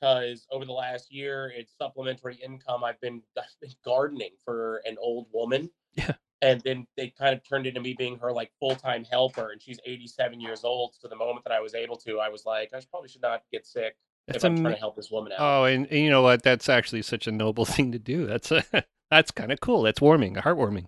because 0.02 0.46
over 0.52 0.66
the 0.66 0.74
last 0.74 1.14
year 1.14 1.54
it's 1.56 1.74
supplementary 1.78 2.36
income. 2.44 2.84
I've 2.84 3.00
been 3.00 3.22
I've 3.38 3.46
been 3.62 3.72
gardening 3.86 4.32
for 4.44 4.82
an 4.86 4.98
old 5.00 5.28
woman. 5.34 5.70
Yeah. 5.96 6.14
And 6.44 6.60
then 6.62 6.86
they 6.98 7.10
kind 7.18 7.34
of 7.34 7.42
turned 7.48 7.66
into 7.68 7.80
me 7.80 7.96
being 7.98 8.18
her 8.20 8.32
like 8.34 8.52
full 8.60 8.76
time 8.76 9.06
helper, 9.10 9.52
and 9.52 9.62
she's 9.62 9.80
87 9.86 10.42
years 10.42 10.64
old. 10.64 10.94
So 11.00 11.08
the 11.08 11.16
moment 11.16 11.46
that 11.46 11.54
I 11.54 11.62
was 11.62 11.74
able 11.74 11.96
to, 11.98 12.20
I 12.20 12.28
was 12.30 12.46
like, 12.46 12.72
I 12.74 12.82
probably 12.92 13.08
should 13.10 13.22
not 13.22 13.44
get 13.52 13.66
sick 13.66 13.96
That's 14.28 14.38
if 14.38 14.44
I'm 14.46 14.58
am- 14.58 14.64
trying 14.64 14.74
to 14.74 14.80
help 14.80 14.96
this 14.98 15.10
woman 15.10 15.32
out. 15.32 15.40
Oh, 15.40 15.64
and, 15.66 15.88
and 15.88 16.00
you 16.00 16.10
know 16.10 16.22
what? 16.22 16.44
That's 16.44 16.68
actually 16.70 17.02
such 17.04 17.28
a 17.28 17.32
noble 17.32 17.64
thing 17.76 17.92
to 17.94 18.00
do. 18.00 18.26
That's 18.28 18.52
a, 18.52 18.64
that's 19.10 19.32
kind 19.32 19.52
of 19.52 19.62
cool. 19.62 19.84
That's 19.84 20.02
warming, 20.02 20.36
heartwarming. 20.36 20.86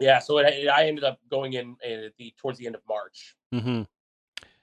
yeah. 0.00 0.20
So 0.20 0.38
it, 0.38 0.46
it- 0.54 0.68
I 0.68 0.86
ended 0.86 1.02
up 1.04 1.18
going 1.30 1.54
in 1.54 1.76
at 1.84 2.12
the 2.16 2.32
towards 2.38 2.58
the 2.58 2.66
end 2.66 2.76
of 2.76 2.82
March. 2.88 3.34
hmm 3.52 3.82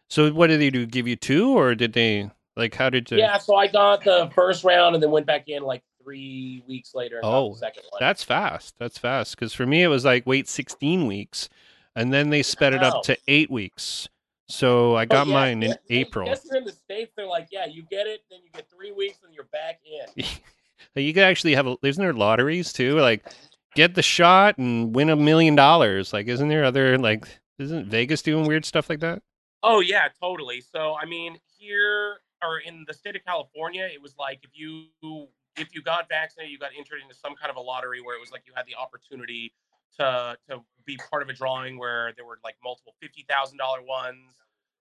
So 0.09 0.31
what 0.31 0.47
did 0.47 0.61
they 0.61 0.69
do? 0.69 0.85
Give 0.85 1.07
you 1.07 1.15
two, 1.17 1.57
or 1.57 1.75
did 1.75 1.91
they 1.93 2.29
like? 2.55 2.73
How 2.75 2.89
did 2.89 3.11
you? 3.11 3.17
Yeah. 3.17 3.37
So 3.37 3.55
I 3.55 3.67
got 3.67 4.03
the 4.03 4.31
first 4.33 4.63
round 4.63 4.95
and 4.95 5.03
then 5.03 5.11
went 5.11 5.25
back 5.25 5.49
in 5.49 5.63
like 5.63 5.83
three 6.05 6.63
weeks 6.67 6.93
later. 6.95 7.19
Oh, 7.23 7.53
the 7.53 7.59
second 7.59 7.83
one. 7.89 7.99
That's 7.99 8.23
fast. 8.23 8.75
That's 8.79 8.97
fast. 8.97 9.35
Because 9.35 9.53
for 9.53 9.65
me, 9.65 9.83
it 9.83 9.87
was 9.87 10.05
like 10.05 10.25
wait 10.25 10.47
16 10.47 11.07
weeks, 11.07 11.49
and 11.95 12.13
then 12.13 12.29
they 12.29 12.43
sped 12.43 12.73
it 12.73 12.83
up 12.83 13.03
to 13.03 13.13
oh. 13.15 13.21
eight 13.27 13.51
weeks. 13.51 14.07
So 14.47 14.95
I 14.95 15.03
Oh, 15.03 15.05
got 15.07 15.27
yeah, 15.27 15.33
mine 15.33 15.63
in 15.63 15.71
I 15.71 15.77
April. 15.89 16.27
guess 16.27 16.45
you're 16.45 16.57
in 16.57 16.65
the 16.65 16.71
states. 16.71 17.13
They're 17.17 17.25
like, 17.27 17.47
yeah, 17.51 17.65
you 17.65 17.83
get 17.89 18.05
it, 18.05 18.21
then 18.29 18.39
you 18.43 18.51
get 18.53 18.69
three 18.69 18.91
weeks, 18.91 19.17
and 19.25 19.33
you're 19.33 19.49
back 19.51 19.79
in. 20.15 20.25
you 21.03 21.13
could 21.13 21.23
actually 21.23 21.55
have. 21.55 21.67
A, 21.67 21.75
isn't 21.81 22.01
there 22.01 22.13
lotteries 22.13 22.71
too? 22.71 22.99
Like 22.99 23.25
get 23.73 23.95
the 23.95 24.03
shot 24.03 24.57
and 24.57 24.95
win 24.95 25.09
a 25.09 25.15
million 25.15 25.55
dollars. 25.55 26.13
Like 26.13 26.27
isn't 26.27 26.47
there 26.47 26.63
other 26.63 26.97
like? 26.97 27.27
Isn't 27.57 27.87
Vegas 27.87 28.21
doing 28.21 28.45
weird 28.45 28.65
stuff 28.65 28.89
like 28.89 28.99
that? 28.99 29.21
Oh 29.63 29.79
yeah, 29.79 30.09
totally. 30.21 30.61
So 30.61 30.95
I 30.95 31.05
mean, 31.05 31.39
here 31.57 32.17
or 32.43 32.59
in 32.59 32.83
the 32.87 32.93
state 32.93 33.15
of 33.15 33.23
California, 33.25 33.87
it 33.91 34.01
was 34.01 34.15
like 34.19 34.39
if 34.43 34.51
you 34.53 34.85
if 35.57 35.73
you 35.73 35.81
got 35.81 36.07
vaccinated, 36.09 36.51
you 36.51 36.59
got 36.59 36.71
entered 36.77 36.99
into 37.01 37.15
some 37.15 37.35
kind 37.35 37.49
of 37.49 37.55
a 37.57 37.61
lottery 37.61 38.01
where 38.01 38.15
it 38.15 38.19
was 38.19 38.31
like 38.31 38.43
you 38.45 38.53
had 38.55 38.65
the 38.67 38.75
opportunity 38.75 39.53
to 39.97 40.37
to 40.49 40.59
be 40.85 40.97
part 41.09 41.21
of 41.23 41.29
a 41.29 41.33
drawing 41.33 41.77
where 41.79 42.13
there 42.17 42.25
were 42.25 42.39
like 42.43 42.55
multiple 42.63 42.93
fifty 43.01 43.25
thousand 43.29 43.57
dollar 43.57 43.81
ones. 43.81 44.31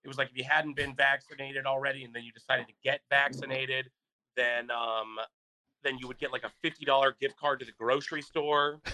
It 0.04 0.08
was 0.08 0.18
like 0.18 0.30
if 0.30 0.36
you 0.36 0.44
hadn't 0.44 0.76
been 0.76 0.94
vaccinated 0.94 1.64
already 1.66 2.04
and 2.04 2.14
then 2.14 2.24
you 2.24 2.32
decided 2.32 2.66
to 2.68 2.74
get 2.82 3.00
vaccinated, 3.10 3.90
then 4.36 4.70
um 4.70 5.16
then 5.82 5.98
you 5.98 6.08
would 6.08 6.18
get 6.18 6.32
like 6.32 6.44
a 6.44 6.50
fifty 6.62 6.84
dollar 6.84 7.14
gift 7.20 7.36
card 7.38 7.60
to 7.60 7.66
the 7.66 7.72
grocery 7.78 8.22
store. 8.22 8.80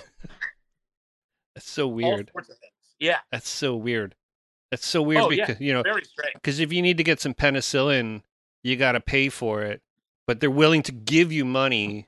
That's 1.55 1.69
so 1.69 1.89
weird. 1.89 2.31
sorts 2.33 2.49
of 2.51 2.59
things. 2.59 2.73
Yeah, 2.99 3.19
That's 3.33 3.49
so 3.49 3.75
weird. 3.77 4.15
That's 4.71 4.87
so 4.87 5.03
weird 5.03 5.23
Oh, 5.23 5.31
yeah. 5.31 5.47
because 5.47 5.61
you 5.61 5.73
know 5.73 5.83
very 5.83 6.05
strange. 6.05 6.35
because 6.35 6.61
if 6.61 6.73
you 6.73 6.81
need 6.83 6.97
to 6.99 7.03
get 7.05 7.21
some 7.21 7.35
penicillin, 7.35 8.23
you 8.63 8.77
got 8.77 8.93
to 8.93 9.01
pay 9.01 9.29
for 9.29 9.63
it, 9.63 9.81
but 10.31 10.39
they're 10.39 10.49
willing 10.49 10.81
to 10.81 10.93
give 10.93 11.33
you 11.33 11.45
money 11.45 12.07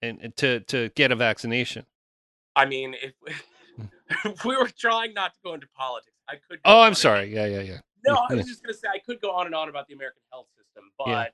and 0.00 0.20
and 0.22 0.36
to 0.36 0.60
to 0.60 0.90
get 0.90 1.10
a 1.10 1.16
vaccination. 1.16 1.84
I 2.54 2.66
mean, 2.66 2.94
if, 3.02 3.14
if 3.26 3.46
hmm. 4.10 4.30
we 4.48 4.56
were 4.56 4.68
trying 4.78 5.12
not 5.12 5.34
to 5.34 5.40
go 5.42 5.54
into 5.54 5.66
politics, 5.74 6.14
I 6.28 6.34
could. 6.48 6.60
Oh, 6.64 6.82
I'm 6.82 6.94
sorry. 6.94 7.34
Yeah, 7.34 7.46
yeah, 7.46 7.62
yeah. 7.62 7.78
No, 8.06 8.14
I 8.30 8.34
was 8.34 8.46
just 8.46 8.62
gonna 8.62 8.74
say 8.74 8.86
I 8.94 9.00
could 9.00 9.20
go 9.20 9.32
on 9.32 9.46
and 9.46 9.56
on 9.56 9.68
about 9.68 9.88
the 9.88 9.94
American 9.94 10.22
health 10.30 10.46
system, 10.56 10.84
but 10.96 11.32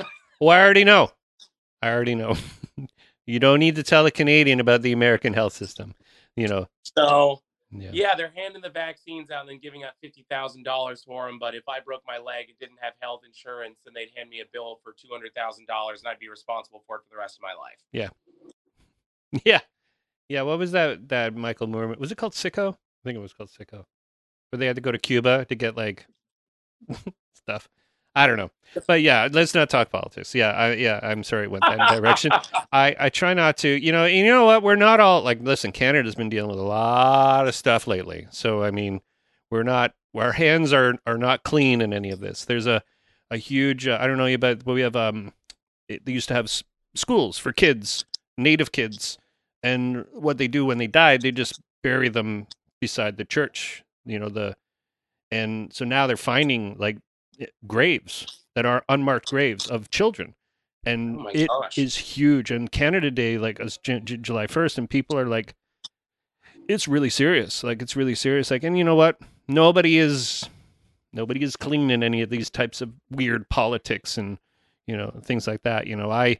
Yeah. 0.00 0.06
Well, 0.40 0.58
I 0.58 0.62
already 0.62 0.84
know. 0.84 1.12
I 1.82 1.92
already 1.92 2.14
know. 2.14 2.36
You 3.26 3.40
don't 3.40 3.58
need 3.58 3.76
to 3.76 3.82
tell 3.82 4.04
a 4.04 4.10
Canadian 4.10 4.60
about 4.60 4.82
the 4.82 4.92
American 4.92 5.32
health 5.32 5.54
system. 5.54 5.94
You 6.36 6.48
know. 6.48 6.68
So 6.96 7.40
Yeah. 7.70 7.90
yeah, 7.92 8.14
they're 8.14 8.32
handing 8.36 8.62
the 8.62 8.70
vaccines 8.70 9.30
out 9.30 9.40
and 9.40 9.50
then 9.50 9.58
giving 9.58 9.82
out 9.82 9.92
fifty 10.00 10.24
thousand 10.30 10.62
dollars 10.62 11.02
for 11.02 11.26
them. 11.26 11.38
But 11.40 11.54
if 11.54 11.68
I 11.68 11.80
broke 11.80 12.02
my 12.06 12.18
leg 12.18 12.46
and 12.48 12.58
didn't 12.60 12.78
have 12.80 12.92
health 13.00 13.22
insurance, 13.26 13.78
then 13.84 13.94
they'd 13.94 14.10
hand 14.16 14.30
me 14.30 14.40
a 14.40 14.44
bill 14.52 14.78
for 14.84 14.92
two 14.92 15.08
hundred 15.10 15.34
thousand 15.34 15.66
dollars, 15.66 16.00
and 16.00 16.08
I'd 16.08 16.20
be 16.20 16.28
responsible 16.28 16.84
for 16.86 16.96
it 16.96 17.02
for 17.08 17.14
the 17.14 17.18
rest 17.18 17.36
of 17.36 17.42
my 17.42 17.54
life. 17.54 17.78
Yeah. 17.92 18.08
Yeah. 19.44 19.60
Yeah. 20.28 20.42
What 20.42 20.60
was 20.60 20.70
that? 20.72 21.08
That 21.08 21.34
Michael 21.34 21.66
Moore 21.66 21.88
was 21.98 22.12
it 22.12 22.18
called 22.18 22.34
Sicko? 22.34 22.74
I 22.74 23.02
think 23.04 23.16
it 23.16 23.20
was 23.20 23.32
called 23.32 23.50
Sicko, 23.50 23.84
where 24.50 24.58
they 24.58 24.66
had 24.66 24.76
to 24.76 24.82
go 24.82 24.92
to 24.92 24.98
Cuba 24.98 25.44
to 25.46 25.54
get 25.56 25.76
like 25.76 26.06
stuff. 27.34 27.68
I 28.14 28.26
don't 28.26 28.36
know, 28.36 28.50
but 28.86 29.02
yeah, 29.02 29.28
let's 29.32 29.54
not 29.54 29.68
talk 29.70 29.90
politics. 29.90 30.34
Yeah, 30.34 30.50
I, 30.52 30.74
yeah, 30.74 31.00
I'm 31.02 31.24
sorry 31.24 31.44
it 31.44 31.50
went 31.50 31.64
that 31.66 31.96
direction. 31.96 32.30
I, 32.72 32.94
I 32.98 33.08
try 33.08 33.34
not 33.34 33.56
to. 33.58 33.68
You 33.68 33.92
know, 33.92 34.06
you 34.06 34.24
know 34.24 34.44
what? 34.44 34.62
We're 34.62 34.76
not 34.76 35.00
all 35.00 35.22
like. 35.22 35.40
Listen, 35.40 35.72
Canada's 35.72 36.14
been 36.14 36.28
dealing 36.28 36.50
with 36.50 36.60
a 36.60 36.62
lot 36.62 37.48
of 37.48 37.54
stuff 37.54 37.86
lately, 37.86 38.26
so 38.30 38.62
I 38.62 38.70
mean, 38.70 39.00
we're 39.50 39.62
not. 39.64 39.94
Our 40.14 40.32
hands 40.32 40.72
are 40.72 40.96
are 41.06 41.18
not 41.18 41.42
clean 41.42 41.80
in 41.80 41.92
any 41.92 42.10
of 42.10 42.20
this. 42.20 42.44
There's 42.44 42.66
a 42.66 42.82
a 43.30 43.36
huge. 43.36 43.88
Uh, 43.88 43.98
I 44.00 44.06
don't 44.06 44.18
know 44.18 44.26
about, 44.32 44.64
but 44.64 44.72
we 44.74 44.82
have 44.82 44.96
um. 44.96 45.32
It, 45.88 46.06
they 46.06 46.12
used 46.12 46.28
to 46.28 46.34
have 46.34 46.46
s- 46.46 46.62
schools 46.94 47.36
for 47.36 47.52
kids, 47.52 48.04
native 48.38 48.70
kids, 48.72 49.18
and 49.62 50.06
what 50.12 50.38
they 50.38 50.48
do 50.48 50.64
when 50.64 50.78
they 50.78 50.86
die, 50.86 51.16
they 51.16 51.32
just 51.32 51.60
bury 51.82 52.08
them 52.08 52.46
beside 52.80 53.16
the 53.16 53.24
church. 53.24 53.82
You 54.06 54.18
know 54.20 54.28
the, 54.28 54.56
and 55.30 55.72
so 55.72 55.84
now 55.84 56.06
they're 56.06 56.16
finding 56.16 56.76
like 56.78 56.98
graves 57.66 58.42
that 58.54 58.66
are 58.66 58.84
unmarked 58.88 59.30
graves 59.30 59.68
of 59.68 59.90
children, 59.90 60.34
and 60.84 61.20
Oh 61.20 61.28
it 61.32 61.48
gosh. 61.48 61.78
is 61.78 61.96
huge. 61.96 62.50
And 62.50 62.70
Canada 62.70 63.10
Day, 63.10 63.38
like 63.38 63.60
is 63.60 63.78
J- 63.78 64.00
J- 64.00 64.16
July 64.18 64.46
first, 64.46 64.78
and 64.78 64.88
people 64.88 65.18
are 65.18 65.26
like, 65.26 65.54
it's 66.68 66.88
really 66.88 67.10
serious. 67.10 67.62
Like 67.64 67.82
it's 67.82 67.96
really 67.96 68.14
serious. 68.14 68.50
Like, 68.50 68.64
and 68.64 68.76
you 68.78 68.84
know 68.84 68.94
what? 68.94 69.18
Nobody 69.48 69.98
is, 69.98 70.48
nobody 71.12 71.42
is 71.42 71.56
clean 71.56 71.90
in 71.90 72.02
any 72.02 72.22
of 72.22 72.30
these 72.30 72.48
types 72.50 72.80
of 72.80 72.92
weird 73.10 73.48
politics 73.48 74.16
and 74.16 74.38
you 74.86 74.96
know 74.96 75.12
things 75.22 75.46
like 75.46 75.62
that. 75.62 75.86
You 75.86 75.96
know, 75.96 76.10
I, 76.10 76.38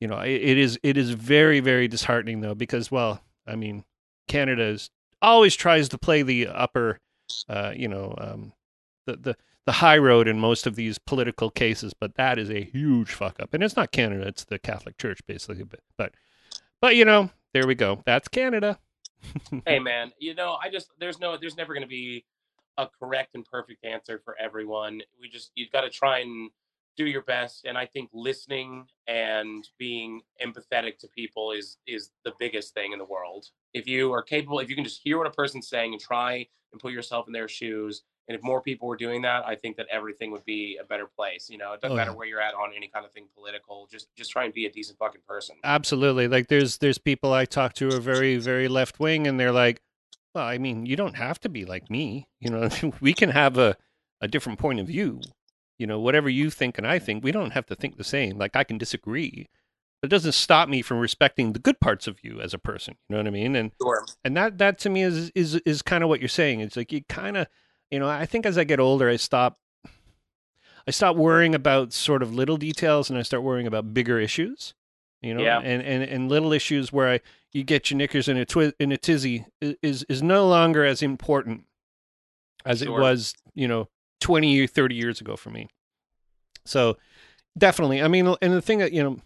you 0.00 0.08
know, 0.08 0.18
it, 0.18 0.30
it 0.42 0.58
is 0.58 0.78
it 0.82 0.96
is 0.96 1.10
very 1.10 1.60
very 1.60 1.88
disheartening 1.88 2.40
though 2.40 2.54
because 2.54 2.90
well, 2.90 3.20
I 3.46 3.56
mean, 3.56 3.84
Canada 4.28 4.64
is 4.64 4.90
always 5.22 5.54
tries 5.54 5.88
to 5.90 5.98
play 5.98 6.22
the 6.22 6.48
upper, 6.48 6.98
uh, 7.48 7.72
you 7.76 7.88
know, 7.88 8.14
um, 8.18 8.52
the 9.06 9.16
the 9.16 9.36
the 9.66 9.72
high 9.72 9.98
road 9.98 10.26
in 10.26 10.38
most 10.38 10.66
of 10.66 10.74
these 10.74 10.98
political 10.98 11.50
cases, 11.50 11.92
but 11.92 12.14
that 12.14 12.38
is 12.38 12.50
a 12.50 12.64
huge 12.64 13.12
fuck 13.12 13.40
up. 13.40 13.54
And 13.54 13.62
it's 13.62 13.76
not 13.76 13.92
Canada; 13.92 14.26
it's 14.26 14.44
the 14.44 14.58
Catholic 14.58 14.98
Church 14.98 15.20
basically. 15.26 15.64
But 15.64 15.80
but 15.96 16.12
but 16.80 16.96
you 16.96 17.04
know, 17.04 17.30
there 17.52 17.66
we 17.66 17.74
go. 17.74 18.02
That's 18.06 18.28
Canada. 18.28 18.78
hey 19.66 19.78
man, 19.78 20.12
you 20.18 20.34
know, 20.34 20.56
I 20.62 20.70
just 20.70 20.90
there's 20.98 21.20
no 21.20 21.36
there's 21.36 21.56
never 21.56 21.74
going 21.74 21.82
to 21.82 21.88
be 21.88 22.24
a 22.78 22.88
correct 22.98 23.34
and 23.34 23.44
perfect 23.44 23.84
answer 23.84 24.20
for 24.24 24.36
everyone. 24.38 25.02
We 25.20 25.28
just 25.28 25.52
you've 25.54 25.70
got 25.70 25.82
to 25.82 25.90
try 25.90 26.20
and 26.20 26.50
do 26.96 27.06
your 27.06 27.22
best 27.22 27.64
and 27.64 27.78
I 27.78 27.86
think 27.86 28.10
listening 28.12 28.86
and 29.06 29.66
being 29.78 30.20
empathetic 30.44 30.98
to 30.98 31.08
people 31.08 31.52
is 31.52 31.78
is 31.86 32.10
the 32.24 32.32
biggest 32.38 32.74
thing 32.74 32.92
in 32.92 32.98
the 32.98 33.04
world. 33.04 33.46
If 33.74 33.86
you 33.86 34.12
are 34.12 34.22
capable, 34.22 34.58
if 34.60 34.68
you 34.68 34.74
can 34.76 34.84
just 34.84 35.00
hear 35.02 35.18
what 35.18 35.26
a 35.26 35.30
person's 35.30 35.68
saying 35.68 35.92
and 35.92 36.00
try 36.00 36.46
and 36.72 36.80
put 36.80 36.92
yourself 36.92 37.26
in 37.26 37.32
their 37.32 37.48
shoes, 37.48 38.02
and 38.28 38.36
if 38.36 38.42
more 38.44 38.60
people 38.62 38.86
were 38.86 38.96
doing 38.96 39.22
that, 39.22 39.44
I 39.44 39.56
think 39.56 39.76
that 39.76 39.86
everything 39.90 40.30
would 40.30 40.44
be 40.44 40.78
a 40.80 40.84
better 40.84 41.06
place. 41.06 41.48
You 41.50 41.58
know, 41.58 41.72
it 41.72 41.80
doesn't 41.80 41.94
Oh, 41.94 41.96
matter 41.96 42.10
yeah. 42.12 42.16
where 42.16 42.26
you're 42.26 42.40
at 42.40 42.54
on 42.54 42.70
any 42.76 42.88
kind 42.88 43.04
of 43.04 43.12
thing 43.12 43.26
political. 43.34 43.88
Just 43.90 44.08
just 44.16 44.30
try 44.30 44.44
and 44.44 44.54
be 44.54 44.66
a 44.66 44.70
decent 44.70 44.98
fucking 44.98 45.22
person. 45.26 45.56
Absolutely. 45.64 46.28
Like 46.28 46.48
there's 46.48 46.78
there's 46.78 46.98
people 46.98 47.32
I 47.32 47.44
talk 47.44 47.72
to 47.74 47.88
who 47.88 47.96
are 47.96 48.00
very 48.00 48.36
very 48.36 48.68
left 48.68 49.00
wing, 49.00 49.26
and 49.26 49.38
they're 49.40 49.50
like, 49.52 49.80
well, 50.34 50.44
I 50.44 50.58
mean, 50.58 50.86
you 50.86 50.94
don't 50.96 51.16
have 51.16 51.40
to 51.40 51.48
be 51.48 51.64
like 51.64 51.90
me. 51.90 52.28
You 52.38 52.50
know, 52.50 52.68
we 53.00 53.14
can 53.14 53.30
have 53.30 53.58
a 53.58 53.76
a 54.20 54.28
different 54.28 54.58
point 54.58 54.78
of 54.80 54.86
view. 54.86 55.20
You 55.78 55.86
know, 55.86 55.98
whatever 55.98 56.28
you 56.28 56.50
think 56.50 56.76
and 56.78 56.86
I 56.86 56.98
think, 56.98 57.24
we 57.24 57.32
don't 57.32 57.52
have 57.52 57.66
to 57.66 57.74
think 57.74 57.96
the 57.96 58.04
same. 58.04 58.36
Like 58.38 58.54
I 58.54 58.64
can 58.64 58.76
disagree, 58.78 59.48
but 60.00 60.06
it 60.08 60.10
doesn't 60.10 60.32
stop 60.32 60.68
me 60.68 60.82
from 60.82 60.98
respecting 60.98 61.52
the 61.52 61.58
good 61.58 61.78
parts 61.80 62.06
of 62.06 62.22
you 62.24 62.40
as 62.40 62.54
a 62.54 62.58
person. 62.58 62.96
You 63.08 63.14
know 63.14 63.20
what 63.20 63.26
I 63.26 63.30
mean? 63.30 63.54
And 63.56 63.72
Sure. 63.80 64.04
and 64.24 64.36
that 64.36 64.58
that 64.58 64.78
to 64.80 64.90
me 64.90 65.02
is 65.02 65.30
is 65.34 65.56
is 65.66 65.82
kind 65.82 66.02
of 66.02 66.08
what 66.08 66.20
you're 66.20 66.28
saying. 66.28 66.60
It's 66.60 66.76
like 66.76 66.92
you 66.92 67.02
kind 67.08 67.36
of, 67.36 67.46
you 67.90 67.98
know, 67.98 68.08
I 68.08 68.26
think 68.26 68.46
as 68.46 68.56
I 68.58 68.64
get 68.64 68.80
older, 68.80 69.08
I 69.08 69.16
stop. 69.16 69.58
I 70.86 70.90
stop 70.92 71.14
worrying 71.16 71.54
about 71.54 71.92
sort 71.92 72.22
of 72.22 72.34
little 72.34 72.56
details 72.56 73.10
and 73.10 73.18
I 73.18 73.22
start 73.22 73.42
worrying 73.42 73.66
about 73.66 73.92
bigger 73.94 74.18
issues. 74.18 74.74
You 75.22 75.34
know, 75.34 75.42
Yeah. 75.42 75.58
and, 75.58 75.82
and 75.82 76.02
and 76.02 76.28
little 76.30 76.52
issues 76.52 76.92
where 76.92 77.08
I 77.08 77.20
you 77.52 77.62
get 77.62 77.90
your 77.90 77.98
knickers 77.98 78.26
in 78.28 78.38
a 78.38 78.46
twi- 78.46 78.72
in 78.80 78.90
a 78.90 78.96
tizzy 78.96 79.44
is 79.60 80.04
is 80.08 80.22
no 80.22 80.48
longer 80.48 80.84
as 80.84 81.02
important 81.02 81.64
as 82.64 82.80
it 82.80 82.90
was, 82.90 83.34
you 83.54 83.68
know, 83.68 83.88
20 84.20 84.60
or 84.60 84.66
30 84.66 84.94
years 84.94 85.20
ago 85.20 85.36
for 85.36 85.50
me. 85.50 85.68
So 86.64 86.96
definitely. 87.56 88.00
I 88.02 88.08
mean, 88.08 88.34
and 88.40 88.52
the 88.54 88.62
thing 88.62 88.78
that, 88.78 88.92
you 88.92 89.02
know, 89.02 89.18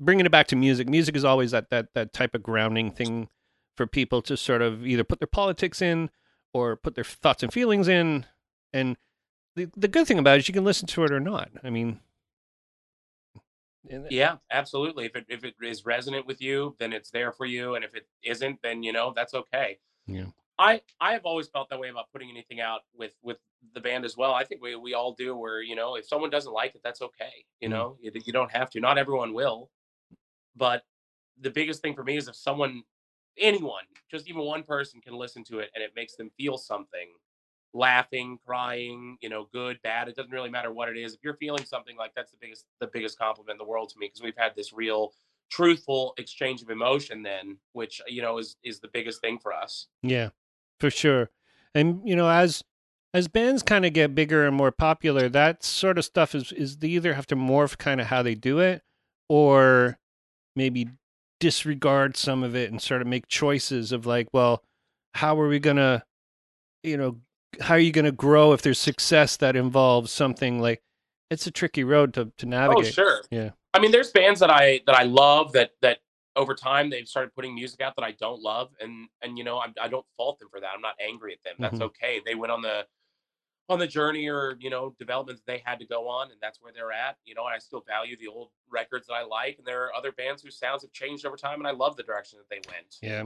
bringing 0.00 0.26
it 0.26 0.32
back 0.32 0.48
to 0.48 0.56
music, 0.56 0.88
music 0.88 1.14
is 1.14 1.24
always 1.24 1.50
that 1.52 1.70
that 1.70 1.94
that 1.94 2.12
type 2.12 2.34
of 2.34 2.42
grounding 2.42 2.90
thing 2.90 3.28
for 3.76 3.86
people 3.86 4.22
to 4.22 4.36
sort 4.36 4.62
of 4.62 4.86
either 4.86 5.04
put 5.04 5.20
their 5.20 5.28
politics 5.28 5.80
in 5.80 6.10
or 6.52 6.76
put 6.76 6.94
their 6.94 7.04
thoughts 7.04 7.42
and 7.42 7.52
feelings 7.52 7.86
in. 7.86 8.26
And 8.72 8.96
the 9.54 9.68
the 9.76 9.88
good 9.88 10.06
thing 10.06 10.18
about 10.18 10.36
it 10.36 10.40
is 10.40 10.48
you 10.48 10.54
can 10.54 10.64
listen 10.64 10.86
to 10.88 11.04
it 11.04 11.12
or 11.12 11.20
not. 11.20 11.50
I 11.62 11.70
mean, 11.70 12.00
Yeah, 14.10 14.36
absolutely. 14.50 15.06
If 15.06 15.16
it 15.16 15.26
if 15.28 15.44
it 15.44 15.54
is 15.62 15.84
resonant 15.84 16.26
with 16.26 16.40
you, 16.40 16.76
then 16.78 16.92
it's 16.92 17.10
there 17.10 17.32
for 17.32 17.46
you, 17.46 17.74
and 17.74 17.84
if 17.84 17.94
it 17.94 18.06
isn't, 18.22 18.60
then 18.62 18.82
you 18.82 18.92
know 18.92 19.12
that's 19.14 19.34
okay. 19.34 19.78
Yeah. 20.06 20.26
I 20.58 20.82
I 21.00 21.12
have 21.12 21.24
always 21.24 21.48
felt 21.48 21.70
that 21.70 21.80
way 21.80 21.88
about 21.88 22.12
putting 22.12 22.30
anything 22.30 22.60
out 22.60 22.80
with 22.94 23.12
with 23.22 23.38
the 23.74 23.80
band 23.80 24.04
as 24.04 24.16
well. 24.16 24.34
I 24.34 24.44
think 24.44 24.62
we 24.62 24.76
we 24.76 24.94
all 24.94 25.14
do. 25.14 25.34
Where 25.36 25.62
you 25.62 25.74
know 25.74 25.96
if 25.96 26.06
someone 26.06 26.30
doesn't 26.30 26.52
like 26.52 26.74
it, 26.74 26.82
that's 26.84 27.00
okay. 27.00 27.44
You 27.60 27.70
know 27.70 27.96
you, 28.00 28.12
you 28.26 28.32
don't 28.32 28.50
have 28.52 28.68
to. 28.70 28.80
Not 28.80 28.98
everyone 28.98 29.32
will, 29.32 29.70
but 30.56 30.82
the 31.40 31.50
biggest 31.50 31.82
thing 31.82 31.94
for 31.94 32.04
me 32.04 32.16
is 32.16 32.28
if 32.28 32.36
someone, 32.36 32.82
anyone, 33.38 33.84
just 34.10 34.28
even 34.28 34.42
one 34.42 34.62
person 34.62 35.00
can 35.00 35.14
listen 35.14 35.44
to 35.44 35.58
it 35.58 35.70
and 35.74 35.82
it 35.82 35.92
makes 35.96 36.16
them 36.16 36.30
feel 36.36 36.58
something, 36.58 37.08
laughing, 37.72 38.38
crying, 38.44 39.16
you 39.20 39.28
know, 39.28 39.48
good, 39.52 39.80
bad. 39.82 40.08
It 40.08 40.16
doesn't 40.16 40.32
really 40.32 40.50
matter 40.50 40.72
what 40.72 40.88
it 40.88 40.96
is. 40.96 41.14
If 41.14 41.20
you're 41.22 41.36
feeling 41.36 41.64
something 41.64 41.96
like 41.96 42.12
that's 42.14 42.32
the 42.32 42.38
biggest 42.40 42.64
the 42.80 42.88
biggest 42.92 43.18
compliment 43.18 43.60
in 43.60 43.64
the 43.64 43.70
world 43.70 43.88
to 43.90 43.98
me 43.98 44.06
because 44.06 44.22
we've 44.22 44.36
had 44.36 44.54
this 44.56 44.72
real 44.72 45.12
truthful 45.50 46.14
exchange 46.16 46.62
of 46.62 46.70
emotion 46.70 47.24
then 47.24 47.56
which 47.72 48.00
uh, 48.00 48.04
you 48.06 48.22
know 48.22 48.38
is 48.38 48.56
is 48.62 48.78
the 48.78 48.88
biggest 48.92 49.20
thing 49.20 49.36
for 49.36 49.52
us 49.52 49.88
Yeah, 50.02 50.30
for 50.78 50.90
sure. 50.90 51.30
And 51.74 52.00
you 52.04 52.16
know, 52.16 52.28
as 52.28 52.64
as 53.12 53.28
bands 53.28 53.62
kind 53.62 53.84
of 53.84 53.92
get 53.92 54.14
bigger 54.14 54.46
and 54.46 54.56
more 54.56 54.72
popular, 54.72 55.28
that 55.28 55.64
sort 55.64 55.98
of 55.98 56.04
stuff 56.04 56.34
is 56.34 56.52
is 56.52 56.78
they 56.78 56.88
either 56.88 57.14
have 57.14 57.26
to 57.28 57.36
morph 57.36 57.78
kind 57.78 58.00
of 58.00 58.08
how 58.08 58.22
they 58.22 58.34
do 58.34 58.58
it, 58.58 58.82
or 59.28 59.98
maybe 60.56 60.88
disregard 61.38 62.16
some 62.16 62.42
of 62.42 62.54
it 62.54 62.70
and 62.70 62.80
sort 62.82 63.00
of 63.00 63.06
make 63.06 63.26
choices 63.28 63.92
of 63.92 64.06
like, 64.06 64.28
well, 64.32 64.62
how 65.14 65.38
are 65.40 65.48
we 65.48 65.58
gonna, 65.58 66.04
you 66.82 66.96
know, 66.96 67.18
how 67.60 67.74
are 67.74 67.78
you 67.80 67.92
gonna 67.92 68.12
grow 68.12 68.52
if 68.52 68.62
there's 68.62 68.78
success 68.78 69.36
that 69.38 69.56
involves 69.56 70.12
something 70.12 70.60
like? 70.60 70.80
It's 71.30 71.46
a 71.46 71.50
tricky 71.52 71.84
road 71.84 72.14
to 72.14 72.32
to 72.38 72.46
navigate. 72.46 72.76
oh 72.76 72.80
navigate. 72.80 72.94
sure 72.94 73.22
Yeah. 73.30 73.50
i 73.72 73.78
mean 73.78 73.92
there's 73.92 74.10
bands 74.10 74.40
that 74.40 74.50
i 74.50 74.80
that 74.86 74.96
i 74.96 75.04
love 75.04 75.52
that 75.52 75.70
that 75.80 75.98
over 76.34 76.56
time 76.56 76.90
they've 76.90 77.06
started 77.06 77.32
putting 77.36 77.54
music 77.54 77.80
out 77.80 77.94
that 77.94 78.02
i 78.04 78.10
don't 78.18 78.42
love 78.42 78.70
and 78.80 79.06
and 79.22 79.38
you 79.38 79.44
know 79.44 79.58
i, 79.58 79.66
I 79.80 79.86
don't 79.86 80.04
fault 80.16 80.40
them 80.40 80.48
for 80.50 80.58
that 80.58 80.70
i'm 80.74 80.80
not 80.80 80.94
angry 81.00 81.34
at 81.34 81.38
them 81.44 81.54
that's 81.60 81.78
Mhm. 81.80 81.82
okay 81.86 82.20
they 82.26 82.34
went 82.34 82.50
on 82.50 82.62
the 82.62 82.84
on 83.70 83.78
the 83.78 83.86
journey 83.86 84.28
or 84.28 84.56
you 84.60 84.68
know 84.68 84.94
developments 84.98 85.40
they 85.46 85.62
had 85.64 85.78
to 85.78 85.86
go 85.86 86.08
on 86.08 86.30
and 86.30 86.40
that's 86.42 86.60
where 86.60 86.72
they're 86.72 86.92
at 86.92 87.16
you 87.24 87.34
know 87.34 87.46
and 87.46 87.54
i 87.54 87.58
still 87.58 87.84
value 87.86 88.16
the 88.18 88.26
old 88.26 88.50
records 88.68 89.06
that 89.06 89.14
i 89.14 89.22
like 89.22 89.56
and 89.58 89.66
there 89.66 89.84
are 89.84 89.94
other 89.94 90.12
bands 90.12 90.42
whose 90.42 90.58
sounds 90.58 90.82
have 90.82 90.92
changed 90.92 91.24
over 91.24 91.36
time 91.36 91.60
and 91.60 91.68
i 91.68 91.70
love 91.70 91.96
the 91.96 92.02
direction 92.02 92.38
that 92.38 92.48
they 92.50 92.60
went 92.70 92.96
Yeah. 93.00 93.24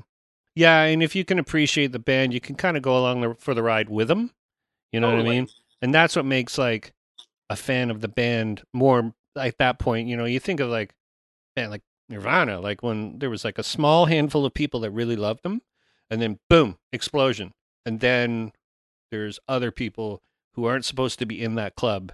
Yeah, 0.57 0.83
and 0.85 1.03
if 1.03 1.17
you 1.17 1.25
can 1.25 1.41
appreciate 1.41 1.91
the 1.91 1.99
band, 1.99 2.33
you 2.33 2.41
can 2.41 2.55
kind 2.55 2.77
of 2.77 2.83
go 2.85 2.97
along 2.97 3.23
the, 3.23 3.35
for 3.35 3.55
the 3.55 3.63
ride 3.63 3.89
with 3.89 4.07
them. 4.07 4.31
You 4.93 5.01
know 5.01 5.11
what 5.11 5.19
I 5.19 5.29
mean? 5.29 5.49
And 5.83 5.93
that's 5.93 6.15
what 6.15 6.25
makes 6.25 6.57
like 6.57 6.93
a 7.51 7.57
fan 7.57 7.91
of 7.91 8.01
the 8.01 8.07
band 8.07 8.63
more 8.73 9.13
at 9.37 9.59
that 9.59 9.81
point, 9.81 10.09
you 10.09 10.17
know, 10.17 10.25
you 10.25 10.39
think 10.39 10.61
of 10.61 10.71
like 10.71 10.95
man, 11.57 11.71
like 11.71 11.83
Nirvana, 12.09 12.61
like 12.61 12.83
when 12.83 13.19
there 13.19 13.31
was 13.31 13.45
like 13.45 13.59
a 13.59 13.65
small 13.65 14.07
handful 14.07 14.47
of 14.47 14.55
people 14.55 14.81
that 14.81 14.93
really 14.93 15.17
loved 15.17 15.43
them 15.43 15.63
and 16.11 16.23
then 16.23 16.39
boom, 16.49 16.79
explosion. 16.93 17.53
And 17.85 18.01
then 18.01 18.53
there's 19.11 19.41
other 19.49 19.71
people 19.71 20.23
who 20.55 20.65
aren't 20.67 20.85
supposed 20.85 21.19
to 21.19 21.27
be 21.27 21.43
in 21.43 21.55
that 21.57 21.75
club 21.77 22.13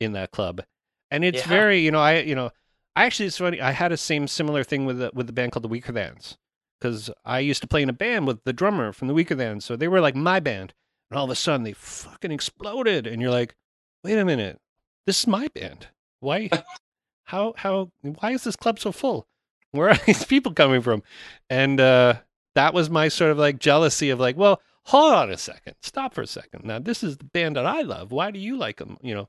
in 0.00 0.12
that 0.12 0.30
club. 0.30 0.62
And 1.10 1.24
it's 1.24 1.42
Yeah. 1.42 1.48
very, 1.48 1.80
you 1.80 1.90
know, 1.90 2.00
I 2.00 2.20
you 2.20 2.34
know, 2.34 2.50
I 2.96 3.04
actually 3.04 3.26
it's 3.26 3.38
funny, 3.38 3.60
I 3.60 3.72
had 3.72 3.92
a 3.92 3.96
same 3.96 4.26
similar 4.28 4.64
thing 4.64 4.86
with 4.86 4.98
the 4.98 5.10
with 5.14 5.26
the 5.26 5.32
band 5.32 5.52
called 5.52 5.64
the 5.64 5.68
Weakerthans 5.68 6.36
because 6.80 7.10
I 7.24 7.40
used 7.40 7.60
to 7.62 7.68
play 7.68 7.82
in 7.82 7.88
a 7.90 7.94
band 7.94 8.26
with 8.26 8.42
the 8.44 8.52
drummer 8.52 8.92
from 8.92 9.08
the 9.08 9.14
Weakerthans, 9.14 9.62
so 9.62 9.76
they 9.76 9.88
were 9.88 10.00
like 10.00 10.14
my 10.16 10.40
band, 10.40 10.72
and 11.10 11.18
all 11.18 11.24
of 11.24 11.30
a 11.30 11.34
sudden 11.34 11.64
they 11.64 11.72
fucking 11.74 12.32
exploded, 12.32 13.06
and 13.06 13.20
you're 13.20 13.30
like, 13.30 13.54
wait 14.02 14.18
a 14.18 14.24
minute, 14.24 14.58
this 15.06 15.20
is 15.20 15.26
my 15.26 15.48
band. 15.48 15.88
Why? 16.20 16.48
how 17.24 17.54
how 17.56 17.90
why 18.02 18.32
is 18.32 18.44
this 18.44 18.56
club 18.56 18.78
so 18.78 18.92
full? 18.92 19.26
Where 19.72 19.90
are 19.90 19.98
these 20.06 20.24
people 20.24 20.52
coming 20.52 20.80
from? 20.80 21.02
And 21.48 21.80
uh, 21.80 22.14
that 22.54 22.74
was 22.74 22.88
my 22.90 23.08
sort 23.08 23.30
of 23.32 23.38
like 23.38 23.58
jealousy 23.58 24.10
of 24.10 24.18
like, 24.18 24.36
well, 24.36 24.60
hold 24.90 25.12
on 25.14 25.30
a 25.30 25.38
second, 25.38 25.74
stop 25.82 26.14
for 26.14 26.22
a 26.22 26.26
second. 26.26 26.64
Now 26.64 26.78
this 26.78 27.02
is 27.02 27.16
the 27.18 27.24
band 27.24 27.56
that 27.56 27.66
I 27.66 27.82
love. 27.82 28.12
Why 28.12 28.30
do 28.30 28.38
you 28.38 28.56
like 28.56 28.78
them? 28.78 28.96
You 29.02 29.14
know. 29.14 29.28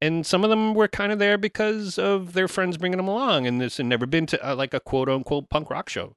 And 0.00 0.26
some 0.26 0.42
of 0.42 0.50
them 0.50 0.74
were 0.74 0.88
kind 0.88 1.12
of 1.12 1.20
there 1.20 1.38
because 1.38 1.96
of 1.96 2.32
their 2.32 2.48
friends 2.48 2.76
bringing 2.76 2.96
them 2.96 3.06
along, 3.06 3.46
and 3.46 3.60
this 3.60 3.76
had 3.76 3.86
never 3.86 4.04
been 4.04 4.26
to 4.26 4.50
uh, 4.50 4.56
like 4.56 4.74
a 4.74 4.80
quote 4.80 5.08
unquote 5.08 5.48
punk 5.48 5.70
rock 5.70 5.88
show. 5.88 6.16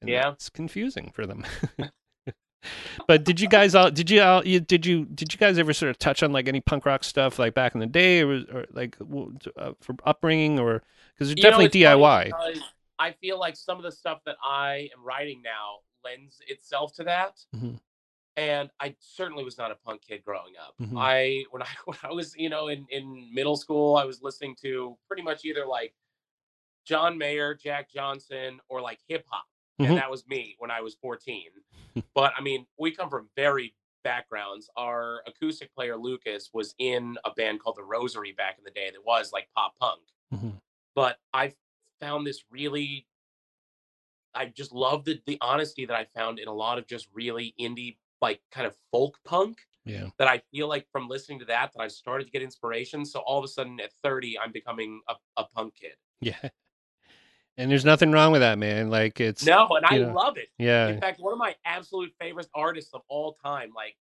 And 0.00 0.08
Yeah. 0.08 0.30
it's 0.32 0.48
confusing 0.48 1.10
for 1.12 1.26
them. 1.26 1.44
but 3.08 3.24
did 3.24 3.40
you 3.40 3.48
guys 3.48 3.74
all 3.74 3.90
did 3.90 4.08
you 4.10 4.20
all 4.22 4.46
you, 4.46 4.60
did 4.60 4.86
you 4.86 5.04
did 5.06 5.32
you 5.32 5.38
guys 5.38 5.58
ever 5.58 5.72
sort 5.72 5.90
of 5.90 5.98
touch 5.98 6.22
on 6.22 6.32
like 6.32 6.46
any 6.48 6.60
punk 6.60 6.86
rock 6.86 7.02
stuff 7.04 7.38
like 7.38 7.54
back 7.54 7.74
in 7.74 7.80
the 7.80 7.86
day 7.86 8.22
or, 8.22 8.44
or 8.52 8.64
like 8.72 8.96
uh, 9.56 9.72
for 9.80 9.96
upbringing 10.04 10.58
or 10.60 10.82
because 11.14 11.30
it's 11.32 11.38
You 11.38 11.42
know, 11.44 11.50
definitely 11.58 11.66
it's 11.66 11.76
DIY. 11.98 12.30
I 13.00 13.12
feel 13.20 13.38
like 13.38 13.56
some 13.56 13.78
of 13.78 13.84
the 13.84 13.92
stuff 13.92 14.20
that 14.26 14.36
I 14.42 14.88
am 14.96 15.04
writing 15.04 15.42
now 15.42 15.78
lends 16.04 16.38
itself 16.46 16.92
to 16.94 17.04
that. 17.04 17.38
Mhm. 17.54 17.78
And 18.38 18.70
I 18.78 18.94
certainly 19.00 19.42
was 19.42 19.58
not 19.58 19.72
a 19.72 19.74
punk 19.74 20.02
kid 20.02 20.22
growing 20.24 20.52
up. 20.64 20.74
Mhm. 20.80 20.96
I 20.96 21.44
when 21.50 21.60
I 21.62 21.66
when 21.86 21.98
I 22.04 22.12
was 22.12 22.36
you 22.36 22.48
know 22.48 22.68
in 22.68 22.86
in 22.88 23.28
middle 23.34 23.56
school, 23.56 23.96
I 23.96 24.04
was 24.04 24.22
listening 24.22 24.54
to 24.62 24.96
pretty 25.08 25.22
much 25.24 25.44
either 25.44 25.66
like 25.66 25.92
John 26.84 27.18
Mayer, 27.18 27.54
Jack 27.54 27.90
Johnson, 27.90 28.60
or 28.68 28.80
like 28.80 29.00
hip 29.08 29.26
hop, 29.28 29.44
Mhm. 29.80 29.88
and 29.88 29.96
that 29.98 30.08
was 30.10 30.24
me 30.28 30.54
when 30.58 30.70
I 30.70 30.80
was 30.80 30.94
14. 30.94 31.50
but 32.14 32.32
I 32.36 32.40
mean, 32.40 32.64
we 32.78 32.92
come 32.92 33.10
from 33.10 33.28
very 33.34 33.74
backgrounds. 34.04 34.70
Our 34.76 35.24
acoustic 35.26 35.74
player 35.74 35.96
Lucas 35.96 36.50
was 36.54 36.74
in 36.78 37.18
a 37.24 37.32
band 37.32 37.58
called 37.60 37.74
the 37.76 37.82
Rosary 37.82 38.30
back 38.32 38.56
in 38.56 38.62
the 38.64 38.70
day 38.70 38.88
that 38.92 39.04
was 39.04 39.32
like 39.32 39.48
pop 39.54 39.76
punk 39.80 40.02
Mhm. 40.32 40.60
but 40.94 41.18
I 41.34 41.54
found 42.00 42.24
this 42.24 42.44
really 42.50 43.06
I 44.34 44.46
just 44.46 44.70
love 44.72 45.04
the 45.04 45.20
the 45.26 45.38
honesty 45.40 45.84
that 45.86 45.96
I 45.96 46.04
found 46.04 46.38
in 46.38 46.46
a 46.46 46.52
lot 46.54 46.78
of 46.78 46.86
just 46.86 47.08
really 47.12 47.54
indie 47.58 47.96
like 48.20 48.40
kind 48.50 48.66
of 48.66 48.74
folk 48.90 49.18
punk 49.24 49.58
Yeah. 49.84 50.08
that 50.18 50.28
I 50.28 50.38
feel 50.50 50.68
like 50.68 50.86
from 50.90 51.08
listening 51.08 51.38
to 51.40 51.44
that 51.46 51.72
that 51.74 51.80
I've 51.82 51.92
started 51.92 52.24
to 52.24 52.30
get 52.30 52.42
inspiration. 52.42 53.04
So 53.04 53.20
all 53.20 53.38
of 53.38 53.44
a 53.44 53.48
sudden 53.48 53.80
at 53.80 53.92
30 54.02 54.38
I'm 54.38 54.52
becoming 54.52 55.00
a, 55.08 55.14
a 55.36 55.44
punk 55.44 55.74
kid. 55.76 55.94
Yeah. 56.20 56.36
And 57.56 57.68
there's 57.68 57.84
nothing 57.84 58.12
wrong 58.12 58.30
with 58.30 58.40
that, 58.40 58.56
man. 58.56 58.88
Like 58.88 59.20
it's 59.20 59.44
No, 59.44 59.66
and 59.70 59.84
I 59.84 59.98
know, 59.98 60.12
love 60.14 60.36
it. 60.36 60.48
yeah. 60.58 60.86
In 60.88 61.00
fact, 61.00 61.18
one 61.20 61.32
of 61.32 61.40
my 61.40 61.56
absolute 61.64 62.12
favorite 62.20 62.46
artists 62.54 62.94
of 62.94 63.02
all 63.08 63.36
time, 63.44 63.72
like 63.74 63.96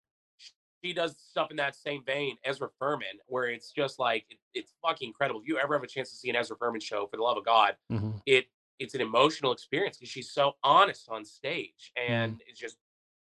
she 0.83 0.93
does 0.93 1.17
stuff 1.17 1.49
in 1.49 1.57
that 1.57 1.75
same 1.75 2.03
vein, 2.05 2.37
Ezra 2.45 2.69
Furman, 2.77 3.17
where 3.25 3.45
it's 3.45 3.71
just 3.71 3.97
like 3.97 4.25
it, 4.29 4.37
it's 4.53 4.73
fucking 4.83 5.07
incredible. 5.07 5.41
If 5.41 5.47
you 5.47 5.57
ever 5.57 5.73
have 5.73 5.81
a 5.83 5.87
chance 5.87 6.11
to 6.11 6.15
see 6.17 6.29
an 6.29 6.35
Ezra 6.35 6.55
Furman 6.55 6.81
show, 6.81 7.07
for 7.07 7.17
the 7.17 7.23
love 7.23 7.37
of 7.37 7.45
God, 7.45 7.75
Mhm. 7.91 8.21
it 8.27 8.45
it's 8.77 8.93
an 8.93 9.01
emotional 9.01 9.51
experience 9.53 9.97
because 9.97 10.11
she's 10.11 10.29
so 10.31 10.53
honest 10.63 11.09
on 11.09 11.25
stage 11.25 11.91
Mm-hmm. 11.97 12.13
and 12.13 12.41
it's 12.47 12.59
just 12.59 12.77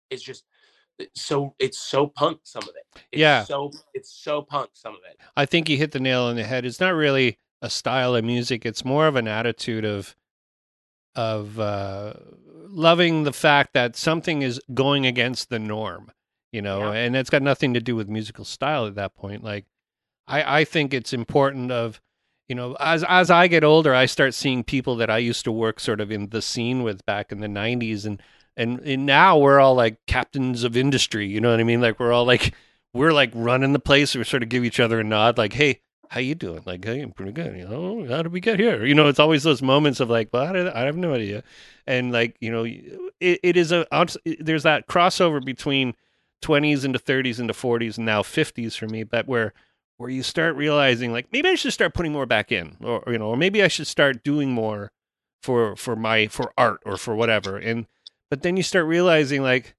it's 0.10 0.22
just 0.22 0.44
it's 1.00 1.22
so 1.22 1.56
it's 1.60 1.80
so 1.80 2.08
punk 2.08 2.40
some 2.44 2.64
of 2.64 2.70
it 2.70 3.02
it's 3.12 3.20
Yeah. 3.20 3.44
so 3.44 3.72
it's 3.94 4.12
so 4.14 4.42
punk 4.42 4.72
some 4.74 4.94
of 4.94 5.00
it 5.10 5.18
I 5.38 5.46
think 5.46 5.70
you 5.70 5.78
hit 5.78 5.92
the 5.92 6.00
nail 6.00 6.24
on 6.24 6.36
the 6.36 6.44
head. 6.44 6.66
It's 6.66 6.80
not 6.80 6.94
really 6.94 7.38
a 7.62 7.70
style 7.70 8.16
of 8.16 8.24
music. 8.26 8.66
It's 8.66 8.84
more 8.86 9.08
of 9.08 9.16
an 9.16 9.28
attitude 9.28 9.86
of 9.86 10.16
of 11.16 11.60
uh, 11.60 12.14
loving 12.68 13.24
the 13.24 13.34
fact 13.34 13.74
that 13.74 13.96
something 13.96 14.42
is 14.42 14.62
going 14.74 15.06
against 15.06 15.50
the 15.50 15.60
norm, 15.60 16.12
you 16.52 16.62
know, 16.62 16.92
Yeah. 16.92 17.00
and 17.00 17.16
it's 17.16 17.30
got 17.30 17.42
nothing 17.42 17.74
to 17.74 17.82
do 17.82 17.96
with 17.96 18.08
musical 18.08 18.46
style 18.46 18.86
at 18.86 18.96
that 18.96 19.16
point. 19.16 19.44
Like, 19.44 19.66
I 20.28 20.60
I 20.62 20.64
think 20.66 20.94
it's 20.94 21.14
important 21.14 21.72
of 21.72 22.00
you 22.48 22.56
know 22.56 22.76
as 22.80 23.04
as 23.08 23.30
I 23.32 23.48
get 23.48 23.64
older, 23.64 23.94
I 23.94 24.06
start 24.06 24.34
seeing 24.34 24.64
people 24.64 24.96
that 24.98 25.10
I 25.10 25.18
used 25.18 25.44
to 25.46 25.52
work 25.52 25.80
sort 25.80 26.02
of 26.02 26.12
in 26.12 26.30
the 26.30 26.42
scene 26.42 26.84
with 26.84 27.06
back 27.06 27.32
in 27.32 27.40
the 27.40 27.48
'90s, 27.48 28.06
and 28.06 28.22
and, 28.58 28.80
and 28.80 29.06
now 29.06 29.38
we're 29.38 29.60
all 29.60 29.76
like 29.76 29.98
captains 30.08 30.64
of 30.64 30.76
industry. 30.76 31.28
You 31.28 31.42
know 31.42 31.52
what 31.52 31.60
I 31.60 31.64
mean? 31.64 31.82
Like 31.82 32.00
we're 32.00 32.12
all 32.12 32.26
like 32.26 32.54
we're 32.94 33.14
like 33.14 33.32
running 33.34 33.74
the 33.74 33.80
place. 33.80 34.16
We 34.16 34.24
sort 34.24 34.44
of 34.44 34.50
give 34.50 34.66
each 34.66 34.80
other 34.80 35.00
a 35.00 35.04
nod, 35.04 35.38
like, 35.38 35.54
"Hey, 35.54 35.82
how 36.10 36.20
you 36.20 36.36
doing?" 36.36 36.64
Like, 36.66 36.84
"Hey, 36.84 37.02
I'm 37.02 37.12
pretty 37.12 37.32
good." 37.32 37.56
You 37.56 37.68
know, 37.68 38.06
how 38.10 38.24
did 38.24 38.32
we 38.32 38.40
get 38.40 38.60
here? 38.60 38.86
You 38.86 38.96
know, 38.96 39.08
it's 39.08 39.20
always 39.20 39.44
those 39.44 39.62
moments 39.62 40.00
of 40.00 40.10
like, 40.10 40.30
"Well, 40.34 40.54
did, 40.54 40.68
I 40.68 40.82
have 40.82 40.98
no 40.98 41.14
idea," 41.14 41.44
and 41.88 42.12
like, 42.12 42.36
you 42.40 42.52
know, 42.52 42.66
it, 42.66 43.40
it 43.44 43.58
is 43.58 43.72
a 43.72 43.86
there's 44.40 44.64
that 44.64 44.88
crossover 44.88 45.44
between 45.44 45.94
20s 46.42 46.86
into 46.86 47.00
30s 47.00 47.40
into 47.40 47.54
40s 47.54 47.98
and 47.98 48.06
now 48.06 48.22
50s 48.22 48.78
for 48.78 48.88
me, 48.88 49.04
but 49.04 49.28
where 49.28 49.54
where 49.98 50.10
you 50.10 50.24
start 50.24 50.56
realizing 50.56 51.12
like 51.12 51.28
maybe 51.32 51.50
I 51.50 51.56
should 51.56 51.74
start 51.74 51.94
putting 51.94 52.14
more 52.14 52.26
back 52.26 52.52
in, 52.52 52.78
or, 52.82 53.04
you 53.08 53.18
know, 53.18 53.28
or 53.28 53.38
maybe 53.38 53.62
I 53.62 53.68
should 53.68 53.88
start 53.88 54.24
doing 54.24 54.52
more 54.52 54.92
for 55.44 55.76
for 55.76 55.96
my 55.96 56.28
for 56.28 56.54
art 56.58 56.82
or 56.86 56.98
for 56.98 57.16
whatever, 57.16 57.58
and 57.58 57.86
but 58.30 58.42
then 58.42 58.58
you 58.58 58.64
start 58.64 58.86
realizing 58.86 59.44
like 59.44 59.76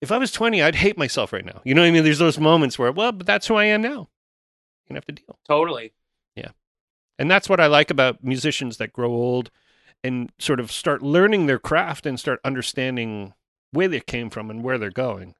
if 0.00 0.12
I 0.12 0.18
was 0.18 0.32
20, 0.32 0.60
I'd 0.60 0.74
hate 0.74 0.98
myself 0.98 1.32
right 1.32 1.44
now. 1.44 1.62
You 1.64 1.74
know 1.74 1.80
what 1.80 1.88
I 1.88 1.90
mean? 1.90 2.04
There's 2.04 2.18
those 2.18 2.38
moments 2.38 2.78
where, 2.78 2.92
well, 2.92 3.12
but 3.12 3.26
that's 3.26 3.46
who 3.46 3.54
I 3.54 3.64
am 3.64 3.80
now. 3.80 3.88
You're 3.88 4.88
gonna 4.90 4.98
have 4.98 5.06
to 5.06 5.12
deal. 5.12 5.38
totally 5.48 5.92
Yeah. 6.36 6.50
And 7.18 7.30
that's 7.30 7.48
what 7.48 7.60
I 7.60 7.66
like 7.66 7.90
about 7.90 8.22
musicians 8.22 8.76
that 8.76 8.92
grow 8.92 9.10
old 9.10 9.50
and 10.02 10.30
sort 10.38 10.60
of 10.60 10.70
start 10.70 11.02
learning 11.02 11.46
their 11.46 11.58
craft 11.58 12.04
and 12.04 12.20
start 12.20 12.40
understanding 12.44 13.32
where 13.70 13.88
they 13.88 14.00
came 14.00 14.28
from 14.28 14.50
and 14.50 14.62
where 14.62 14.76
they're 14.78 14.90
going. 14.90 15.34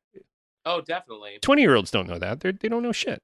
oh 0.65 0.81
definitely 0.81 1.39
20 1.43 1.61
year 1.61 1.75
olds 1.75 1.91
don't 1.91 2.09
know 2.09 2.19
that. 2.19 2.41
They're, 2.41 2.53
they 2.53 2.69
don't 2.69 2.83
know 2.83 2.93
shit. 2.93 3.23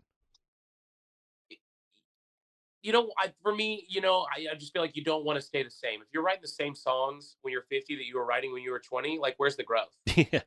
You 2.82 2.92
know 2.92 3.10
I, 3.18 3.32
for 3.42 3.54
me 3.54 3.86
you 3.88 4.00
know 4.00 4.26
I, 4.34 4.46
I 4.52 4.54
just 4.54 4.72
feel 4.72 4.82
like 4.82 4.96
you 4.96 5.04
don't 5.04 5.24
want 5.24 5.38
to 5.38 5.44
stay 5.44 5.62
the 5.62 5.70
same 5.70 6.00
if 6.00 6.08
you're 6.12 6.22
writing 6.22 6.42
the 6.42 6.48
same 6.48 6.74
songs 6.74 7.36
when 7.42 7.52
you're 7.52 7.64
50 7.68 7.96
that 7.96 8.06
you 8.06 8.16
were 8.16 8.24
writing 8.24 8.52
when 8.52 8.62
you 8.62 8.70
were 8.70 8.80
20 8.80 9.18
like 9.18 9.34
where's 9.36 9.56
the 9.56 9.64
growth 9.64 9.96
yeah, 10.16 10.42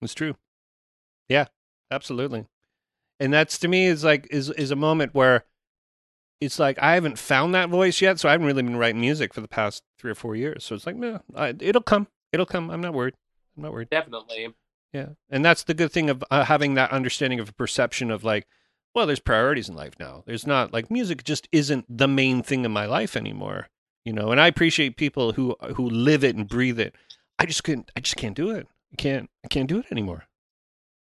it's 0.00 0.14
true. 0.14 0.36
Yeah, 1.28 1.46
absolutely. 1.90 2.46
And 3.20 3.32
that's 3.32 3.58
to 3.58 3.68
me 3.68 3.86
is 3.86 4.04
like 4.04 4.28
is 4.30 4.50
is 4.50 4.70
a 4.70 4.76
moment 4.76 5.14
where 5.14 5.44
it's 6.40 6.58
like 6.58 6.78
I 6.80 6.94
haven't 6.94 7.18
found 7.18 7.54
that 7.54 7.68
voice 7.68 8.00
yet, 8.00 8.20
so 8.20 8.28
I 8.28 8.32
haven't 8.32 8.46
really 8.46 8.62
been 8.62 8.76
writing 8.76 9.00
music 9.00 9.34
for 9.34 9.40
the 9.40 9.48
past 9.48 9.82
three 9.98 10.10
or 10.10 10.14
four 10.14 10.36
years. 10.36 10.64
So 10.64 10.74
it's 10.74 10.86
like, 10.86 10.96
no, 10.96 11.20
I, 11.34 11.54
it'll 11.58 11.82
come, 11.82 12.06
it'll 12.32 12.46
come. 12.46 12.70
I'm 12.70 12.80
not 12.80 12.94
worried. 12.94 13.14
I'm 13.56 13.64
not 13.64 13.72
worried. 13.72 13.90
definitely 13.90 14.54
Yeah, 14.92 15.10
and 15.28 15.44
that's 15.44 15.64
the 15.64 15.74
good 15.74 15.90
thing 15.90 16.08
of 16.10 16.22
uh, 16.30 16.44
having 16.44 16.74
that 16.74 16.92
understanding 16.92 17.40
of 17.40 17.48
a 17.48 17.52
perception 17.52 18.10
of 18.12 18.22
like, 18.22 18.46
well, 18.94 19.06
there's 19.06 19.20
priorities 19.20 19.68
in 19.68 19.76
life 19.76 19.94
now. 19.98 20.22
There's 20.26 20.46
not 20.46 20.72
like 20.72 20.90
music 20.90 21.24
just 21.24 21.48
isn't 21.52 21.84
the 21.88 22.08
main 22.08 22.42
thing 22.42 22.64
in 22.64 22.72
my 22.72 22.86
life 22.86 23.16
anymore, 23.16 23.68
you 24.04 24.12
know. 24.12 24.30
And 24.32 24.40
I 24.40 24.46
appreciate 24.48 24.96
people 24.96 25.32
who 25.32 25.54
uh, 25.60 25.74
who 25.74 25.88
live 25.88 26.24
it 26.24 26.36
and 26.36 26.48
breathe 26.48 26.80
it. 26.80 26.94
I 27.38 27.46
just 27.46 27.62
couldn't. 27.64 27.90
I 27.96 28.00
just 28.00 28.16
can't 28.16 28.36
do 28.36 28.50
it. 28.50 28.66
I 28.92 28.96
can't. 28.96 29.30
I 29.44 29.48
can't 29.48 29.68
do 29.68 29.78
it 29.78 29.86
anymore. 29.90 30.24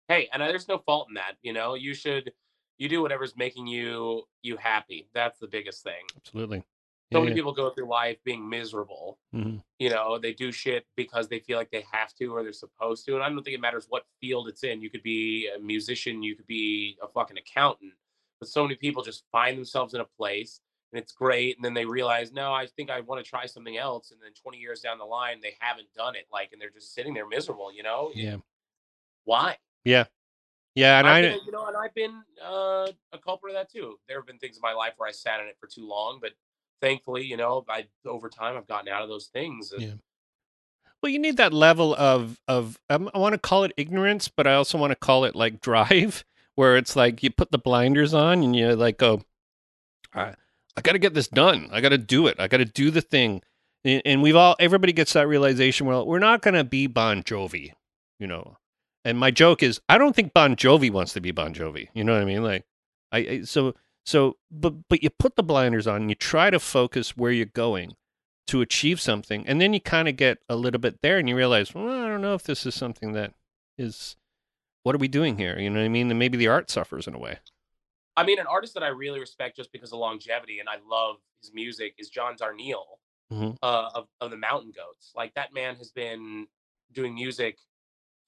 hey 0.07 0.27
and 0.33 0.41
uh, 0.43 0.47
there's 0.47 0.67
no 0.67 0.77
fault 0.79 1.07
in 1.09 1.15
that 1.15 1.33
you 1.41 1.53
know 1.53 1.75
you 1.75 1.93
should 1.93 2.31
you 2.77 2.89
do 2.89 3.01
whatever's 3.01 3.35
making 3.37 3.65
you 3.67 4.23
you 4.43 4.57
happy 4.57 5.07
that's 5.13 5.39
the 5.39 5.47
biggest 5.47 5.81
thing 5.83 6.03
Absolutely. 6.17 6.63
So 7.13 7.19
Yeah, 7.19 7.23
many 7.25 7.35
people 7.35 7.53
go 7.53 7.69
through 7.69 7.87
life 7.87 8.17
being 8.23 8.47
miserable. 8.47 9.19
Mhm. 9.33 9.61
you 9.79 9.89
know 9.89 10.17
they 10.17 10.31
do 10.33 10.51
shit 10.53 10.85
because 10.95 11.27
they 11.27 11.39
feel 11.39 11.57
like 11.57 11.69
they 11.69 11.83
have 11.91 12.13
to 12.13 12.27
or 12.27 12.41
they're 12.43 12.53
supposed 12.53 13.05
to 13.05 13.15
and 13.15 13.21
i 13.23 13.27
don't 13.27 13.43
think 13.43 13.53
it 13.55 13.59
matters 13.59 13.85
what 13.89 14.05
field 14.21 14.47
it's 14.47 14.63
in 14.63 14.81
you 14.81 14.89
could 14.89 15.03
be 15.03 15.49
a 15.53 15.59
musician 15.59 16.23
you 16.23 16.33
could 16.35 16.47
be 16.47 16.97
a 17.03 17.07
fucking 17.09 17.37
accountant 17.37 17.91
but 18.39 18.47
so 18.47 18.63
many 18.63 18.75
people 18.75 19.03
just 19.03 19.25
find 19.33 19.57
themselves 19.57 19.93
in 19.93 19.99
a 19.99 20.05
place 20.17 20.61
and 20.93 21.01
it's 21.01 21.11
great 21.11 21.57
and 21.57 21.65
then 21.65 21.73
they 21.73 21.83
realize 21.85 22.31
no 22.31 22.53
i 22.53 22.65
think 22.65 22.89
i 22.89 23.01
want 23.01 23.21
to 23.23 23.29
try 23.29 23.45
something 23.45 23.75
else 23.75 24.11
and 24.11 24.21
then 24.21 24.31
20 24.33 24.57
years 24.57 24.79
down 24.79 24.97
the 24.97 25.03
line 25.03 25.41
they 25.41 25.55
haven't 25.59 25.91
done 25.93 26.15
it 26.15 26.25
like 26.31 26.53
and 26.53 26.61
they're 26.61 26.69
just 26.69 26.93
sitting 26.93 27.13
there 27.13 27.27
miserable 27.27 27.69
you 27.73 27.83
know 27.83 28.11
Yeah. 28.15 28.37
why 29.25 29.57
Yeah. 29.83 30.05
Yeah. 30.75 30.99
And 30.99 31.07
I've 31.07 31.15
I. 31.25 31.29
been, 31.29 31.39
you 31.45 31.51
know, 31.51 31.65
and 31.67 31.77
I've 31.77 31.93
been 31.93 32.23
uh, 32.43 32.91
a 33.13 33.17
culprit 33.23 33.55
of 33.55 33.59
that 33.61 33.69
too. 33.71 33.97
There 34.07 34.17
have 34.17 34.25
been 34.25 34.39
things 34.39 34.57
in 34.57 34.61
my 34.61 34.73
life 34.73 34.93
where 34.97 35.07
I 35.07 35.11
sat 35.13 35.39
in 35.39 35.47
it 35.47 35.57
for 35.59 35.67
too 35.67 35.87
long, 35.87 36.19
but 36.21 36.33
thankfully, 36.81 37.23
you 37.25 37.37
know, 37.37 37.63
I 37.69 37.85
over 38.05 38.29
time 38.29 38.57
I've 38.57 38.67
gotten 38.67 38.89
out 38.89 39.01
of 39.03 39.09
those 39.09 39.27
things. 39.27 39.71
and- 39.71 39.81
Yeah. 39.81 39.93
Well, 41.01 41.11
you 41.11 41.19
need 41.19 41.37
that 41.37 41.53
level 41.53 41.93
of 41.95 42.39
of 42.47 42.79
um, 42.89 43.09
I 43.13 43.19
want 43.19 43.33
to 43.33 43.37
call 43.39 43.63
it 43.63 43.73
ignorance, 43.77 44.27
but 44.27 44.47
I 44.47 44.55
also 44.55 44.77
want 44.77 44.89
to 44.91 44.95
call 44.95 45.23
it 45.25 45.35
like 45.35 45.61
drive, 45.69 46.23
where 46.55 46.77
it's 46.77 46.95
like 46.95 47.21
you 47.21 47.29
put 47.29 47.51
the 47.51 47.57
blinders 47.59 48.13
on 48.13 48.41
and 48.43 48.55
you 48.55 48.75
like 48.75 48.97
go, 48.97 49.21
I, 50.13 50.33
I 50.75 50.81
got 50.81 50.93
to 50.93 50.99
get 50.99 51.13
this 51.13 51.27
done. 51.27 51.69
I 51.71 51.81
got 51.81 51.89
to 51.89 51.97
do 51.99 52.25
it. 52.27 52.39
I 52.39 52.47
got 52.47 52.57
to 52.57 52.65
do 52.65 52.89
the 52.89 53.01
thing. 53.01 53.41
And, 53.83 54.01
and 54.03 54.21
we've 54.23 54.35
all 54.35 54.55
everybody 54.59 54.93
gets 54.93 55.13
that 55.13 55.27
realization. 55.27 55.85
Well, 55.85 56.07
we're 56.07 56.17
not 56.19 56.41
going 56.41 56.55
to 56.55 56.63
be 56.63 56.87
Bon 56.87 57.21
Jovi, 57.21 57.73
you 58.19 58.25
know. 58.25 58.57
And 59.03 59.19
my 59.19 59.29
joke 59.29 59.61
is, 59.61 59.79
I 59.87 59.99
don't 59.99 60.15
think 60.15 60.33
Bon 60.33 60.55
Jovi 60.55 60.89
wants 60.91 61.13
to 61.13 61.21
be 61.21 61.29
Bon 61.29 61.53
Jovi. 61.53 61.89
You 61.93 62.03
know 62.03 62.13
what 62.13 62.21
I 62.23 62.25
mean? 62.25 62.41
Like, 62.43 62.65
I, 63.11 63.17
I 63.19 63.41
so 63.43 63.75
so, 64.05 64.37
but 64.51 64.73
but 64.89 65.03
you 65.03 65.09
put 65.09 65.35
the 65.35 65.43
blinders 65.43 65.87
on 65.87 66.01
and 66.01 66.09
you 66.09 66.15
try 66.15 66.49
to 66.49 66.59
focus 66.59 67.17
where 67.17 67.31
you're 67.31 67.45
going 67.45 67.95
to 68.47 68.61
achieve 68.61 69.01
something 69.01 69.43
and 69.47 69.59
then 69.59 69.73
you 69.73 69.81
kind 69.81 70.07
of 70.07 70.15
get 70.15 70.37
a 70.47 70.55
little 70.55 70.79
bit 70.79 71.01
there 71.01 71.17
and 71.17 71.27
you 71.27 71.35
realize 71.35 71.73
well 71.73 71.89
i 71.89 72.07
don't 72.07 72.21
know 72.21 72.35
if 72.35 72.43
this 72.43 72.63
is 72.63 72.75
something 72.75 73.13
that 73.13 73.33
is 73.75 74.15
what 74.83 74.93
are 74.93 74.99
we 74.99 75.07
doing 75.07 75.35
here 75.39 75.57
you 75.57 75.67
know 75.67 75.79
what 75.79 75.85
i 75.85 75.89
mean 75.89 76.11
and 76.11 76.19
maybe 76.19 76.37
the 76.37 76.47
art 76.47 76.69
suffers 76.69 77.07
in 77.07 77.15
a 77.15 77.19
way 77.19 77.39
I 78.17 78.23
mean, 78.23 78.39
an 78.39 78.47
artist 78.47 78.73
that 78.75 78.83
I 78.83 78.87
really 78.87 79.19
respect 79.19 79.57
just 79.57 79.73
because 79.73 79.91
of 79.91 79.99
longevity 79.99 80.59
and 80.59 80.69
I 80.69 80.77
love 80.89 81.17
his 81.41 81.53
music 81.53 81.95
is 81.97 82.07
John 82.09 82.35
Darnielle. 82.37 82.97
Mhm. 83.33 83.57
uh, 83.63 83.89
of 83.95 84.07
of 84.21 84.29
the 84.29 84.37
Mountain 84.37 84.71
Goats. 84.71 85.11
Like 85.15 85.33
that 85.33 85.51
man 85.53 85.75
has 85.77 85.91
been 85.91 86.47
doing 86.93 87.15
music 87.15 87.57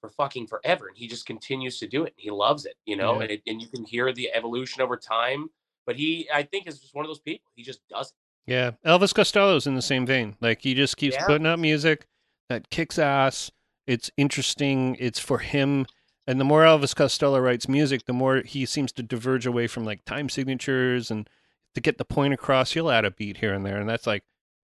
for 0.00 0.10
fucking 0.10 0.48
forever, 0.48 0.88
and 0.88 0.96
he 0.98 1.06
just 1.06 1.24
continues 1.24 1.78
to 1.78 1.86
do 1.86 2.02
it. 2.04 2.12
And 2.16 2.22
he 2.22 2.30
loves 2.30 2.66
it, 2.66 2.74
you 2.84 2.96
know. 2.96 3.14
Yeah. 3.14 3.22
And 3.22 3.30
it, 3.30 3.42
and 3.46 3.62
you 3.62 3.68
can 3.68 3.84
hear 3.84 4.12
the 4.12 4.30
evolution 4.34 4.82
over 4.82 4.96
time. 4.96 5.48
But 5.88 5.96
he, 5.96 6.28
I 6.30 6.42
think, 6.42 6.66
is 6.68 6.78
just 6.80 6.94
one 6.94 7.06
of 7.06 7.08
those 7.08 7.18
people. 7.18 7.50
He 7.56 7.62
just 7.62 7.80
does 7.88 8.08
it. 8.08 8.52
Yeah, 8.52 8.72
Elvis 8.84 9.14
Costello's 9.14 9.66
in 9.66 9.74
the 9.74 9.80
same 9.80 10.04
vein. 10.04 10.36
Like 10.38 10.60
he 10.60 10.74
just 10.74 10.98
keeps 10.98 11.16
Yeah. 11.16 11.24
putting 11.26 11.46
out 11.46 11.58
music 11.58 12.06
that 12.50 12.68
kicks 12.68 12.98
ass. 12.98 13.50
It's 13.86 14.10
interesting. 14.18 14.98
It's 15.00 15.18
for 15.18 15.38
him. 15.38 15.86
And 16.26 16.38
the 16.38 16.44
more 16.44 16.62
Elvis 16.62 16.94
Costello 16.94 17.38
writes 17.40 17.70
music, 17.70 18.04
the 18.04 18.12
more 18.12 18.42
he 18.42 18.66
seems 18.66 18.92
to 18.92 19.02
diverge 19.02 19.46
away 19.46 19.66
from 19.66 19.86
like 19.86 20.04
time 20.04 20.28
signatures 20.28 21.10
and 21.10 21.26
to 21.74 21.80
get 21.80 21.96
the 21.96 22.04
point 22.04 22.34
across. 22.34 22.72
He'll 22.72 22.90
add 22.90 23.06
a 23.06 23.10
beat 23.10 23.38
here 23.38 23.54
and 23.54 23.64
there, 23.64 23.80
and 23.80 23.88
that's 23.88 24.06
like 24.06 24.24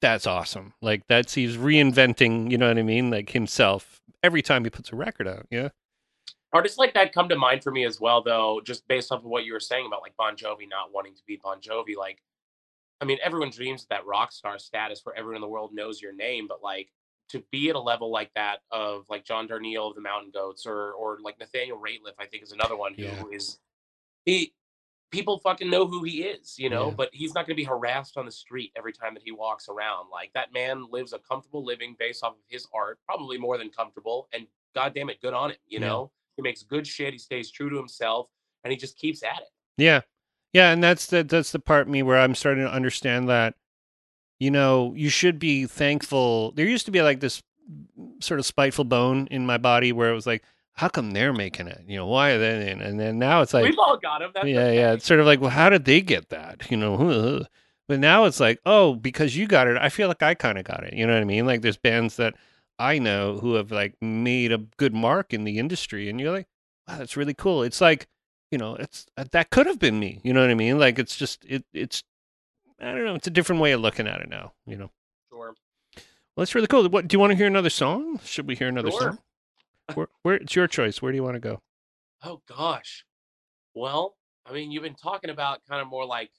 that's 0.02 0.26
awesome. 0.26 0.74
Like 0.82 1.06
that's 1.08 1.32
he's 1.32 1.56
reinventing. 1.56 2.50
You 2.50 2.58
know 2.58 2.68
what 2.68 2.76
I 2.76 2.82
mean? 2.82 3.08
Like 3.10 3.30
himself 3.30 4.02
every 4.22 4.42
time 4.42 4.64
he 4.64 4.70
puts 4.70 4.92
a 4.92 4.96
record 4.96 5.26
out. 5.28 5.46
Yeah. 5.50 5.70
Artists 6.52 6.78
like 6.78 6.94
that 6.94 7.12
come 7.12 7.28
to 7.28 7.36
mind 7.36 7.62
for 7.62 7.70
me 7.72 7.84
as 7.84 8.00
well, 8.00 8.22
though, 8.22 8.60
just 8.64 8.86
based 8.88 9.12
off 9.12 9.20
of 9.20 9.24
what 9.26 9.44
you 9.44 9.52
were 9.52 9.60
saying 9.60 9.86
about 9.86 10.00
like 10.02 10.16
Bon 10.16 10.36
Jovi 10.36 10.68
not 10.68 10.92
wanting 10.92 11.14
to 11.14 11.22
be 11.26 11.38
Bon 11.42 11.60
Jovi. 11.60 11.96
Like, 11.96 12.22
I 13.00 13.04
mean, 13.04 13.18
everyone 13.22 13.50
dreams 13.50 13.82
of 13.82 13.88
that 13.88 14.06
rock 14.06 14.32
star 14.32 14.58
status 14.58 15.00
where 15.04 15.14
everyone 15.16 15.36
in 15.36 15.42
the 15.42 15.48
world 15.48 15.74
knows 15.74 16.00
your 16.00 16.12
name, 16.14 16.46
but 16.48 16.62
like 16.62 16.92
to 17.30 17.42
be 17.50 17.68
at 17.68 17.76
a 17.76 17.80
level 17.80 18.10
like 18.10 18.30
that 18.34 18.60
of 18.70 19.04
like 19.10 19.24
John 19.24 19.48
Darnielle 19.48 19.90
of 19.90 19.96
the 19.96 20.00
Mountain 20.00 20.30
Goats 20.32 20.64
or 20.66 20.92
or 20.92 21.18
like 21.20 21.38
Nathaniel 21.38 21.78
Rateliff, 21.78 22.14
I 22.18 22.26
think 22.26 22.42
is 22.44 22.52
another 22.52 22.76
one 22.76 22.94
who 22.94 23.30
is 23.32 23.58
Yeah. 24.24 24.32
he 24.32 24.54
people 25.10 25.38
fucking 25.38 25.68
know 25.68 25.86
who 25.86 26.04
he 26.04 26.22
is, 26.24 26.58
you 26.58 26.70
know, 26.70 26.88
Yeah. 26.88 26.94
but 26.94 27.10
he's 27.12 27.34
not 27.34 27.46
gonna 27.46 27.54
be 27.56 27.64
harassed 27.64 28.16
on 28.16 28.24
the 28.26 28.32
street 28.32 28.72
every 28.76 28.92
time 28.92 29.14
that 29.14 29.22
he 29.24 29.32
walks 29.32 29.68
around. 29.68 30.08
Like 30.10 30.32
that 30.34 30.52
man 30.52 30.86
lives 30.90 31.12
a 31.12 31.18
comfortable 31.18 31.64
living 31.64 31.96
based 31.98 32.22
off 32.24 32.32
of 32.34 32.42
his 32.48 32.66
art, 32.72 32.98
probably 33.04 33.36
more 33.38 33.58
than 33.58 33.70
comfortable, 33.70 34.28
and 34.32 34.46
god 34.74 34.94
damn 34.94 35.10
it, 35.10 35.20
good 35.20 35.34
on 35.34 35.50
him, 35.50 35.56
you 35.66 35.80
Yeah. 35.80 35.86
know. 35.88 36.12
He 36.36 36.42
makes 36.42 36.62
good 36.62 36.86
shit, 36.86 37.12
he 37.12 37.18
stays 37.18 37.50
true 37.50 37.70
to 37.70 37.76
himself, 37.76 38.28
and 38.64 38.70
he 38.70 38.76
just 38.76 38.98
keeps 38.98 39.22
at 39.22 39.38
it. 39.38 39.48
Yeah. 39.76 40.02
Yeah, 40.52 40.70
and 40.70 40.82
that's 40.82 41.06
the 41.06 41.22
that's 41.22 41.52
the 41.52 41.58
part 41.58 41.88
me 41.88 42.02
where 42.02 42.18
I'm 42.18 42.34
starting 42.34 42.64
to 42.64 42.72
understand 42.72 43.28
that 43.28 43.54
you 44.38 44.50
know, 44.50 44.92
you 44.96 45.08
should 45.08 45.38
be 45.38 45.66
thankful. 45.66 46.52
There 46.52 46.66
used 46.66 46.86
to 46.86 46.92
be 46.92 47.02
like 47.02 47.20
this 47.20 47.42
sort 48.20 48.38
of 48.38 48.46
spiteful 48.46 48.84
bone 48.84 49.28
in 49.30 49.46
my 49.46 49.58
body 49.58 49.92
where 49.92 50.10
it 50.10 50.14
was 50.14 50.26
like, 50.26 50.42
how 50.74 50.88
come 50.88 51.12
they're 51.12 51.32
making 51.32 51.68
it? 51.68 51.82
You 51.86 51.96
know, 51.96 52.06
why 52.06 52.32
are 52.32 52.38
they 52.38 52.70
in? 52.70 52.82
And 52.82 53.00
then 53.00 53.18
now 53.18 53.40
it's 53.40 53.54
like 53.54 53.64
We've 53.64 53.78
all 53.78 53.96
got 53.96 54.20
him. 54.20 54.30
That's 54.34 54.46
yeah, 54.46 54.70
yeah. 54.70 54.92
It's 54.92 55.06
sort 55.06 55.20
of 55.20 55.26
like, 55.26 55.40
well, 55.40 55.50
how 55.50 55.70
did 55.70 55.86
they 55.86 56.02
get 56.02 56.28
that? 56.28 56.70
You 56.70 56.76
know, 56.76 57.44
but 57.88 57.98
now 57.98 58.24
it's 58.24 58.40
like, 58.40 58.60
oh, 58.66 58.94
because 58.94 59.36
you 59.36 59.46
got 59.46 59.68
it. 59.68 59.78
I 59.78 59.88
feel 59.88 60.08
like 60.08 60.22
I 60.22 60.34
kind 60.34 60.58
of 60.58 60.64
got 60.64 60.84
it. 60.84 60.92
You 60.92 61.06
know 61.06 61.14
what 61.14 61.22
I 61.22 61.24
mean? 61.24 61.46
Like 61.46 61.62
there's 61.62 61.78
bands 61.78 62.16
that 62.16 62.34
I 62.78 62.98
know 62.98 63.38
who 63.38 63.54
have 63.54 63.70
like 63.72 63.94
made 64.00 64.52
a 64.52 64.58
good 64.76 64.94
mark 64.94 65.32
in 65.32 65.44
the 65.44 65.58
industry, 65.58 66.08
and 66.08 66.20
you're 66.20 66.32
like, 66.32 66.46
wow, 66.86 66.98
that's 66.98 67.16
really 67.16 67.34
cool. 67.34 67.62
It's 67.62 67.80
like, 67.80 68.06
you 68.50 68.58
know, 68.58 68.74
it's 68.76 69.06
uh, 69.16 69.24
that 69.32 69.50
could 69.50 69.66
have 69.66 69.78
been 69.78 69.98
me. 69.98 70.20
You 70.22 70.32
know 70.32 70.40
what 70.42 70.50
I 70.50 70.54
mean? 70.54 70.78
Like 70.78 70.98
it's 70.98 71.16
just 71.16 71.44
it 71.46 71.64
it's 71.72 72.02
I 72.80 72.92
don't 72.92 73.04
know. 73.04 73.14
It's 73.14 73.26
a 73.26 73.30
different 73.30 73.62
way 73.62 73.72
of 73.72 73.80
looking 73.80 74.06
at 74.06 74.20
it 74.20 74.28
now. 74.28 74.52
You 74.66 74.76
know, 74.76 74.90
Sure. 75.30 75.54
well, 75.96 76.04
that's 76.36 76.54
really 76.54 76.66
cool. 76.66 76.88
What 76.88 77.08
do 77.08 77.14
you 77.14 77.20
want 77.20 77.30
to 77.32 77.36
hear 77.36 77.46
another 77.46 77.70
song? 77.70 78.20
Should 78.24 78.46
we 78.46 78.54
hear 78.54 78.68
another 78.68 78.90
Sure. 78.90 79.00
song? 79.00 79.18
Where, 79.94 80.08
where 80.22 80.34
it's 80.34 80.56
your 80.56 80.66
choice. 80.66 81.00
Where 81.00 81.12
do 81.12 81.16
you 81.16 81.22
want 81.22 81.34
to 81.36 81.40
go? 81.40 81.60
Oh 82.24 82.42
gosh. 82.48 83.04
Well, 83.74 84.16
I 84.44 84.52
mean, 84.52 84.72
you've 84.72 84.82
been 84.82 84.96
talking 84.96 85.30
about 85.30 85.60
kind 85.68 85.80
of 85.80 85.86
more 85.88 86.04
like 86.04 86.30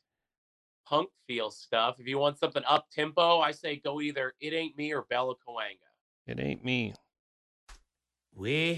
punk 0.86 1.10
feel 1.28 1.50
stuff. 1.50 1.98
If 2.00 2.08
you 2.08 2.18
want 2.18 2.38
something 2.40 2.64
up 2.68 2.88
tempo, 2.92 3.40
I 3.40 3.52
say 3.52 3.78
go 3.84 4.02
either 4.02 4.34
It 4.42 4.54
Ain't 4.54 4.78
Me 4.78 4.94
or 4.94 5.06
Bella 5.10 5.34
Coanga. 5.48 5.78
It 6.28 6.40
ain't 6.42 6.66
me. 6.66 6.94
Well, 8.36 8.76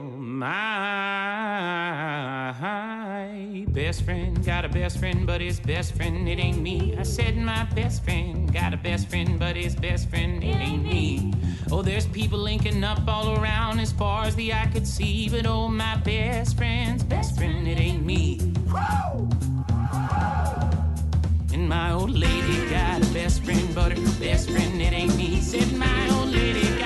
my 0.00 0.56
best 3.68 4.02
friend 4.02 4.42
got 4.44 4.64
a 4.64 4.70
best 4.70 4.98
friend, 4.98 5.26
but 5.26 5.42
his 5.42 5.60
best 5.60 5.94
friend, 5.94 6.26
it 6.26 6.38
ain't 6.38 6.62
me. 6.62 6.96
I 6.96 7.02
said, 7.02 7.36
my 7.36 7.64
best 7.74 8.02
friend 8.02 8.50
got 8.50 8.72
a 8.72 8.78
best 8.78 9.10
friend, 9.10 9.38
but 9.38 9.54
his 9.54 9.76
best 9.76 10.08
friend, 10.08 10.42
it 10.42 10.56
ain't 10.56 10.82
me. 10.84 11.34
Oh, 11.70 11.82
there's 11.82 12.06
people 12.06 12.38
linking 12.38 12.82
up 12.82 13.06
all 13.06 13.38
around 13.38 13.80
as 13.80 13.92
far 13.92 14.24
as 14.24 14.34
the 14.34 14.54
eye 14.54 14.70
could 14.72 14.86
see, 14.86 15.28
but 15.28 15.44
oh, 15.44 15.68
my 15.68 15.96
best 15.98 16.56
friend's 16.56 17.04
best 17.04 17.36
friend, 17.36 17.68
it 17.68 17.78
ain't 17.78 18.06
me. 18.06 18.38
And 18.40 19.49
my 21.70 21.92
old 21.92 22.10
lady 22.10 22.68
got 22.68 23.00
a 23.00 23.06
best 23.14 23.44
friend, 23.44 23.72
but 23.76 23.92
her 23.92 24.18
best 24.18 24.50
friend, 24.50 24.82
it 24.82 24.92
ain't 24.92 25.16
me. 25.16 25.40
Said 25.40 25.72
my 25.78 26.10
old 26.10 26.30
lady 26.30 26.79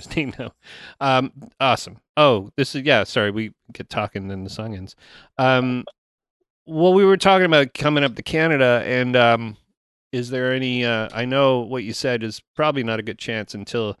forgot 0.02 0.14
his 0.14 0.16
name 0.16 0.34
now. 0.38 0.52
Um, 1.00 1.32
awesome. 1.60 1.98
Oh, 2.16 2.50
this 2.56 2.74
is 2.74 2.82
yeah. 2.82 3.04
Sorry, 3.04 3.30
we 3.30 3.52
get 3.72 3.88
talking 3.88 4.30
and 4.30 4.44
the 4.46 4.50
song 4.50 4.74
ends. 4.74 4.96
Um, 5.38 5.84
well, 6.66 6.92
we 6.94 7.04
were 7.04 7.16
talking 7.16 7.46
about 7.46 7.74
coming 7.74 8.04
up 8.04 8.16
to 8.16 8.22
Canada, 8.22 8.82
and 8.84 9.14
um, 9.16 9.56
Is 10.12 10.30
there 10.30 10.52
any? 10.52 10.84
Uh, 10.84 11.08
I 11.12 11.24
know 11.24 11.60
what 11.60 11.84
you 11.84 11.92
said 11.92 12.22
is 12.22 12.40
probably 12.54 12.82
not 12.82 12.98
a 12.98 13.02
good 13.02 13.18
chance 13.18 13.54
until 13.54 13.98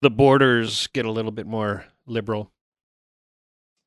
the 0.00 0.10
borders 0.10 0.88
get 0.88 1.04
a 1.06 1.10
little 1.10 1.30
bit 1.30 1.46
more 1.46 1.84
liberal. 2.06 2.50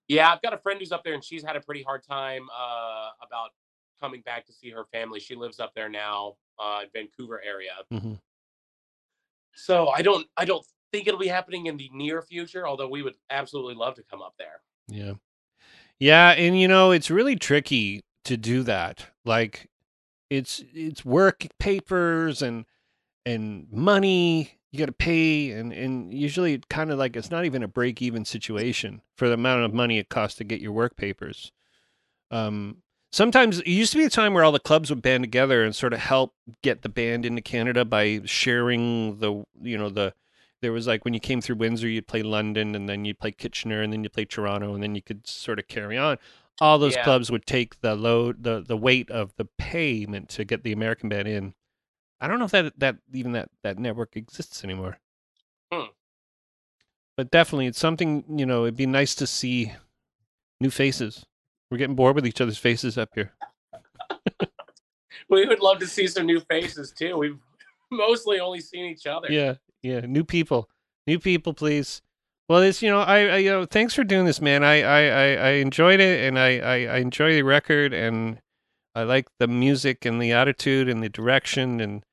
Yeah, 0.08 0.32
I've 0.32 0.42
got 0.42 0.54
a 0.54 0.58
friend 0.58 0.80
who's 0.80 0.92
up 0.92 1.04
there, 1.04 1.14
and 1.14 1.24
she's 1.24 1.44
had 1.44 1.56
a 1.56 1.62
pretty 1.62 1.84
hard 1.84 2.04
time 2.08 2.48
uh, 2.56 3.10
about 3.26 3.50
coming 4.00 4.22
back 4.22 4.46
to 4.46 4.54
see 4.54 4.70
her 4.70 4.86
family. 4.92 5.20
She 5.20 5.36
lives 5.36 5.60
up 5.60 5.74
there 5.76 5.90
now, 5.90 6.36
uh, 6.60 6.82
in 6.84 6.90
Vancouver 6.94 7.42
area. 7.44 7.72
Mhm. 7.92 8.20
So 9.56 9.88
I 9.90 10.02
don't, 10.02 10.28
I 10.38 10.46
don't 10.46 10.66
think 10.96 11.08
it'll 11.08 11.20
be 11.20 11.28
happening 11.28 11.66
in 11.66 11.78
the 11.78 11.90
near 11.94 12.22
future. 12.22 12.68
Although 12.68 12.90
we 12.90 13.02
would 13.02 13.16
absolutely 13.30 13.76
love 13.76 13.96
to 13.96 14.04
come 14.04 14.22
up 14.22 14.36
there. 14.38 14.62
Yeah. 14.88 15.14
Yeah, 16.00 16.32
and 16.32 16.60
you 16.60 16.68
know, 16.68 16.92
it's 16.92 17.10
really 17.10 17.36
tricky 17.36 18.04
to 18.26 18.38
do 18.38 18.64
that. 18.64 19.08
Like 19.24 19.70
it's 20.30 20.64
it's 20.74 21.06
work 21.06 21.48
papers 21.60 22.42
and 22.42 22.66
and 23.26 23.68
money 23.72 24.60
you 24.72 24.80
got 24.80 24.88
to 24.88 24.92
pay 24.92 25.52
and 25.52 25.72
and 25.72 26.14
usually 26.14 26.54
it 26.54 26.68
kind 26.68 26.92
of 26.92 27.00
like 27.00 27.16
it's 27.16 27.32
not 27.32 27.46
even 27.46 27.64
a 27.64 27.68
break 27.68 28.02
even 28.02 28.26
situation 28.26 29.02
for 29.16 29.28
the 29.28 29.36
amount 29.36 29.64
of 29.64 29.74
money 29.74 30.00
it 30.00 30.10
costs 30.10 30.38
to 30.38 30.44
get 30.44 30.60
your 30.60 30.74
work 30.74 30.98
papers. 30.98 31.52
Um 32.32 32.78
sometimes 33.12 33.60
it 33.60 33.68
used 33.68 33.94
to 33.94 33.98
be 33.98 34.04
a 34.04 34.10
time 34.10 34.34
where 34.34 34.44
all 34.44 34.52
the 34.52 34.60
clubs 34.60 34.90
would 34.90 35.02
band 35.02 35.24
together 35.24 35.64
and 35.64 35.76
sort 35.76 35.94
of 35.94 36.00
help 36.00 36.34
get 36.62 36.82
the 36.82 36.90
band 36.90 37.26
into 37.26 37.42
Canada 37.42 37.86
by 37.86 38.22
sharing 38.26 39.20
the 39.20 39.44
you 39.62 39.78
know 39.78 39.90
the 39.90 40.14
there 40.66 40.72
was 40.72 40.88
like 40.88 41.06
when 41.06 41.14
you 41.14 41.20
came 41.20 41.42
through 41.42 41.58
Windsor, 41.58 41.88
you'd 41.88 42.08
play 42.08 42.24
London, 42.24 42.74
and 42.74 42.90
then 42.90 43.06
you'd 43.06 43.20
play 43.20 43.32
Kitchener, 43.32 43.84
and 43.84 43.94
then 43.94 44.04
you'd 44.04 44.14
play 44.14 44.26
Toronto, 44.26 44.74
and 44.74 44.82
then 44.82 44.96
you 44.96 45.02
could 45.04 45.28
sort 45.28 45.60
of 45.60 45.68
carry 45.68 45.96
on. 45.96 46.18
All 46.60 46.80
those 46.80 46.96
Yeah. 46.96 47.04
clubs 47.04 47.30
would 47.30 47.46
take 47.46 47.82
the 47.82 47.94
load, 47.94 48.42
the 48.42 48.62
the 48.62 48.76
weight 48.76 49.12
of 49.12 49.36
the 49.36 49.46
payment 49.60 50.30
to 50.30 50.44
get 50.44 50.64
the 50.64 50.72
American 50.72 51.08
band 51.08 51.28
in. 51.28 51.54
I 52.20 52.28
don't 52.28 52.40
know 52.40 52.46
if 52.46 52.52
that 52.52 52.80
that 52.80 52.96
even 53.14 53.34
that 53.34 53.50
that 53.62 53.78
network 53.78 54.18
exists 54.18 54.64
anymore. 54.64 54.98
Hmm. 55.72 55.90
But 57.16 57.30
definitely, 57.30 57.68
it's 57.68 57.78
something 57.80 58.24
you 58.40 58.48
know. 58.48 58.64
It'd 58.64 58.76
be 58.76 58.88
nice 58.88 59.14
to 59.16 59.28
see 59.28 59.74
new 60.60 60.72
faces. 60.72 61.28
We're 61.70 61.78
getting 61.78 61.96
bored 61.96 62.16
with 62.16 62.26
each 62.26 62.42
other's 62.42 62.58
faces 62.58 62.98
up 62.98 63.10
here. 63.14 63.34
We 65.28 65.48
would 65.48 65.60
love 65.60 65.80
to 65.80 65.88
see 65.88 66.06
some 66.08 66.28
new 66.28 66.40
faces 66.40 66.92
too. 66.92 67.18
We've 67.18 67.40
mostly 67.92 68.40
only 68.40 68.60
seen 68.62 68.86
each 68.86 69.08
other. 69.08 69.28
Yeah, 69.32 69.56
yeah, 69.86 70.02
new 70.02 70.24
people, 70.24 70.68
new 71.06 71.20
people, 71.20 71.54
please. 71.54 72.02
Well, 72.50 72.62
it's 72.62 72.82
you 72.82 72.90
know, 72.90 73.02
I, 73.02 73.20
I 73.26 73.38
you 73.38 73.52
know, 73.52 73.66
thanks 73.66 73.94
for 73.94 74.04
doing 74.04 74.26
this, 74.26 74.42
man. 74.42 74.64
I 74.64 74.82
I 74.82 75.02
I, 75.02 75.34
I 75.34 75.50
enjoyed 75.62 76.00
it, 76.00 76.28
and 76.28 76.40
I, 76.40 76.58
I 76.58 76.76
I 76.86 76.98
enjoy 76.98 77.34
the 77.34 77.44
record, 77.44 77.94
and 77.94 78.40
I 78.96 79.04
like 79.04 79.28
the 79.38 79.48
music 79.48 80.04
and 80.06 80.20
the 80.20 80.32
attitude 80.32 80.90
and 80.90 81.04
the 81.04 81.10
direction, 81.10 81.80
and 81.80 82.04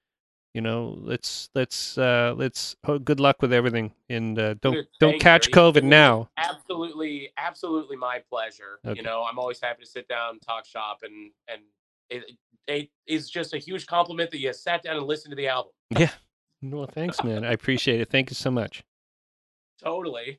you 0.53 0.61
know, 0.61 0.99
let's 1.01 1.49
let's 1.55 1.97
uh 1.97 2.35
let's 2.37 2.77
oh, 2.87 2.99
good 2.99 3.21
luck 3.21 3.41
with 3.41 3.55
everything, 3.55 3.93
and 4.11 4.39
uh, 4.39 4.55
don't 4.61 4.87
don't 5.01 5.19
catch 5.19 5.47
Ray. 5.47 5.53
COVID 5.53 5.83
now. 5.83 6.29
Absolutely, 6.37 7.31
absolutely 7.39 7.97
my 7.97 8.23
pleasure. 8.29 8.81
Okay. 8.87 8.99
You 8.99 9.03
know, 9.03 9.25
I'm 9.29 9.39
always 9.39 9.61
happy 9.63 9.83
to 9.83 9.89
sit 9.89 10.09
down, 10.09 10.41
talk 10.41 10.67
shop, 10.67 11.01
and 11.05 11.31
and 11.49 11.63
it, 12.11 12.33
it 12.69 12.91
is 13.07 13.31
just 13.31 13.55
a 13.55 13.59
huge 13.59 13.87
compliment 13.87 14.31
that 14.31 14.41
you 14.41 14.53
sat 14.53 14.83
down 14.83 14.99
and 14.99 15.07
listened 15.07 15.33
to 15.33 15.37
the 15.37 15.49
album. 15.49 15.73
Well, 16.63 16.87
thanks, 16.87 17.25
man. 17.25 17.45
I 17.45 17.53
appreciate 17.53 18.01
it. 18.01 18.09
Thank 18.09 18.31
you 18.31 18.35
so 18.35 18.51
much. 18.51 18.85
Totally. 19.83 20.39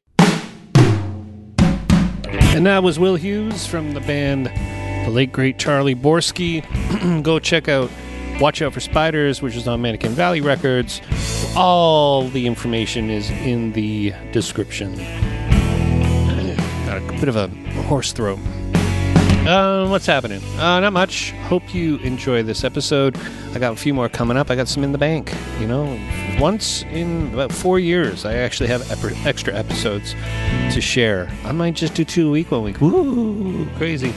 And 2.56 2.66
that 2.66 2.82
was 2.82 2.98
Will 2.98 3.16
Huse 3.16 3.66
from 3.68 3.94
the 3.94 4.00
band 4.00 4.46
The 5.06 5.10
Late 5.12 5.34
Great 5.34 5.60
Charlie 5.60 5.96
Borski. 5.96 6.62
Go 7.24 7.40
check 7.40 7.68
out 7.68 7.92
Watch 8.40 8.62
Out 8.62 8.74
for 8.74 8.80
Spiders, 8.80 9.42
which 9.42 9.56
is 9.56 9.68
on 9.68 9.82
Mannequin 9.82 10.14
Vanity 10.14 10.40
Records. 10.42 11.02
All 11.58 12.30
the 12.30 12.48
information 12.48 13.10
is 13.10 13.30
in 13.30 13.74
the 13.74 14.14
description. 14.32 14.96
Got 16.86 16.98
a 16.98 17.18
bit 17.20 17.28
of 17.28 17.36
a 17.36 17.50
horse 17.84 18.14
throat. 18.14 18.40
Uh, 19.46 19.88
what's 19.90 20.06
happening? 20.06 20.42
Uh, 20.58 20.80
not 20.80 20.94
much. 20.94 21.32
Hope 21.50 21.74
you 21.76 21.98
enjoy 21.98 22.44
this 22.44 22.64
episode. 22.64 23.18
I 23.54 23.60
got 23.60 23.74
a 23.74 23.76
few 23.76 23.94
more 23.94 24.08
coming 24.08 24.38
up. 24.38 24.50
I 24.50 24.56
got 24.56 24.70
some 24.70 24.86
in 24.86 24.94
the 24.94 24.98
bank. 24.98 25.34
You 25.60 25.68
know, 25.68 26.00
once 26.40 26.84
in 26.84 27.34
about 27.34 27.52
four 27.52 27.78
years, 27.78 28.24
I 28.24 28.36
actually 28.36 28.68
have 28.68 28.90
ep- 28.90 29.26
extra 29.26 29.54
episodes 29.54 30.14
to 30.74 30.80
share. 30.80 31.30
I 31.44 31.52
might 31.52 31.74
just 31.74 31.94
do 31.94 32.06
two 32.06 32.30
a 32.30 32.32
week 32.32 32.52
one 32.52 32.64
week. 32.64 32.80
Woo, 32.80 33.66
crazy. 33.76 34.14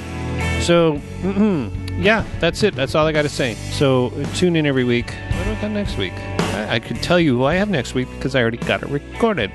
So, 0.60 1.00
mm 1.22 1.82
yeah, 1.98 2.24
that's 2.40 2.62
it. 2.62 2.74
That's 2.74 2.94
all 2.94 3.06
I 3.06 3.12
got 3.12 3.22
to 3.22 3.28
say. 3.30 3.54
So, 3.72 4.08
uh, 4.08 4.24
tune 4.34 4.54
in 4.54 4.66
every 4.66 4.84
week. 4.84 5.06
What 5.30 5.44
do 5.44 5.50
I 5.52 5.60
got 5.62 5.70
next 5.70 5.96
week? 5.96 6.12
I, 6.12 6.74
I 6.74 6.78
could 6.78 7.02
tell 7.02 7.18
you 7.18 7.38
who 7.38 7.44
I 7.44 7.54
have 7.54 7.70
next 7.70 7.94
week 7.94 8.06
because 8.10 8.34
I 8.36 8.42
already 8.42 8.58
got 8.58 8.82
it 8.82 8.90
recorded. 8.90 9.50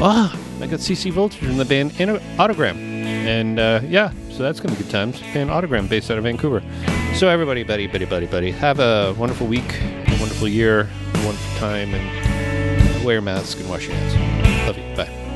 Ah, 0.00 0.32
I 0.60 0.66
got 0.68 0.78
CC 0.78 1.10
Voltage 1.10 1.40
from 1.44 1.56
the 1.56 1.64
band 1.64 1.92
Auto- 2.00 2.20
Autogram. 2.38 2.76
And 2.76 3.58
uh, 3.58 3.80
yeah, 3.84 4.12
so 4.40 4.44
that's 4.44 4.58
going 4.58 4.74
to 4.74 4.78
be 4.78 4.84
good 4.84 4.90
times. 4.90 5.20
Band 5.34 5.50
Autogram 5.50 5.86
based 5.86 6.10
out 6.10 6.16
of 6.16 6.24
Vancouver. 6.24 6.62
So, 7.14 7.28
everybody, 7.28 7.62
buddy, 7.62 7.86
buddy, 7.86 8.06
buddy, 8.06 8.24
buddy, 8.24 8.50
have 8.52 8.80
a 8.80 9.14
wonderful 9.18 9.46
week, 9.46 9.78
a 9.82 10.16
wonderful 10.18 10.48
year, 10.48 10.88
a 11.12 11.26
wonderful 11.26 11.58
time, 11.58 11.92
and 11.92 13.04
wear 13.04 13.18
a 13.18 13.20
mask 13.20 13.60
and 13.60 13.68
wash 13.68 13.86
your 13.86 13.94
hands. 13.96 14.66
Love 14.66 14.78
you. 14.78 14.96
Bye. 14.96 15.29